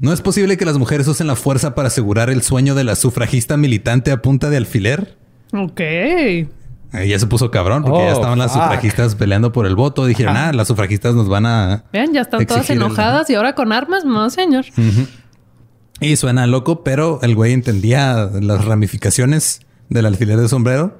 ¿No 0.00 0.12
es 0.12 0.20
posible 0.20 0.56
que 0.56 0.64
las 0.64 0.76
mujeres 0.78 1.06
usen 1.08 1.26
la 1.26 1.36
fuerza 1.36 1.74
para 1.74 1.88
asegurar 1.88 2.28
el 2.30 2.42
sueño 2.42 2.74
de 2.74 2.84
la 2.84 2.96
sufragista 2.96 3.56
militante 3.56 4.10
a 4.12 4.20
punta 4.22 4.50
de 4.50 4.56
alfiler? 4.56 5.16
Ok. 5.52 5.80
Ya 7.06 7.18
se 7.18 7.26
puso 7.26 7.50
cabrón 7.50 7.82
porque 7.82 7.98
Oh, 7.98 8.06
ya 8.06 8.12
estaban 8.12 8.38
las 8.38 8.52
fuck. 8.52 8.62
sufragistas 8.62 9.14
peleando 9.16 9.52
por 9.52 9.66
el 9.66 9.74
voto. 9.74 10.06
Dijeron, 10.06 10.36
ah, 10.36 10.52
las 10.52 10.68
sufragistas 10.68 11.14
nos 11.14 11.28
van 11.28 11.46
a... 11.46 11.84
Vean, 11.92 12.12
ya 12.12 12.20
están 12.22 12.44
todas 12.46 12.68
el- 12.70 12.76
enojadas 12.76 13.28
y 13.30 13.34
ahora 13.34 13.54
con 13.54 13.72
armas, 13.72 14.04
no, 14.04 14.30
señor. 14.30 14.64
Y 16.00 16.16
suena 16.16 16.46
loco, 16.46 16.84
pero 16.84 17.20
el 17.22 17.34
güey 17.34 17.52
entendía 17.52 18.28
las 18.40 18.64
ramificaciones 18.64 19.60
del 19.88 20.06
alfiler 20.06 20.38
de 20.40 20.48
sombrero 20.48 20.98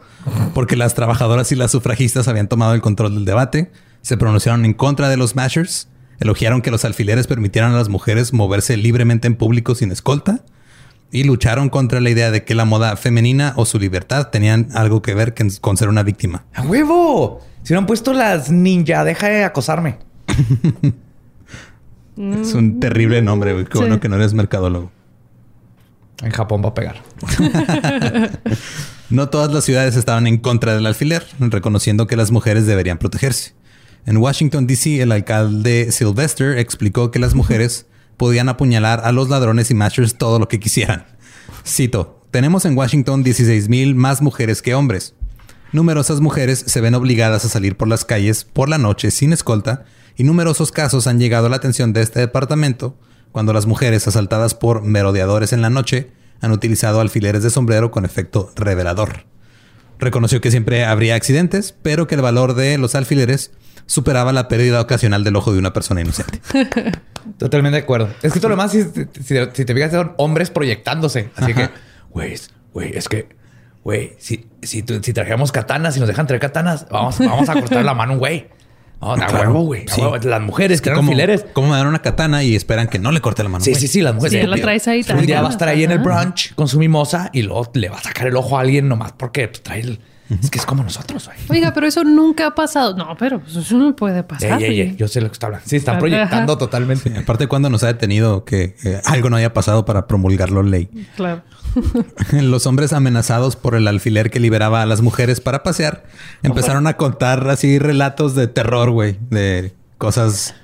porque 0.54 0.76
las 0.76 0.94
trabajadoras 0.94 1.50
y 1.52 1.56
las 1.56 1.70
sufragistas 1.70 2.28
habían 2.28 2.48
tomado 2.48 2.74
el 2.74 2.80
control 2.80 3.14
del 3.14 3.24
debate, 3.24 3.70
se 4.02 4.16
pronunciaron 4.16 4.64
en 4.64 4.72
contra 4.74 5.08
de 5.08 5.16
los 5.16 5.34
mashers, 5.36 5.88
elogiaron 6.24 6.60
que 6.62 6.70
los 6.70 6.84
alfileres 6.84 7.26
permitieran 7.28 7.72
a 7.72 7.76
las 7.76 7.88
mujeres 7.88 8.32
moverse 8.32 8.76
libremente 8.76 9.26
en 9.28 9.36
público 9.36 9.74
sin 9.74 9.92
escolta 9.92 10.44
y 11.12 11.22
lucharon 11.24 11.68
contra 11.68 12.00
la 12.00 12.10
idea 12.10 12.30
de 12.32 12.44
que 12.44 12.54
la 12.56 12.64
moda 12.64 12.96
femenina 12.96 13.52
o 13.56 13.64
su 13.66 13.78
libertad 13.78 14.28
tenían 14.30 14.68
algo 14.74 15.00
que 15.02 15.14
ver 15.14 15.34
con 15.60 15.76
ser 15.76 15.88
una 15.88 16.02
víctima. 16.02 16.44
¡A 16.54 16.62
huevo! 16.62 17.40
Si 17.62 17.72
hubieran 17.72 17.86
puesto 17.86 18.12
las 18.12 18.50
ninja, 18.50 19.04
deja 19.04 19.28
de 19.28 19.44
acosarme. 19.44 19.98
Es 22.16 22.54
un 22.54 22.78
terrible 22.78 23.20
nombre, 23.22 23.52
güey. 23.54 23.64
Qué 23.64 23.72
Sí. 23.72 23.78
bueno 23.78 23.98
que 23.98 24.08
no 24.08 24.14
eres 24.14 24.34
mercadólogo. 24.34 24.92
En 26.22 26.30
Japón 26.30 26.62
va 26.64 26.68
a 26.68 26.74
pegar. 26.74 27.02
No 29.10 29.28
todas 29.28 29.52
las 29.52 29.64
ciudades 29.64 29.96
estaban 29.96 30.26
en 30.26 30.38
contra 30.38 30.74
del 30.74 30.86
alfiler, 30.86 31.24
reconociendo 31.38 32.06
que 32.06 32.16
las 32.16 32.30
mujeres 32.30 32.66
deberían 32.66 32.96
protegerse. 32.98 33.52
En 34.06 34.18
Washington, 34.18 34.66
D.C., 34.66 35.00
el 35.00 35.12
alcalde 35.12 35.90
Sylvester 35.90 36.58
explicó 36.58 37.10
que 37.10 37.18
las 37.18 37.34
mujeres 37.34 37.86
podían 38.16 38.48
apuñalar 38.48 39.00
a 39.04 39.12
los 39.12 39.28
ladrones 39.28 39.70
y 39.70 39.74
mashers 39.74 40.16
todo 40.16 40.38
lo 40.38 40.48
que 40.48 40.60
quisieran. 40.60 41.06
Cito, 41.66 42.26
tenemos 42.30 42.64
en 42.64 42.76
Washington 42.76 43.22
16 43.22 43.68
mil 43.68 43.94
más 43.94 44.20
mujeres 44.20 44.60
que 44.60 44.74
hombres. 44.74 45.14
Numerosas 45.72 46.20
mujeres 46.20 46.64
se 46.66 46.80
ven 46.80 46.94
obligadas 46.94 47.44
a 47.44 47.48
salir 47.48 47.76
por 47.76 47.88
las 47.88 48.04
calles 48.04 48.44
por 48.44 48.68
la 48.68 48.78
noche 48.78 49.10
sin 49.10 49.32
escolta 49.32 49.84
y 50.16 50.24
numerosos 50.24 50.70
casos 50.70 51.06
han 51.06 51.18
llegado 51.18 51.46
a 51.46 51.48
la 51.48 51.56
atención 51.56 51.92
de 51.92 52.02
este 52.02 52.20
departamento 52.20 52.96
cuando 53.32 53.52
las 53.52 53.66
mujeres 53.66 54.06
asaltadas 54.06 54.54
por 54.54 54.82
merodeadores 54.82 55.52
en 55.52 55.62
la 55.62 55.70
noche 55.70 56.12
han 56.40 56.52
utilizado 56.52 57.00
alfileres 57.00 57.42
de 57.42 57.50
sombrero 57.50 57.90
con 57.90 58.04
efecto 58.04 58.52
revelador. 58.54 59.24
Reconoció 59.98 60.40
que 60.40 60.50
siempre 60.50 60.84
habría 60.84 61.14
accidentes, 61.14 61.74
pero 61.82 62.06
que 62.06 62.14
el 62.14 62.22
valor 62.22 62.54
de 62.54 62.78
los 62.78 62.94
alfileres 62.94 63.52
superaba 63.86 64.32
la 64.32 64.48
pérdida 64.48 64.80
ocasional 64.80 65.24
del 65.24 65.36
ojo 65.36 65.52
de 65.52 65.58
una 65.58 65.72
persona 65.72 66.00
inocente. 66.00 66.40
Totalmente 67.38 67.76
de 67.78 67.82
acuerdo. 67.82 68.08
Es 68.22 68.32
que 68.32 68.38
todo 68.40 68.50
lo 68.50 68.56
demás, 68.56 68.72
si, 68.72 68.82
si- 68.82 69.36
si 69.52 69.64
te 69.64 69.74
fijas, 69.74 69.92
son 69.92 70.12
hombres 70.18 70.50
proyectándose. 70.50 71.30
Así 71.36 71.54
que, 71.54 71.70
güey, 72.10 72.32
es- 72.34 72.50
güey, 72.72 72.96
es 72.96 73.08
que, 73.08 73.28
güey, 73.82 74.14
si, 74.18 74.46
si, 74.62 74.84
si 75.02 75.12
trajéramos 75.12 75.52
katanas 75.52 75.96
y 75.96 76.00
nos 76.00 76.08
dejan 76.08 76.26
traer 76.26 76.40
katanas, 76.40 76.86
vamos, 76.90 77.18
vamos 77.18 77.48
a 77.48 77.54
cortar 77.54 77.84
la 77.84 77.94
mano 77.94 78.12
a 78.12 78.14
un 78.14 78.18
güey. 78.20 78.48
No, 79.00 79.12
a 79.12 79.16
Claro. 79.16 79.38
huevo, 79.50 79.60
güey. 79.64 79.84
Sí. 79.88 80.00
Las 80.22 80.40
mujeres 80.40 80.80
que 80.80 80.88
eran 80.88 80.98
¿Cómo, 80.98 81.10
alfileres. 81.10 81.44
cómo 81.52 81.68
me 81.68 81.76
dan 81.76 81.86
una 81.86 82.00
katana 82.00 82.42
y 82.42 82.54
esperan 82.56 82.88
que 82.88 82.98
no 82.98 83.10
le 83.12 83.20
corte 83.20 83.42
la 83.42 83.48
mano? 83.50 83.62
Sí, 83.64 83.72
güey? 83.72 83.80
sí, 83.80 83.88
sí, 83.88 84.00
las 84.00 84.14
mujeres. 84.14 84.40
Sí, 84.42 84.46
la 84.46 84.56
traes 84.56 84.88
ahí, 84.88 85.04
Un 85.14 85.26
día 85.26 85.42
va 85.42 85.48
a 85.48 85.50
estar 85.50 85.68
ahí 85.68 85.84
en 85.84 85.90
el 85.92 85.98
brunch 85.98 86.54
con 86.54 86.68
su 86.68 86.78
mimosa 86.78 87.28
y 87.32 87.42
luego 87.42 87.70
le 87.74 87.88
va 87.90 87.98
a 87.98 88.02
sacar 88.02 88.28
el 88.28 88.36
ojo 88.36 88.56
a 88.56 88.60
alguien 88.62 88.88
nomás 88.88 89.12
porque 89.12 89.48
pues, 89.48 89.62
trae 89.62 89.80
el... 89.80 90.00
Es 90.42 90.50
que 90.50 90.58
es 90.58 90.66
como 90.66 90.82
nosotros, 90.82 91.26
güey. 91.26 91.38
Oiga, 91.48 91.72
pero 91.72 91.86
eso 91.86 92.04
nunca 92.04 92.46
ha 92.46 92.54
pasado. 92.54 92.96
No, 92.96 93.16
pero 93.18 93.40
pues, 93.40 93.56
eso 93.56 93.76
no 93.76 93.94
puede 93.94 94.22
pasar. 94.22 94.62
Ey, 94.62 94.70
ey, 94.70 94.80
ey, 94.80 94.96
yo 94.96 95.08
sé 95.08 95.20
lo 95.20 95.28
que 95.28 95.34
está 95.34 95.46
hablando. 95.46 95.66
Sí, 95.68 95.76
están 95.76 95.94
Ajá. 95.94 96.00
proyectando 96.00 96.58
totalmente. 96.58 97.10
Sí, 97.10 97.16
aparte, 97.16 97.46
cuando 97.46 97.70
nos 97.70 97.82
ha 97.82 97.88
detenido 97.88 98.44
que 98.44 98.76
eh, 98.84 99.00
algo 99.04 99.30
no 99.30 99.36
haya 99.36 99.52
pasado 99.52 99.84
para 99.84 100.06
promulgarlo 100.06 100.62
ley. 100.62 100.88
Claro. 101.16 101.42
Los 102.32 102.66
hombres 102.66 102.92
amenazados 102.92 103.56
por 103.56 103.74
el 103.74 103.88
alfiler 103.88 104.30
que 104.30 104.40
liberaba 104.40 104.82
a 104.82 104.86
las 104.86 105.00
mujeres 105.00 105.40
para 105.40 105.62
pasear 105.62 106.04
empezaron 106.42 106.86
a 106.86 106.96
contar 106.96 107.48
así 107.48 107.78
relatos 107.78 108.34
de 108.34 108.46
terror, 108.46 108.90
güey, 108.90 109.16
de 109.30 109.72
cosas 109.98 110.54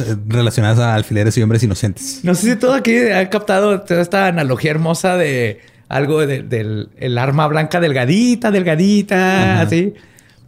eh, 0.00 0.16
relacionadas 0.26 0.78
a 0.78 0.94
alfileres 0.94 1.36
y 1.36 1.42
hombres 1.42 1.62
inocentes. 1.62 2.20
No 2.22 2.34
sé 2.34 2.52
si 2.52 2.56
todo 2.56 2.72
aquí 2.74 2.96
ha 2.96 3.28
captado 3.28 3.82
toda 3.82 4.00
esta 4.00 4.26
analogía 4.26 4.70
hermosa 4.70 5.16
de 5.16 5.60
algo 5.88 6.26
de- 6.26 6.42
del 6.42 6.88
el 6.98 7.18
arma 7.18 7.46
blanca 7.46 7.80
delgadita, 7.80 8.50
delgadita, 8.50 9.60
así. 9.60 9.94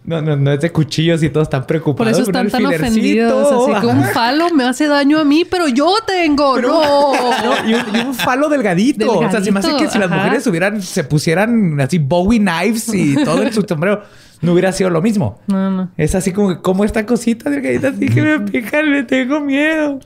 No, 0.05 0.23
no, 0.23 0.37
no 0.37 0.53
es 0.53 0.61
de 0.61 0.71
cuchillos 0.71 1.21
y 1.25 1.31
todos 1.31 1.47
están 1.49 1.63
Por 1.63 1.67
preocupados. 1.67 2.13
eso 2.13 2.31
con 2.31 2.41
un 2.43 2.47
están 2.47 2.63
tan 2.63 2.73
ofendidos. 2.73 3.73
Así 3.73 3.81
que 3.81 3.87
un 3.89 4.05
falo 4.15 4.51
me 4.51 4.63
hace 4.63 4.87
daño 4.87 5.19
a 5.19 5.25
mí, 5.25 5.45
pero 5.45 5.67
yo 5.67 5.93
tengo. 6.07 6.61
no. 6.61 7.13
No, 7.45 7.69
y, 7.69 7.75
un, 7.75 7.97
y 7.97 7.99
un 8.07 8.15
falo 8.15 8.49
delgadito. 8.49 9.19
O 9.19 9.31
sea, 9.31 9.43
se 9.43 9.51
me 9.51 9.59
hace 9.59 9.77
que 9.77 9.89
si 9.89 9.99
las 9.99 10.09
mujeres 10.09 10.47
hubieran, 10.47 10.81
se 10.81 11.03
pusieran 11.03 11.81
así 11.81 11.99
Bowie 11.99 12.39
knives 12.39 12.89
y 12.95 13.17
todo 13.25 13.43
en 13.43 13.53
su 13.53 13.63
sombrero, 13.63 14.03
no 14.43 14.53
hubiera 14.53 14.71
sido 14.71 14.91
lo 14.91 15.03
mismo. 15.03 15.41
No, 15.49 15.71
no. 15.73 15.91
Es 15.97 16.15
así 16.15 16.31
como 16.33 16.51
que 16.51 16.63
como 16.63 16.85
esta 16.85 17.05
cosita 17.05 17.51
delgadita 17.51 17.89
así 17.89 18.07
que 18.09 18.23
me 18.23 18.41
pican, 18.41 18.93
le 18.93 19.03
tengo 19.03 19.41
miedo. 19.41 19.99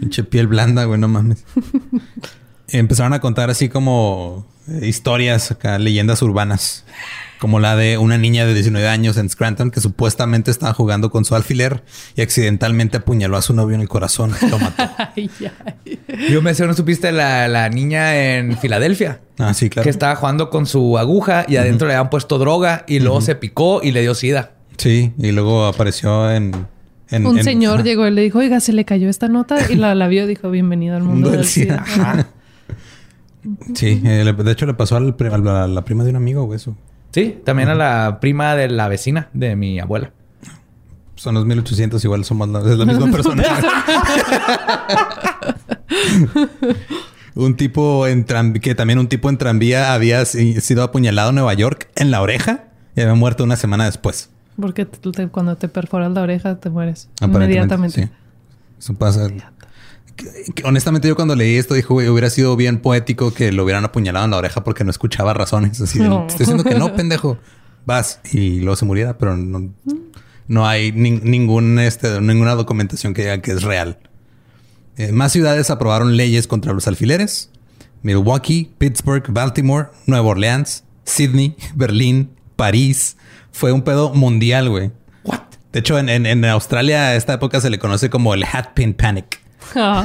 Pinche 0.00 0.22
piel 0.22 0.48
blanda, 0.48 0.84
güey, 0.84 1.00
no 1.00 1.08
mames. 1.08 1.44
Empezaron 2.68 3.12
a 3.14 3.20
contar 3.20 3.48
así 3.48 3.68
como 3.68 4.46
historias 4.82 5.50
acá, 5.50 5.78
leyendas 5.78 6.22
urbanas. 6.22 6.84
Como 7.38 7.60
la 7.60 7.76
de 7.76 7.98
una 7.98 8.16
niña 8.16 8.46
de 8.46 8.54
19 8.54 8.88
años 8.88 9.18
en 9.18 9.28
Scranton 9.28 9.70
que 9.70 9.80
supuestamente 9.80 10.50
estaba 10.50 10.72
jugando 10.72 11.10
con 11.10 11.26
su 11.26 11.34
alfiler 11.34 11.82
y 12.14 12.22
accidentalmente 12.22 12.96
apuñaló 12.96 13.36
a 13.36 13.42
su 13.42 13.52
novio 13.52 13.74
en 13.74 13.82
el 13.82 13.88
corazón. 13.90 14.32
y 14.40 14.46
Lo 14.50 14.58
mató. 14.58 14.84
Yo 16.30 16.40
me 16.40 16.54
sé, 16.54 16.66
¿no 16.66 16.72
supiste 16.72 17.12
la, 17.12 17.46
la 17.46 17.68
niña 17.68 18.36
en 18.36 18.56
Filadelfia? 18.56 19.20
Ah, 19.38 19.52
sí, 19.52 19.68
claro. 19.68 19.84
Que 19.84 19.90
estaba 19.90 20.16
jugando 20.16 20.48
con 20.48 20.64
su 20.66 20.96
aguja 20.96 21.44
y 21.46 21.56
adentro 21.56 21.86
le 21.88 21.94
habían 21.94 22.08
puesto 22.08 22.38
droga 22.38 22.84
y 22.88 23.00
luego 23.00 23.20
se 23.20 23.34
picó 23.34 23.80
y 23.82 23.92
le 23.92 24.00
dio 24.00 24.14
sida. 24.14 24.52
Sí, 24.78 25.12
y 25.18 25.32
luego 25.32 25.66
apareció 25.66 26.30
en... 26.30 26.52
en- 27.10 27.26
Un 27.26 27.36
en- 27.38 27.44
señor 27.44 27.74
ajá, 27.76 27.82
llegó 27.84 28.06
y 28.06 28.12
le 28.12 28.22
dijo, 28.22 28.38
oiga, 28.38 28.60
se 28.60 28.72
le 28.72 28.86
cayó 28.86 29.10
esta 29.10 29.28
nota 29.28 29.58
y 29.70 29.74
la, 29.74 29.94
la 29.94 30.08
vio. 30.08 30.26
Dijo, 30.26 30.50
bienvenido 30.50 30.96
al 30.96 31.02
mundo 31.02 31.28
del 31.30 31.44
SIDA. 31.44 31.82
Ajá. 31.86 32.26
Sí, 33.74 34.02
eh, 34.04 34.34
de 34.36 34.52
hecho 34.52 34.66
le 34.66 34.74
pasó 34.74 34.96
al 34.96 35.14
a 35.18 35.66
la, 35.68 35.84
prima 35.84 36.04
de 36.04 36.10
un 36.10 36.16
amigo, 36.16 36.44
güey, 36.44 36.56
eso. 36.56 36.76
Sí, 37.12 37.38
también 37.44 37.68
a 37.68 37.74
la 37.74 38.18
prima 38.20 38.54
de 38.56 38.68
la 38.68 38.88
vecina 38.88 39.28
de 39.32 39.56
mi 39.56 39.78
abuela. 39.80 40.12
Son 41.14 41.34
los 41.34 41.46
1800, 41.46 42.04
igual 42.04 42.24
somos 42.24 42.48
la, 42.48 42.60
es 42.60 42.76
la 42.78 42.84
misma 42.84 43.10
persona. 43.12 43.42
un 47.34 47.56
tipo 47.56 48.06
en 48.06 48.24
tranvía, 48.24 48.60
que 48.60 48.74
también 48.74 48.98
un 48.98 49.08
tipo 49.08 49.28
en 49.30 49.38
tranvía 49.38 49.92
había 49.94 50.24
si- 50.24 50.60
sido 50.60 50.82
apuñalado 50.82 51.30
en 51.30 51.36
Nueva 51.36 51.54
York 51.54 51.88
en 51.96 52.10
la 52.10 52.20
oreja 52.22 52.64
y 52.94 53.00
había 53.02 53.14
muerto 53.14 53.44
una 53.44 53.56
semana 53.56 53.84
después. 53.84 54.30
Porque 54.60 54.84
te- 54.86 55.10
te- 55.12 55.28
cuando 55.28 55.56
te 55.56 55.68
perforas 55.68 56.10
la 56.12 56.22
oreja 56.22 56.56
te 56.56 56.70
mueres 56.70 57.08
inmediatamente. 57.20 58.02
sí. 58.04 58.10
Eso 58.78 58.92
pasa. 58.94 59.28
Que 59.28 59.42
honestamente, 60.64 61.08
yo 61.08 61.16
cuando 61.16 61.34
leí 61.34 61.56
esto, 61.56 61.74
dijo, 61.74 61.94
güey, 61.94 62.08
hubiera 62.08 62.30
sido 62.30 62.56
bien 62.56 62.78
poético 62.80 63.32
que 63.34 63.52
lo 63.52 63.64
hubieran 63.64 63.84
apuñalado 63.84 64.24
en 64.24 64.30
la 64.30 64.36
oreja 64.38 64.64
porque 64.64 64.84
no 64.84 64.90
escuchaba 64.90 65.34
razones. 65.34 65.80
Así 65.80 65.98
de, 65.98 66.08
No. 66.08 66.20
"Te 66.26 66.32
estoy 66.32 66.38
diciendo 66.46 66.64
que 66.64 66.74
no, 66.74 66.94
pendejo. 66.94 67.38
Vas 67.84 68.20
y 68.32 68.60
luego 68.60 68.76
se 68.76 68.84
muriera, 68.84 69.16
pero 69.18 69.36
no, 69.36 69.70
no 70.48 70.66
hay 70.66 70.90
nin- 70.92 71.22
ningún, 71.22 71.78
este, 71.78 72.20
ninguna 72.20 72.54
documentación 72.54 73.14
que 73.14 73.22
diga 73.22 73.40
que 73.40 73.52
es 73.52 73.62
real. 73.62 73.98
Eh, 74.96 75.12
más 75.12 75.32
ciudades 75.32 75.70
aprobaron 75.70 76.16
leyes 76.16 76.46
contra 76.46 76.72
los 76.72 76.86
alfileres. 76.88 77.50
Milwaukee, 78.02 78.72
Pittsburgh, 78.78 79.24
Baltimore, 79.28 79.88
Nueva 80.06 80.28
Orleans, 80.28 80.84
Sydney, 81.04 81.56
Berlín, 81.74 82.30
París. 82.56 83.16
Fue 83.52 83.72
un 83.72 83.82
pedo 83.82 84.12
mundial, 84.14 84.68
güey. 84.68 84.90
What? 85.24 85.40
De 85.72 85.80
hecho, 85.80 85.98
en, 85.98 86.08
en- 86.08 86.26
en 86.26 86.44
Australia 86.46 87.08
a 87.08 87.16
esta 87.16 87.34
época 87.34 87.60
se 87.60 87.70
le 87.70 87.78
conoce 87.78 88.10
como 88.10 88.34
el 88.34 88.44
hat 88.44 88.72
pin 88.74 88.94
panic. 88.94 89.40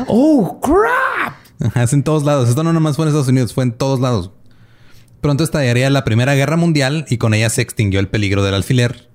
¡Oh, 0.08 0.60
crap! 0.62 1.34
Ajá, 1.64 1.84
Es 1.84 1.94
en 1.94 2.04
todos 2.04 2.24
lados. 2.24 2.50
Esto 2.50 2.64
no 2.64 2.74
nomás 2.74 2.96
fue 2.96 3.06
en 3.06 3.10
Estados 3.10 3.28
Unidos, 3.28 3.54
fue 3.54 3.64
en 3.64 3.72
todos 3.72 4.00
lados. 4.00 4.32
Pronto 5.22 5.44
estallaría 5.44 5.90
la 5.90 6.04
Primera 6.04 6.34
Guerra 6.34 6.58
Mundial 6.58 7.06
y 7.10 7.18
con 7.18 7.34
ella 7.34 7.50
se 7.50 7.62
extinguió 7.62 8.00
el 8.00 8.08
peligro 8.08 8.44
del 8.44 8.56
alfiler. 8.56 9.10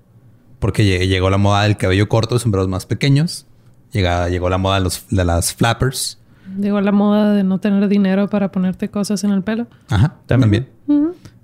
Porque 0.60 0.84
lle- 0.84 1.06
llegó 1.08 1.28
la 1.30 1.38
moda 1.38 1.64
del 1.64 1.76
cabello 1.76 2.08
corto, 2.08 2.38
sombreros 2.38 2.68
más 2.68 2.86
pequeños. 2.86 3.46
Llega- 3.92 4.28
llegó 4.28 4.48
la 4.48 4.58
moda 4.58 4.76
de, 4.76 4.82
los, 4.84 5.04
de 5.10 5.24
las 5.24 5.52
flappers. 5.54 6.18
Llegó 6.60 6.80
la 6.80 6.92
moda 6.92 7.32
de 7.32 7.42
no 7.42 7.58
tener 7.58 7.88
dinero 7.88 8.28
para 8.28 8.52
ponerte 8.52 8.88
cosas 8.88 9.24
en 9.24 9.32
el 9.32 9.42
pelo. 9.42 9.66
Ajá, 9.90 10.14
también. 10.26 10.68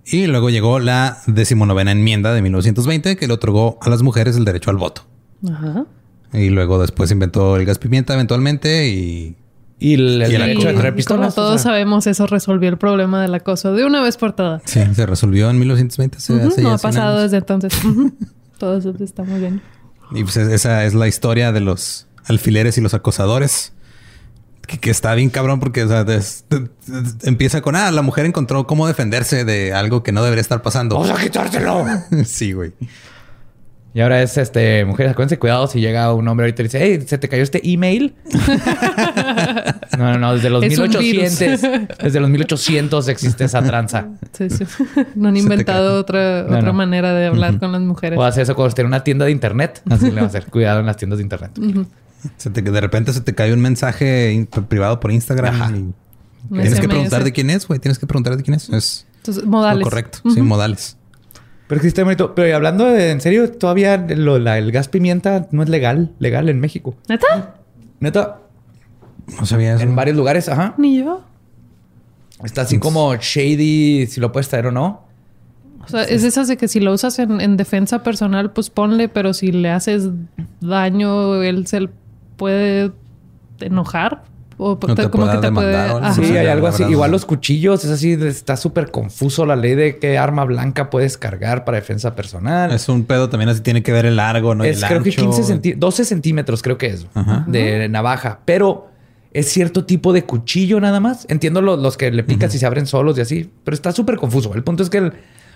Y 0.04 0.26
luego 0.26 0.48
llegó 0.50 0.78
la 0.78 1.18
decimonovena 1.26 1.90
enmienda 1.92 2.32
de 2.32 2.42
1920 2.42 3.16
que 3.16 3.26
le 3.26 3.34
otorgó 3.34 3.78
a 3.82 3.90
las 3.90 4.02
mujeres 4.02 4.36
el 4.36 4.44
derecho 4.44 4.70
al 4.70 4.76
voto. 4.76 5.02
Ajá. 5.48 5.84
Y 6.32 6.48
luego 6.50 6.80
después 6.80 7.10
inventó 7.10 7.56
el 7.56 7.64
gas 7.66 7.78
pimienta 7.78 8.14
eventualmente 8.14 8.88
y 8.88 9.36
Y 9.78 9.94
el, 9.94 10.22
el 10.22 10.32
Y 10.32 10.34
el 10.36 10.86
Y 10.86 10.92
pistolas. 10.92 11.06
como 11.06 11.32
todos 11.34 11.54
o 11.56 11.58
sea, 11.58 11.72
sabemos, 11.72 12.06
eso 12.06 12.26
resolvió 12.26 12.68
el 12.68 12.78
problema 12.78 13.20
del 13.20 13.34
acoso 13.34 13.74
de 13.74 13.84
una 13.84 14.00
vez 14.02 14.16
por 14.16 14.32
todas. 14.32 14.62
sí, 14.64 14.80
se 14.94 15.06
resolvió 15.06 15.50
en 15.50 15.58
1920. 15.58 16.16
hace- 16.18 16.32
Ujú, 16.34 16.48
hace 16.48 16.62
no 16.62 16.68
ya 16.70 16.74
ha 16.74 16.78
100 16.78 16.90
pasado 16.90 17.10
años. 17.18 17.22
desde 17.22 17.36
entonces. 17.38 17.72
Ujú. 17.84 18.14
Todo 18.58 18.78
eso 18.78 18.94
está 19.00 19.24
muy 19.24 19.40
bien. 19.40 19.60
Y 20.12 20.22
pues 20.24 20.36
es- 20.36 20.48
esa 20.48 20.84
es 20.84 20.94
la 20.94 21.08
historia 21.08 21.52
de 21.52 21.60
los 21.60 22.06
alfileres 22.26 22.78
y 22.78 22.80
los 22.80 22.94
acosadores. 22.94 23.72
Que, 24.66 24.78
que 24.78 24.90
está 24.92 25.12
bien 25.16 25.28
cabrón 25.28 25.58
porque 25.58 25.82
o 25.82 25.88
sea, 25.88 26.04
des- 26.04 26.44
empieza 27.24 27.60
con, 27.62 27.74
ah, 27.74 27.90
la 27.90 28.02
mujer 28.02 28.24
encontró 28.26 28.64
cómo 28.66 28.86
defenderse 28.86 29.44
de 29.44 29.72
algo 29.74 30.04
que 30.04 30.12
no 30.12 30.22
debería 30.22 30.40
estar 30.42 30.62
pasando. 30.62 30.94
¡Vamos 30.98 31.10
a 31.10 31.20
quitárselo! 31.20 31.84
sí, 32.24 32.52
güey. 32.52 32.72
Y 33.94 34.00
ahora 34.00 34.22
es, 34.22 34.38
este, 34.38 34.84
mujeres, 34.86 35.12
acuérdense, 35.12 35.38
cuidado 35.38 35.66
si 35.66 35.78
llega 35.80 36.14
un 36.14 36.26
hombre 36.26 36.44
ahorita 36.46 36.62
y 36.62 36.64
dice, 36.64 36.78
hey, 36.82 37.04
¿se 37.06 37.18
te 37.18 37.28
cayó 37.28 37.42
este 37.42 37.60
email? 37.62 38.14
no, 39.98 40.12
no, 40.12 40.18
no, 40.18 40.34
desde 40.34 40.50
los 40.50 40.62
Es 40.64 40.78
un 40.78 40.88
1800, 40.88 41.38
virus. 41.60 41.88
desde 42.02 42.20
los 42.20 42.30
1800 42.30 43.08
existe 43.08 43.44
esa 43.44 43.62
tranza. 43.62 44.08
Sí, 44.32 44.48
sí. 44.50 44.64
No 45.14 45.28
han 45.28 45.36
inventado 45.36 46.00
otra, 46.00 46.42
No, 46.42 46.46
otra 46.56 46.62
no. 46.62 46.72
manera 46.72 47.12
de 47.12 47.26
hablar 47.26 47.58
con 47.58 47.72
las 47.72 47.80
mujeres. 47.82 48.18
O 48.18 48.24
hacer 48.24 48.44
eso 48.44 48.54
cuando 48.54 48.68
esté 48.70 48.80
en 48.82 48.88
una 48.88 49.04
tienda 49.04 49.24
de 49.26 49.30
internet. 49.30 49.82
Así 49.90 50.06
le 50.10 50.16
va 50.16 50.22
a 50.22 50.26
hacer. 50.26 50.46
Cuidado 50.46 50.80
en 50.80 50.86
las 50.86 50.96
tiendas 50.96 51.18
de 51.18 51.22
internet. 51.24 51.50
Se 52.36 52.50
te- 52.50 52.62
de 52.62 52.80
repente 52.80 53.12
se 53.12 53.20
te 53.20 53.34
cae 53.34 53.52
un 53.52 53.60
mensaje 53.60 54.46
privado 54.68 55.00
por 55.00 55.10
Instagram 55.12 55.54
Ajá. 55.54 55.72
y 55.76 55.92
tienes 56.54 56.80
que 56.80 56.88
preguntar 56.88 57.24
de 57.24 57.32
quién 57.32 57.50
es, 57.50 57.66
güey. 57.68 57.78
Tienes 57.80 57.98
que 57.98 58.06
preguntar 58.06 58.36
de 58.36 58.42
quién 58.42 58.54
es. 58.54 58.68
Es 58.70 59.06
Entonces, 59.18 59.44
lo 59.44 59.50
modales. 59.50 59.84
correcto. 59.84 60.18
Sí, 60.32 60.40
modales. 60.40 60.96
Pero 61.68 61.80
que 61.80 61.86
está 61.88 62.04
bonito. 62.04 62.34
Pero 62.34 62.48
y 62.48 62.52
hablando 62.52 62.84
de, 62.86 63.10
en 63.12 63.20
serio, 63.20 63.50
todavía 63.52 63.96
lo- 63.96 64.38
la- 64.38 64.58
el 64.58 64.72
gas 64.72 64.88
pimienta 64.88 65.46
no 65.52 65.62
es 65.62 65.68
legal, 65.68 66.12
legal 66.18 66.48
en 66.48 66.60
México. 66.60 66.94
¿Neta? 67.08 67.54
Neta, 68.00 68.38
No 69.38 69.46
sabía 69.46 69.74
eso. 69.74 69.82
en 69.84 69.94
varios 69.96 70.16
lugares, 70.16 70.48
ajá. 70.48 70.74
Ni 70.78 70.98
yo. 70.98 71.22
Está 72.44 72.62
así 72.62 72.78
como 72.78 73.14
shady 73.14 74.06
si 74.06 74.20
lo 74.20 74.32
puedes 74.32 74.48
traer 74.48 74.66
o 74.66 74.72
no. 74.72 75.02
O 75.84 75.88
sea, 75.88 76.02
es 76.04 76.22
esas 76.24 76.46
de 76.48 76.56
que 76.56 76.68
si 76.68 76.78
lo 76.80 76.92
usas 76.92 77.18
en, 77.18 77.40
en 77.40 77.56
defensa 77.56 78.02
personal, 78.02 78.52
pues 78.52 78.70
ponle, 78.70 79.08
pero 79.08 79.32
si 79.34 79.50
le 79.52 79.70
haces 79.70 80.08
daño, 80.60 81.42
él 81.42 81.66
se 81.66 81.88
puede 82.36 82.92
enojar. 83.60 84.22
O 84.64 84.78
No 84.86 84.94
te 84.94 85.10
como 85.10 85.24
pueda 85.24 85.40
que 85.40 85.46
te 85.48 85.52
puede. 85.52 86.14
Sí, 86.14 86.36
hay 86.36 86.46
algo 86.46 86.66
así. 86.66 86.84
Igual 86.84 87.10
los 87.10 87.24
cuchillos, 87.26 87.84
es 87.84 87.90
así, 87.90 88.12
está 88.12 88.56
súper 88.56 88.90
confuso 88.90 89.44
la 89.46 89.56
ley 89.56 89.74
de 89.74 89.98
qué 89.98 90.18
arma 90.18 90.44
blanca 90.44 90.88
puedes 90.90 91.18
cargar 91.18 91.64
para 91.64 91.76
defensa 91.78 92.14
personal. 92.14 92.70
Es 92.72 92.88
un 92.88 93.04
pedo 93.04 93.28
también 93.28 93.48
así 93.48 93.60
tiene 93.60 93.82
que 93.82 93.92
ver 93.92 94.06
el 94.06 94.16
largo, 94.16 94.54
¿no? 94.54 94.64
Es 94.64 94.82
el 94.82 94.88
creo 94.88 95.02
que 95.02 95.10
ancho. 95.10 95.22
15 95.22 95.42
centí- 95.54 95.76
12 95.76 96.04
centímetros 96.04 96.62
creo 96.62 96.78
que 96.78 96.86
es 96.86 97.06
Ajá. 97.14 97.44
de 97.48 97.88
navaja, 97.88 98.40
pero 98.44 98.88
es 99.32 99.48
cierto 99.48 99.84
tipo 99.84 100.12
de 100.12 100.24
cuchillo 100.24 100.78
nada 100.80 101.00
más. 101.00 101.26
Entiendo 101.28 101.60
lo- 101.62 101.76
los 101.76 101.96
que 101.96 102.10
le 102.10 102.22
picas 102.22 102.54
y 102.54 102.58
se 102.58 102.66
abren 102.66 102.86
solos 102.86 103.16
y 103.18 103.22
así, 103.22 103.50
pero 103.64 103.74
está 103.74 103.90
súper 103.92 104.16
confuso. 104.16 104.54
El 104.54 104.62
punto 104.62 104.82
es 104.82 104.90
que 104.90 104.98
el- 104.98 105.12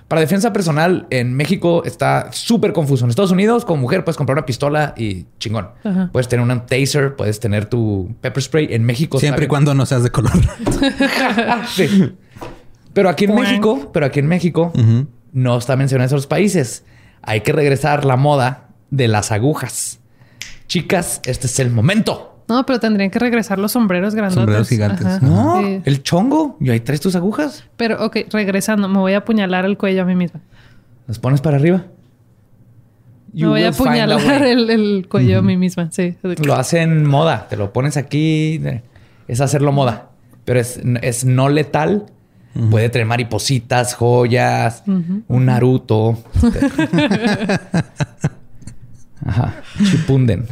para 0.08 0.20
defensa 0.20 0.52
personal 0.52 1.06
en 1.10 1.34
México 1.34 1.82
está 1.84 2.30
súper 2.32 2.72
confuso. 2.72 3.04
En 3.04 3.10
Estados 3.10 3.32
Unidos, 3.32 3.64
como 3.64 3.82
mujer, 3.82 4.04
puedes 4.04 4.16
comprar 4.16 4.38
una 4.38 4.46
pistola 4.46 4.94
y 4.96 5.26
chingón. 5.38 5.70
Ajá. 5.82 6.10
Puedes 6.12 6.28
tener 6.28 6.46
un 6.46 6.66
taser, 6.66 7.16
puedes 7.16 7.40
tener 7.40 7.66
tu 7.66 8.14
pepper 8.20 8.42
spray. 8.42 8.68
En 8.70 8.84
México 8.84 9.18
Siempre 9.18 9.46
y 9.46 9.48
cuando 9.48 9.74
no 9.74 9.84
seas 9.84 10.02
de 10.02 10.10
color. 10.10 10.32
Sí. 11.68 12.14
Pero 12.92 13.08
aquí 13.08 13.24
en 13.24 13.34
México, 13.34 13.90
pero 13.92 14.06
aquí 14.06 14.20
en 14.20 14.26
México 14.26 14.72
no 15.32 15.58
está 15.58 15.76
mencionado 15.76 16.04
en 16.04 16.16
esos 16.16 16.26
países. 16.26 16.84
Hay 17.22 17.40
que 17.40 17.52
regresar 17.52 18.04
la 18.04 18.16
moda 18.16 18.68
de 18.90 19.08
las 19.08 19.32
agujas. 19.32 19.98
Chicas, 20.66 21.20
este 21.24 21.46
es 21.46 21.58
el 21.58 21.70
momento. 21.70 22.35
No, 22.48 22.64
pero 22.64 22.78
tendrían 22.78 23.10
que 23.10 23.18
regresar 23.18 23.58
los 23.58 23.72
sombreros 23.72 24.14
grandotes. 24.14 24.42
Sombreros 24.42 24.68
gigantes. 24.68 25.04
Ajá. 25.06 25.18
No, 25.20 25.60
Sí. 25.60 25.80
el 25.84 26.02
chongo. 26.02 26.56
Y 26.60 26.70
ahí 26.70 26.80
traes 26.80 27.00
tus 27.00 27.16
agujas. 27.16 27.64
Pero, 27.76 28.04
ok, 28.04 28.18
regresando, 28.30 28.88
me 28.88 28.98
voy 28.98 29.14
a 29.14 29.18
apuñalar 29.18 29.64
el 29.64 29.76
cuello 29.76 30.02
a 30.02 30.04
mí 30.04 30.14
misma. 30.14 30.40
Las 31.08 31.18
pones 31.18 31.40
para 31.40 31.56
arriba. 31.56 31.84
Me 33.32 33.48
voy 33.48 33.62
a 33.64 33.70
apuñalar 33.70 34.42
el, 34.44 34.70
el 34.70 35.06
cuello 35.08 35.40
a 35.40 35.42
mí 35.42 35.56
misma, 35.56 35.88
sí. 35.90 36.16
Lo 36.22 36.54
hacen 36.54 37.04
moda. 37.06 37.48
Te 37.50 37.56
lo 37.56 37.72
pones 37.72 37.96
aquí. 37.96 38.60
eh, 38.64 38.82
Es 39.28 39.40
hacerlo 39.40 39.72
moda. 39.72 40.10
Pero 40.44 40.60
es, 40.60 40.80
es 41.02 41.24
no 41.24 41.48
letal. 41.48 42.06
Puede 42.70 42.88
traer 42.88 43.06
maripositas, 43.06 43.94
joyas, 43.94 44.82
un 44.86 45.44
Naruto. 45.44 46.16
Ajá. 49.26 49.54
Chipunden. 49.84 50.46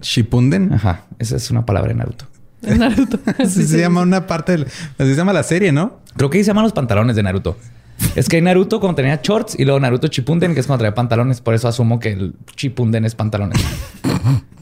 Shipunden. 0.00 0.72
Ajá. 0.72 1.04
Esa 1.18 1.36
es 1.36 1.50
una 1.50 1.64
palabra 1.64 1.92
en 1.92 1.98
Naruto. 1.98 2.26
Naruto. 2.62 3.18
Así 3.38 3.66
se 3.66 3.78
llama 3.78 4.02
una 4.02 4.26
parte 4.26 4.52
del... 4.52 4.64
Así 4.64 5.10
se 5.10 5.16
llama 5.16 5.32
la 5.32 5.42
serie, 5.42 5.72
¿no? 5.72 6.00
Creo 6.16 6.30
que 6.30 6.38
ahí 6.38 6.44
se 6.44 6.48
llaman 6.48 6.64
los 6.64 6.72
pantalones 6.72 7.16
de 7.16 7.22
Naruto. 7.22 7.56
Es 8.16 8.28
que 8.28 8.36
hay 8.36 8.42
Naruto 8.42 8.80
cuando 8.80 8.96
tenía 8.96 9.20
shorts 9.22 9.58
y 9.58 9.64
luego 9.64 9.78
Naruto 9.80 10.08
Chipunden, 10.08 10.54
que 10.54 10.60
es 10.60 10.66
cuando 10.66 10.80
traía 10.80 10.94
pantalones. 10.94 11.40
Por 11.40 11.54
eso 11.54 11.68
asumo 11.68 12.00
que 12.00 12.12
el 12.12 12.34
Chipunden 12.56 13.04
es 13.04 13.14
pantalones. 13.14 13.60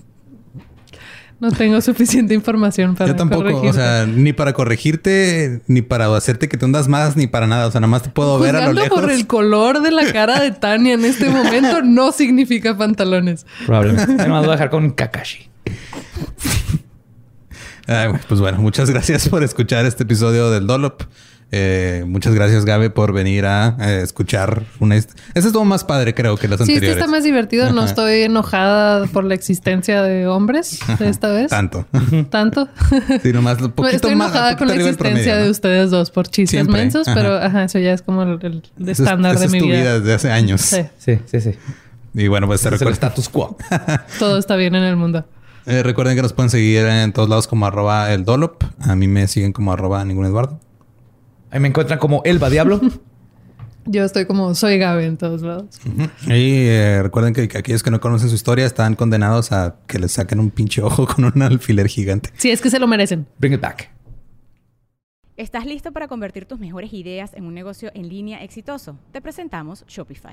No 1.41 1.53
tengo 1.53 1.81
suficiente 1.81 2.35
información 2.35 2.97
para 2.97 3.13
Yo 3.13 3.17
tampoco. 3.17 3.61
O 3.61 3.73
sea, 3.73 4.07
ni 4.07 4.33
para 4.33 4.53
corregirte, 4.53 5.61
ni 5.69 5.83
para 5.83 6.15
hacerte 6.17 6.49
que 6.49 6.57
te 6.57 6.65
hundas 6.65 6.89
más, 6.89 7.17
ni 7.17 7.29
para 7.29 7.47
nada. 7.47 7.69
O 7.69 7.71
sea, 7.71 7.81
nada 7.81 7.91
más 7.91 8.03
te 8.03 8.09
puedo 8.09 8.41
ver 8.41 8.57
a 8.57 8.67
lo 8.67 8.73
lejos. 8.73 9.01
por 9.01 9.11
el 9.11 9.27
color 9.29 9.81
de 9.81 9.93
la 9.93 10.13
cara 10.13 10.41
de 10.41 10.51
Tania 10.51 10.95
en 10.95 11.05
este 11.05 11.29
momento 11.29 11.83
no 11.85 12.11
significa 12.11 12.77
pantalones. 12.77 13.47
Probablemente. 13.67 14.15
Además 14.19 14.41
voy 14.41 14.49
a 14.49 14.53
dejar 14.53 14.71
con 14.71 14.91
Kakashi. 14.91 15.49
Ay, 17.87 18.09
pues 18.29 18.41
bueno, 18.41 18.59
muchas 18.59 18.91
gracias 18.91 19.29
por 19.29 19.45
escuchar 19.45 19.87
este 19.87 20.03
episodio 20.03 20.51
del 20.51 20.67
Dolop. 20.67 21.03
Eh, 21.51 22.05
muchas 22.07 22.35
gracias, 22.35 22.67
Gabe, 22.67 22.91
por 22.91 23.15
venir 23.15 23.47
a 23.47 23.75
eh, 23.81 24.01
escuchar 24.03 24.65
una... 24.81 24.97
Este 24.97 25.15
estuvo 25.35 25.65
más 25.65 25.83
padre, 25.83 26.13
creo, 26.15 26.37
que 26.37 26.47
las 26.47 26.59
Sí, 26.59 26.65
este 26.65 26.75
anteriores. 26.75 26.99
está 26.99 27.11
más 27.11 27.25
divertido. 27.25 27.73
No 27.73 27.85
estoy 27.87 28.23
enojada 28.23 29.07
por 29.07 29.25
la 29.25 29.33
existencia 29.35 30.03
de 30.03 30.27
hombres 30.27 30.79
de 30.99 31.09
esta 31.09 31.29
vez. 31.33 31.49
Tanto. 31.49 31.87
Tanto. 32.31 32.69
Sí, 33.23 33.33
nomás 33.33 33.63
un 33.63 33.73
poquito 33.73 33.97
estoy 33.97 34.15
más. 34.15 34.29
enojada 34.31 34.51
poquito 34.51 34.59
con 34.59 34.69
la 34.69 34.75
existencia 34.75 35.11
promedio, 35.15 35.37
de 35.37 35.45
¿no? 35.47 35.51
ustedes 35.51 35.91
dos 35.91 36.11
por 36.11 36.27
chistes 36.29 36.51
Siempre. 36.51 36.81
mensos, 36.83 37.09
Ajá. 37.09 37.19
pero 37.19 37.37
ajá, 37.37 37.65
eso 37.65 37.79
ya 37.79 37.93
es 37.95 38.03
como 38.03 38.23
el, 38.25 38.39
el- 38.43 38.63
es- 38.87 39.01
estándar 39.01 39.33
esa 39.33 39.41
de 39.41 39.47
es 39.47 39.53
mi 39.53 39.59
tu 39.61 39.65
vida. 39.67 39.77
vida 39.81 40.01
desde 40.01 40.15
hace 40.15 40.31
años. 40.31 40.61
Sí, 40.61 40.83
Sí, 40.99 41.19
sí, 41.25 41.41
sí. 41.41 41.55
Y 42.15 42.29
bueno, 42.29 42.47
pues 42.47 42.61
te 42.61 42.75
Es 42.75 42.83
el 42.83 42.89
status 42.89 43.29
quo. 43.31 43.57
todo 44.19 44.37
está 44.39 44.57
bien 44.57 44.75
en 44.75 44.83
el 44.85 44.97
mundo. 44.97 45.25
Eh, 45.65 45.83
recuerden 45.83 46.15
que 46.15 46.21
nos 46.23 46.33
pueden 46.35 46.51
seguir 46.51 46.85
en 46.85 47.13
todos 47.15 47.29
lados 47.31 47.47
como 47.47 47.65
arroba 47.67 48.13
el 48.13 48.25
Dolop. 48.25 48.65
A 48.81 48.95
mí 48.97 49.09
me 49.09 49.27
siguen 49.29 49.53
como 49.53 49.73
arroba 49.73 50.05
ningún 50.05 50.27
Eduardo. 50.27 50.61
Ahí 51.51 51.61
me 51.61 51.69
encuentran 51.69 51.99
como 51.99 52.23
Elba 52.25 52.51
Diablo. 52.51 52.81
Yo 53.91 54.05
estoy 54.05 54.27
como 54.27 54.55
soy 54.55 54.77
Gabe 54.77 55.07
en 55.07 55.17
todos 55.17 55.41
lados. 55.41 55.81
Y 56.27 56.67
eh, 56.67 57.03
recuerden 57.03 57.33
que, 57.33 57.49
que 57.49 57.57
aquellos 57.57 57.83
que 57.83 57.91
no 57.91 58.01
conocen 58.01 58.29
su 58.29 58.35
historia 58.35 58.67
están 58.67 58.97
condenados 58.97 59.51
a 59.51 59.77
que 59.87 59.99
les 59.99 60.13
saquen 60.13 60.41
un 60.41 60.51
pinche 60.51 60.83
ojo 60.83 61.07
con 61.15 61.25
un 61.25 61.41
alfiler 61.41 61.87
gigante. 61.89 62.31
Sí, 62.37 62.51
es 62.51 62.61
que 62.61 62.69
se 62.69 62.79
lo 62.79 62.87
merecen. 62.87 63.27
Bring 63.39 63.55
it 63.55 63.61
back. 63.63 63.91
¿Estás 65.39 65.65
listo 65.65 65.93
para 65.93 66.09
convertir 66.09 66.45
tus 66.45 66.59
mejores 66.59 66.93
ideas 66.93 67.33
en 67.33 67.45
un 67.45 67.55
negocio 67.55 67.91
en 67.95 68.09
línea 68.09 68.43
exitoso? 68.43 68.99
Te 69.13 69.23
presentamos 69.23 69.85
Shopify. 69.87 70.33